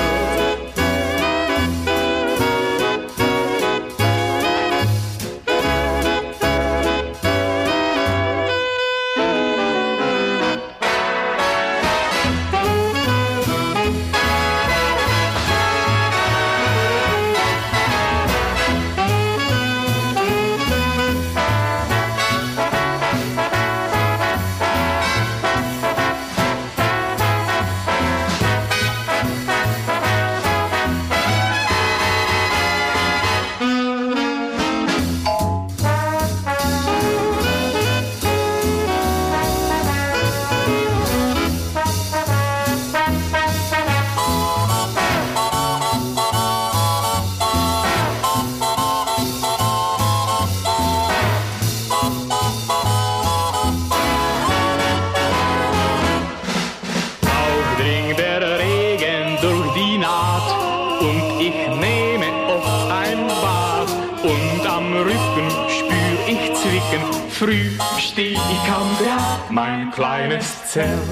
[69.61, 71.11] Mein kleines Zelt.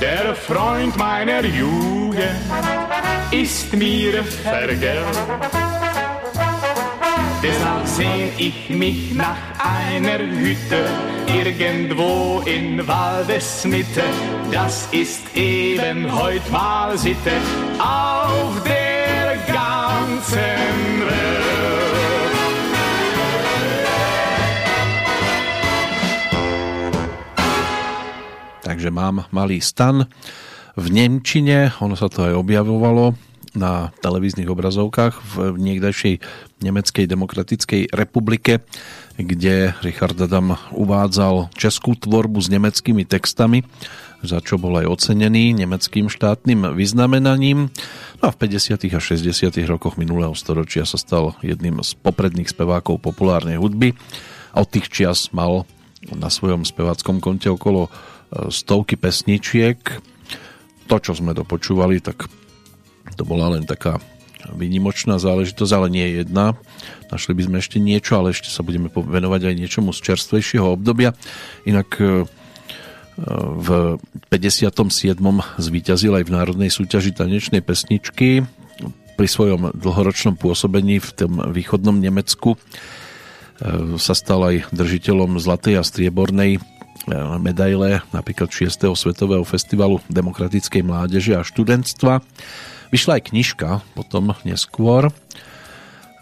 [0.00, 2.44] Der Freund meiner Jugend
[3.32, 5.18] ist mir vergällt.
[7.42, 9.42] Deshalb sehn ich mich nach
[9.74, 10.82] einer Hütte
[11.40, 14.04] irgendwo in Waldesmitte.
[14.52, 17.34] Das ist eben heut mal Sitte
[17.80, 21.45] auf der ganzen Welt.
[28.66, 30.10] Takže mám malý stan
[30.74, 33.14] v Nemčine, ono sa to aj objavovalo
[33.54, 36.18] na televíznych obrazovkách v niekdajšej
[36.66, 38.66] Nemeckej demokratickej republike,
[39.14, 43.62] kde Richard Adam uvádzal českú tvorbu s nemeckými textami,
[44.26, 47.70] za čo bol aj ocenený nemeckým štátnym vyznamenaním.
[48.18, 48.82] No a v 50.
[48.90, 49.62] a 60.
[49.70, 53.94] rokoch minulého storočia sa stal jedným z popredných spevákov populárnej hudby
[54.50, 55.70] a od tých čias mal
[56.10, 57.88] na svojom speváckom konte okolo
[58.52, 59.78] stovky pesničiek.
[60.86, 62.30] To, čo sme dopočúvali, tak
[63.16, 63.98] to bola len taká
[64.46, 66.54] výnimočná záležitosť, ale nie je jedna.
[67.10, 71.18] Našli by sme ešte niečo, ale ešte sa budeme venovať aj niečomu z čerstvejšieho obdobia.
[71.66, 71.98] Inak
[73.18, 73.68] v
[74.28, 74.70] 57.
[75.56, 78.44] zvíťazil aj v Národnej súťaži tanečnej pesničky.
[79.16, 82.60] Pri svojom dlhoročnom pôsobení v tom východnom Nemecku
[83.96, 86.60] sa stal aj držiteľom zlatej a striebornej
[87.38, 88.96] medaile napríklad 6.
[88.96, 92.24] Svetového festivalu demokratickej mládeže a študentstva.
[92.88, 95.12] Vyšla aj knižka potom neskôr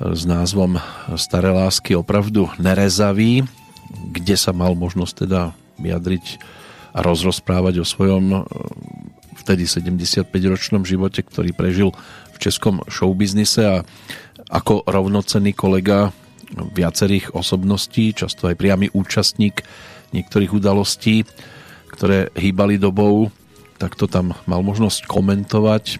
[0.02, 0.82] s názvom
[1.14, 3.46] Staré lásky opravdu nerezavý,
[4.10, 6.42] kde sa mal možnosť teda vyjadriť
[6.94, 8.46] a rozrozprávať o svojom
[9.44, 11.90] vtedy 75-ročnom živote, ktorý prežil
[12.34, 13.76] v českom showbiznise a
[14.50, 16.14] ako rovnocenný kolega
[16.54, 19.66] viacerých osobností, často aj priamy účastník
[20.14, 21.26] niektorých udalostí,
[21.90, 23.34] ktoré hýbali dobou,
[23.78, 25.98] tak to tam mal možnosť komentovať.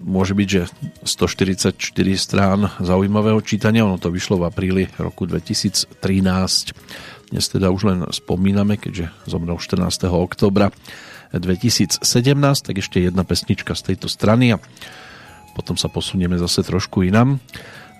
[0.00, 0.62] Môže byť, že
[1.04, 1.76] 144
[2.16, 5.92] strán zaujímavého čítania, ono to vyšlo v apríli roku 2013.
[7.30, 10.08] Dnes teda už len spomíname, keďže zomrel 14.
[10.08, 10.72] oktobra
[11.36, 12.00] 2017,
[12.64, 14.62] tak ešte jedna pesnička z tejto strany a
[15.54, 17.38] potom sa posunieme zase trošku inam.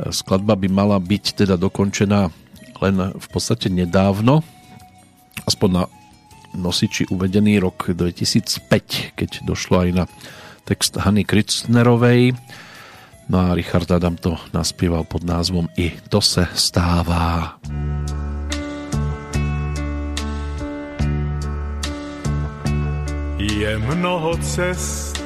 [0.00, 2.32] Skladba by mala byť teda dokončená
[2.80, 4.40] len v podstate nedávno,
[5.46, 5.84] aspoň na
[6.54, 10.04] nosiči uvedený rok 2005, keď došlo aj na
[10.66, 12.34] text Hany Kritznerovej.
[13.30, 17.58] No a Richard Adam to naspieval pod názvom I to se stává.
[23.38, 25.22] Je mnoho cest,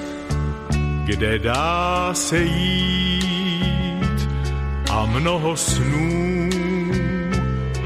[1.04, 4.28] kde dá se jít
[4.90, 6.43] a mnoho snů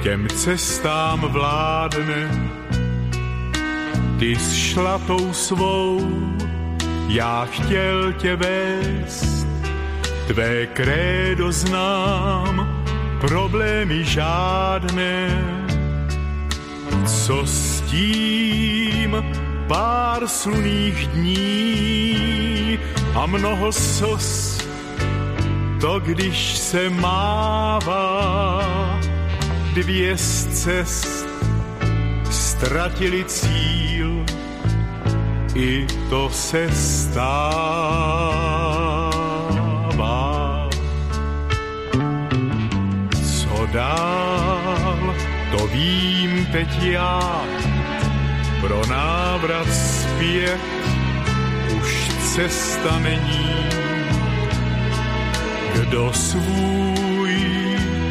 [0.02, 2.50] těm cestám vládne.
[4.18, 6.00] Ty s šlatou svou,
[7.08, 9.46] já chtěl tě vést,
[10.26, 12.84] tvé krédo znám,
[13.20, 15.44] problémy žádné.
[17.06, 19.16] Co s tím?
[19.68, 22.78] pár sluných dní
[23.14, 24.58] a mnoho sos,
[25.80, 28.60] to když se mává
[29.74, 31.26] dvě z cest,
[32.30, 34.24] ztratili cíl,
[35.54, 37.48] i to se stává.
[43.22, 45.14] Co dál,
[45.50, 47.44] to vím teď já,
[48.60, 50.60] pro návrat zpět
[51.76, 53.48] už cesta není.
[55.74, 56.87] Kdo svůj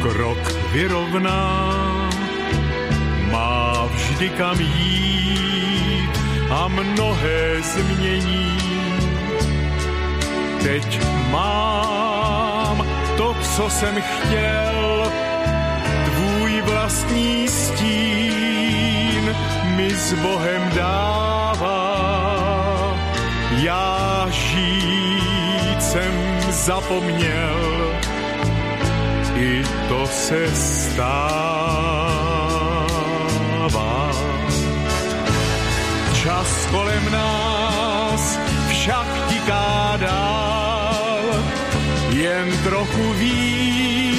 [0.08, 0.40] krok
[0.72, 1.44] vyrovná,
[3.30, 6.12] má vždy kam jít
[6.50, 8.56] a mnohé změní.
[10.62, 12.86] Teď mám
[13.16, 15.12] to, co jsem chtěl,
[16.04, 19.36] tvůj vlastní stín,
[19.76, 21.88] mi s Bohem dává.
[23.60, 26.14] Já žít jsem
[26.50, 27.77] zapomněl,
[29.38, 30.98] i to se stává.
[36.22, 38.38] Čas kolem nás
[38.68, 41.22] však tiká dál,
[42.10, 44.18] jen trochu víc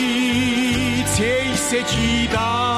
[1.20, 2.69] jej se čítám.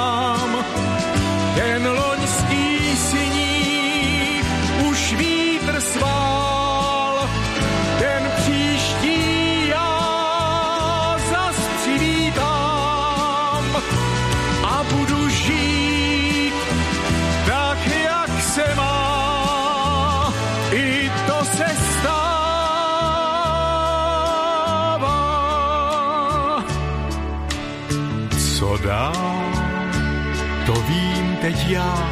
[31.41, 32.09] Teď já.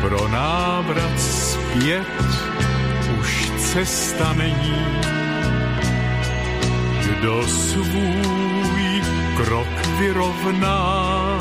[0.00, 2.06] Pro návrat zpět
[3.20, 4.86] už cesta není.
[7.06, 9.02] Kdo svůj
[9.36, 11.38] krok vyrovná,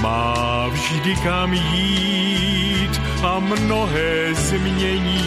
[0.00, 2.33] má vždy kam jít
[3.24, 5.24] a mnohé změní.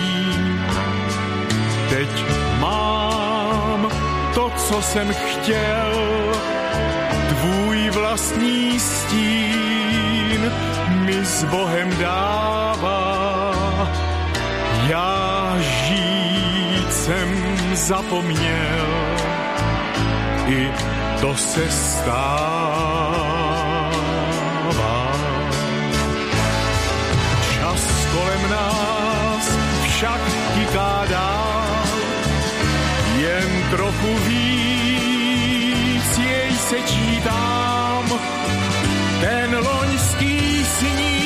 [1.89, 2.09] Teď
[2.59, 3.89] mám
[4.33, 5.91] to, co jsem chtěl,
[7.29, 10.51] tvůj vlastní stín
[10.87, 13.53] mi s Bohem dává.
[14.87, 17.29] Já žít jsem
[17.73, 18.87] zapomněl,
[20.47, 20.71] i
[21.21, 22.76] to se stává.
[29.97, 30.21] Však
[30.53, 31.65] tiká dál,
[33.17, 38.05] jen trochu víc jej se čítám.
[39.21, 41.16] Ten loňský sníh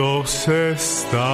[0.00, 1.28] to se stává.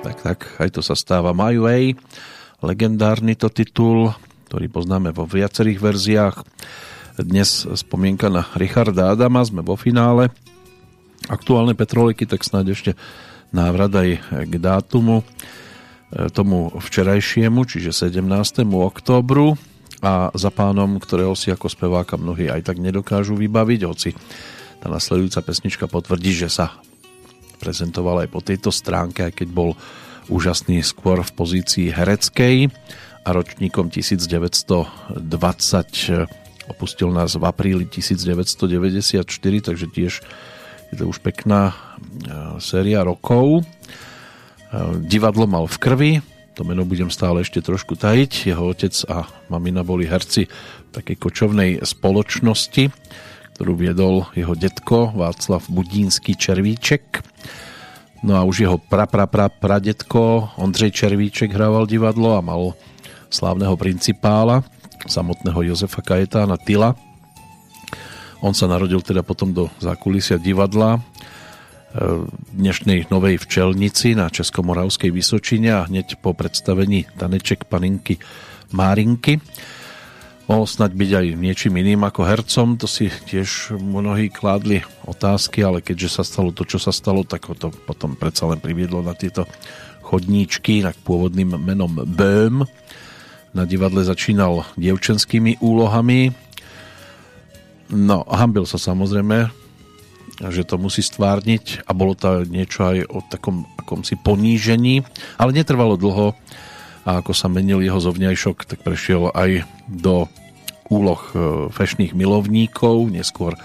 [0.00, 2.00] Tak, tak, aj to sa stáva My Way,
[2.64, 4.16] legendárny to titul,
[4.48, 6.48] ktorý poznáme vo viacerých verziách.
[7.20, 10.32] Dnes spomienka na Richarda Adama, sme vo finále.
[11.28, 12.90] Aktuálne petroliky, tak snáď ešte
[13.52, 14.08] návrat aj
[14.48, 15.20] k dátumu
[16.30, 18.62] tomu včerajšiemu, čiže 17.
[18.66, 19.58] októbru
[20.04, 24.10] a za pánom, ktorého si ako speváka mnohí aj tak nedokážu vybaviť, hoci
[24.78, 26.76] tá nasledujúca pesnička potvrdí, že sa
[27.58, 29.72] prezentoval aj po tejto stránke, aj keď bol
[30.28, 32.68] úžasný skôr v pozícii hereckej
[33.24, 35.16] a ročníkom 1920
[36.68, 39.24] opustil nás v apríli 1994,
[39.64, 40.12] takže tiež
[40.92, 41.74] je to už pekná e,
[42.60, 43.64] séria rokov.
[45.04, 46.12] Divadlo mal v krvi,
[46.54, 48.54] to meno budem stále ešte trošku tajiť.
[48.54, 50.46] Jeho otec a mamina boli herci
[50.94, 52.90] takej kočovnej spoločnosti,
[53.58, 57.22] ktorú viedol jeho detko Václav Budínsky Červíček.
[58.24, 62.78] No a už jeho pra, pra, pra, pradetko Ondřej Červíček hrával divadlo a mal
[63.28, 64.62] slávneho principála
[65.04, 66.96] samotného Jozefa Kajetána Tyla,
[68.44, 71.13] on sa narodil teda potom do zákulisia divadla v
[72.54, 78.18] dnešnej Novej Včelnici na Českomoravskej Vysočine a hneď po predstavení taneček paninky
[78.74, 79.38] Márinky.
[80.50, 85.80] Mohol snať byť aj niečím iným ako hercom, to si tiež mnohí kládli otázky, ale
[85.80, 89.16] keďže sa stalo to, čo sa stalo, tak ho to potom predsa len priviedlo na
[89.16, 89.46] tieto
[90.04, 92.66] chodníčky k pôvodným menom Böhm.
[93.54, 96.34] Na divadle začínal dievčenskými úlohami,
[97.92, 99.52] No, hambil sa samozrejme,
[100.40, 105.04] že to musí stvárniť a bolo to niečo aj o takom akomsi ponížení,
[105.38, 106.34] ale netrvalo dlho
[107.04, 110.26] a ako sa menil jeho zovňajšok, tak prešiel aj do
[110.88, 111.36] úloh e,
[111.68, 113.56] fešných milovníkov, neskôr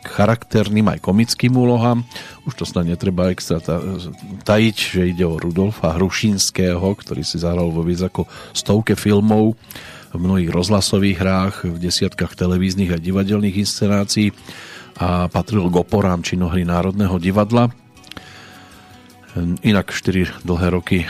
[0.00, 2.06] k charakterným aj komickým úlohám.
[2.48, 3.58] Už to snad netreba extra
[4.46, 8.24] tajiť, že ide o Rudolfa Hrušinského, ktorý si zahral vo viac ako
[8.54, 9.58] stovke filmov
[10.14, 14.32] v mnohých rozhlasových hrách, v desiatkách televíznych a divadelných inscenácií
[14.96, 17.68] a patril k oporám činohry Národného divadla.
[19.60, 21.08] Inak 4 dlhé roky e,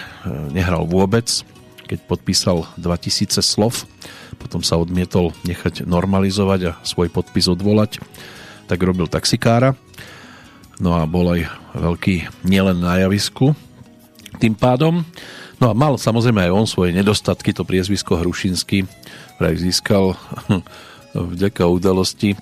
[0.50, 1.26] nehral vôbec,
[1.86, 3.86] keď podpísal 2000 slov,
[4.42, 8.02] potom sa odmietol nechať normalizovať a svoj podpis odvolať,
[8.66, 9.78] tak robil taxikára.
[10.82, 11.46] No a bol aj
[11.78, 13.54] veľký nielen na javisku.
[14.42, 15.06] Tým pádom
[15.56, 18.84] No a mal samozrejme aj on svoje nedostatky, to priezvisko Hrušinský
[19.40, 20.16] vraj získal
[21.32, 22.36] vďaka udalosti.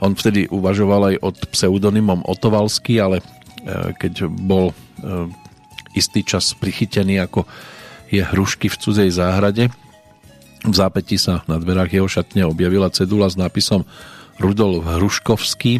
[0.00, 3.24] On vtedy uvažoval aj od pseudonymom Otovalský, ale e,
[3.96, 4.74] keď bol e,
[5.96, 7.48] istý čas prichytený ako
[8.12, 9.72] je hrušky v cudzej záhrade,
[10.66, 13.86] v zápäti sa na dverách jeho šatne objavila cedula s nápisom
[14.42, 15.78] Rudolf Hruškovský,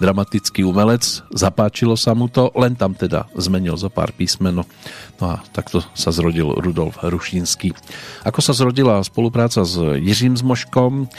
[0.00, 4.64] dramatický umelec, zapáčilo sa mu to, len tam teda zmenil zo pár písmeno.
[5.20, 7.76] No a takto sa zrodil Rudolf Rušinský.
[8.24, 11.10] Ako sa zrodila spolupráca s Jiřím Zmoškom,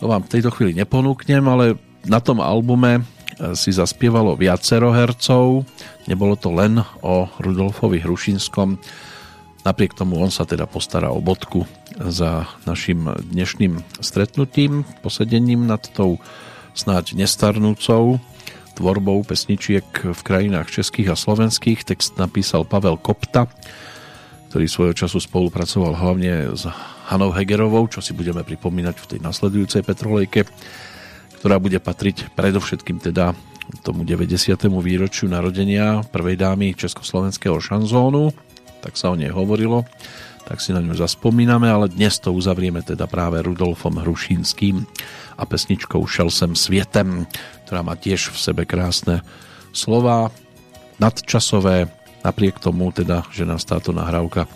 [0.00, 1.76] to vám v tejto chvíli neponúknem, ale
[2.08, 3.02] na tom albume e,
[3.52, 5.68] si zaspievalo viacero hercov,
[6.08, 8.80] nebolo to len o Rudolfovi Hrušinskom,
[9.68, 11.68] napriek tomu on sa teda postará o bodku
[12.00, 16.16] za našim dnešným stretnutím, posedením nad tou
[16.72, 18.16] snáď nestarnúcou
[18.80, 19.84] tvorbou pesničiek
[20.16, 21.84] v krajinách českých a slovenských.
[21.84, 23.44] Text napísal Pavel Kopta,
[24.48, 26.64] ktorý svojho času spolupracoval hlavne s
[27.10, 30.46] Hanou Hegerovou, čo si budeme pripomínať v tej nasledujúcej Petrolejke,
[31.42, 33.34] ktorá bude patriť predovšetkým teda
[33.82, 34.54] tomu 90.
[34.78, 38.30] výročiu narodenia prvej dámy Československého šanzónu,
[38.78, 39.82] tak sa o nej hovorilo
[40.50, 44.82] tak si na ňu zaspomíname, ale dnes to uzavrieme teda práve Rudolfom Hrušínským
[45.38, 47.22] a pesničkou Šel sem svietem,
[47.62, 49.22] ktorá má tiež v sebe krásne
[49.70, 50.34] slova,
[50.98, 51.86] nadčasové,
[52.26, 54.50] napriek tomu teda, že nás táto nahrávka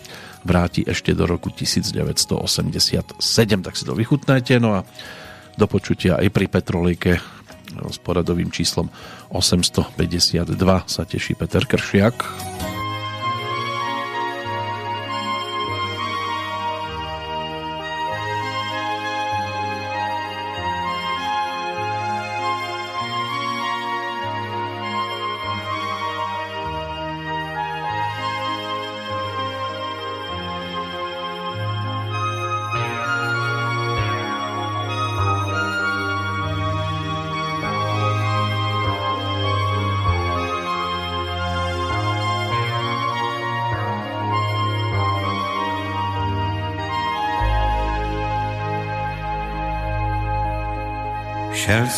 [0.45, 3.17] vráti ešte do roku 1987,
[3.65, 4.85] tak si to vychutnajte, no a
[5.57, 7.11] do počutia aj pri Petrolejke
[7.75, 8.87] s poradovým číslom
[9.33, 10.55] 852
[10.85, 12.54] sa teší Peter Kršiak.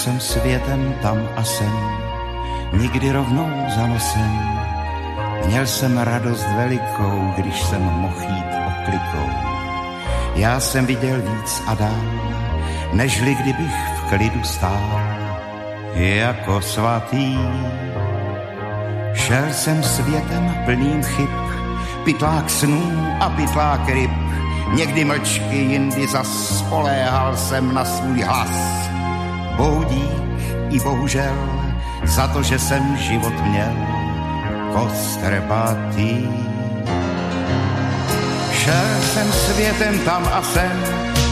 [0.07, 1.73] Jsem světem tam a sem,
[2.73, 4.31] nikdy rovnou za nosem.
[5.45, 9.29] Měl jsem radost velikou, když jsem mohl jít oklikou.
[10.35, 12.03] Já jsem viděl víc a dál,
[12.93, 15.01] nežli kdybych v klidu stál.
[15.93, 17.37] Jako svatý
[19.13, 21.29] šel jsem světem plným chyb,
[22.03, 24.11] pytlák snů a pytlák ryb.
[24.73, 28.86] Někdy mlčky, jindy zas spoléhal jsem na svůj hlas.
[29.57, 30.21] Bohu dík
[30.69, 31.35] i bohužel
[32.03, 33.73] za to, že jsem život měl
[34.73, 36.29] kostrbatý.
[38.51, 40.83] Šel jsem světem tam a sem,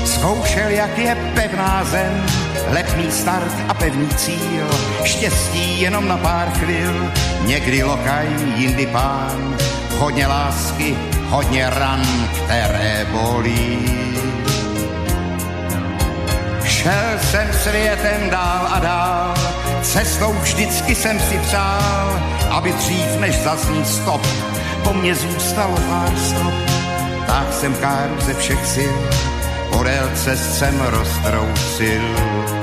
[0.06, 2.26] zkoušel, jak je pevná zem,
[2.70, 4.68] letný start a pevný cíl,
[5.04, 7.12] štěstí jenom na pár chvil,
[7.46, 9.58] někdy lokaj, jindy pán,
[10.00, 10.98] hodně lásky,
[11.30, 12.02] hodně ran,
[12.46, 14.06] které bolí.
[16.86, 19.34] Šel jsem světem dál a dál,
[19.82, 24.28] cestou vždycky jsem si přál, aby dřív než zazní stop,
[24.84, 26.54] po mně zůstalo pár stop.
[27.28, 28.96] Tak jsem káru ze všech sil,
[29.72, 32.16] podél cest jsem roztrousil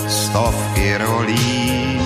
[0.08, 2.00] stovky rolí.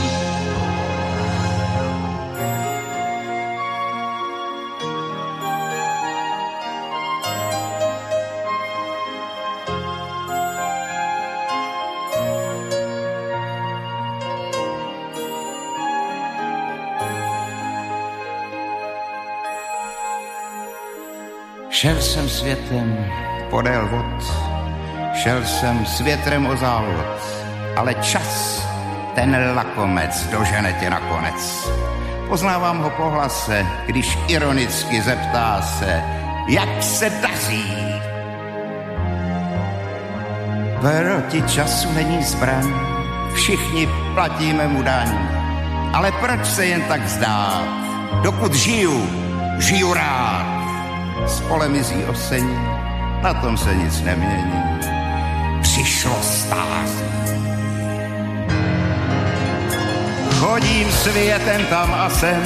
[21.97, 23.06] Šel jsem světem
[23.51, 24.24] podél vod,
[25.14, 27.06] šel jsem s větrem o závod,
[27.77, 28.62] ale čas,
[29.14, 31.68] ten lakomec, dožene tě nakonec.
[32.28, 36.02] Poznávám ho po hlase, když ironicky zeptá se,
[36.48, 37.73] jak se daří.
[40.81, 42.74] Proti času není zbraň,
[43.35, 45.18] všichni platíme mu daň.
[45.93, 47.64] Ale proč se jen tak zdát?
[48.23, 49.09] Dokud žiju,
[49.59, 50.25] žiju rád
[51.26, 52.58] s polemizí osení,
[53.22, 54.62] na tom se nic nemění.
[55.62, 57.04] Přišlo stází.
[60.38, 62.42] Chodím světem tam a sem,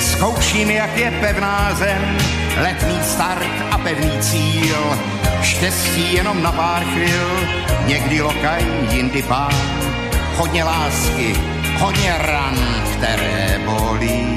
[0.00, 2.16] zkouším, jak je pevná zem,
[2.56, 4.98] letný start a pevný cíl,
[5.42, 7.48] štěstí jenom na pár chvil,
[7.86, 9.54] někdy lokaj, jindy pán,
[10.36, 11.34] hodně lásky,
[11.78, 12.56] hodně ran,
[12.92, 14.35] které bolí.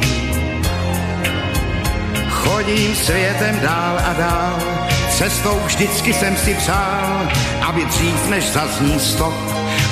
[2.39, 4.59] Chodím světem dál a dál,
[5.09, 7.27] cestou vždycky jsem si přál,
[7.61, 9.33] aby dřív než zazní stop,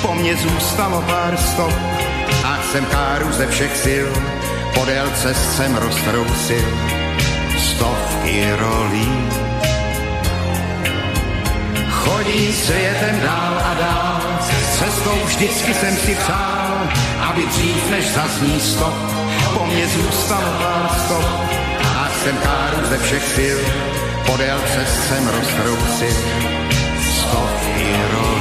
[0.02, 1.72] po mně zůstalo pár stop.
[2.44, 4.08] A jsem káru ze všech sil,
[4.74, 6.68] podél cest jsem roztrousil
[7.58, 9.28] stovky rolí.
[11.90, 14.38] Chodím světem dál a dál,
[14.78, 16.88] cestou vždycky jsem si přál,
[17.20, 18.94] aby dřív než zazní stop,
[19.58, 21.67] po mně zůstalo pár stop
[22.28, 23.58] jsem káru ze všech sil,
[24.26, 26.16] podél cest jsem roztrousil
[27.00, 28.37] stovky rol.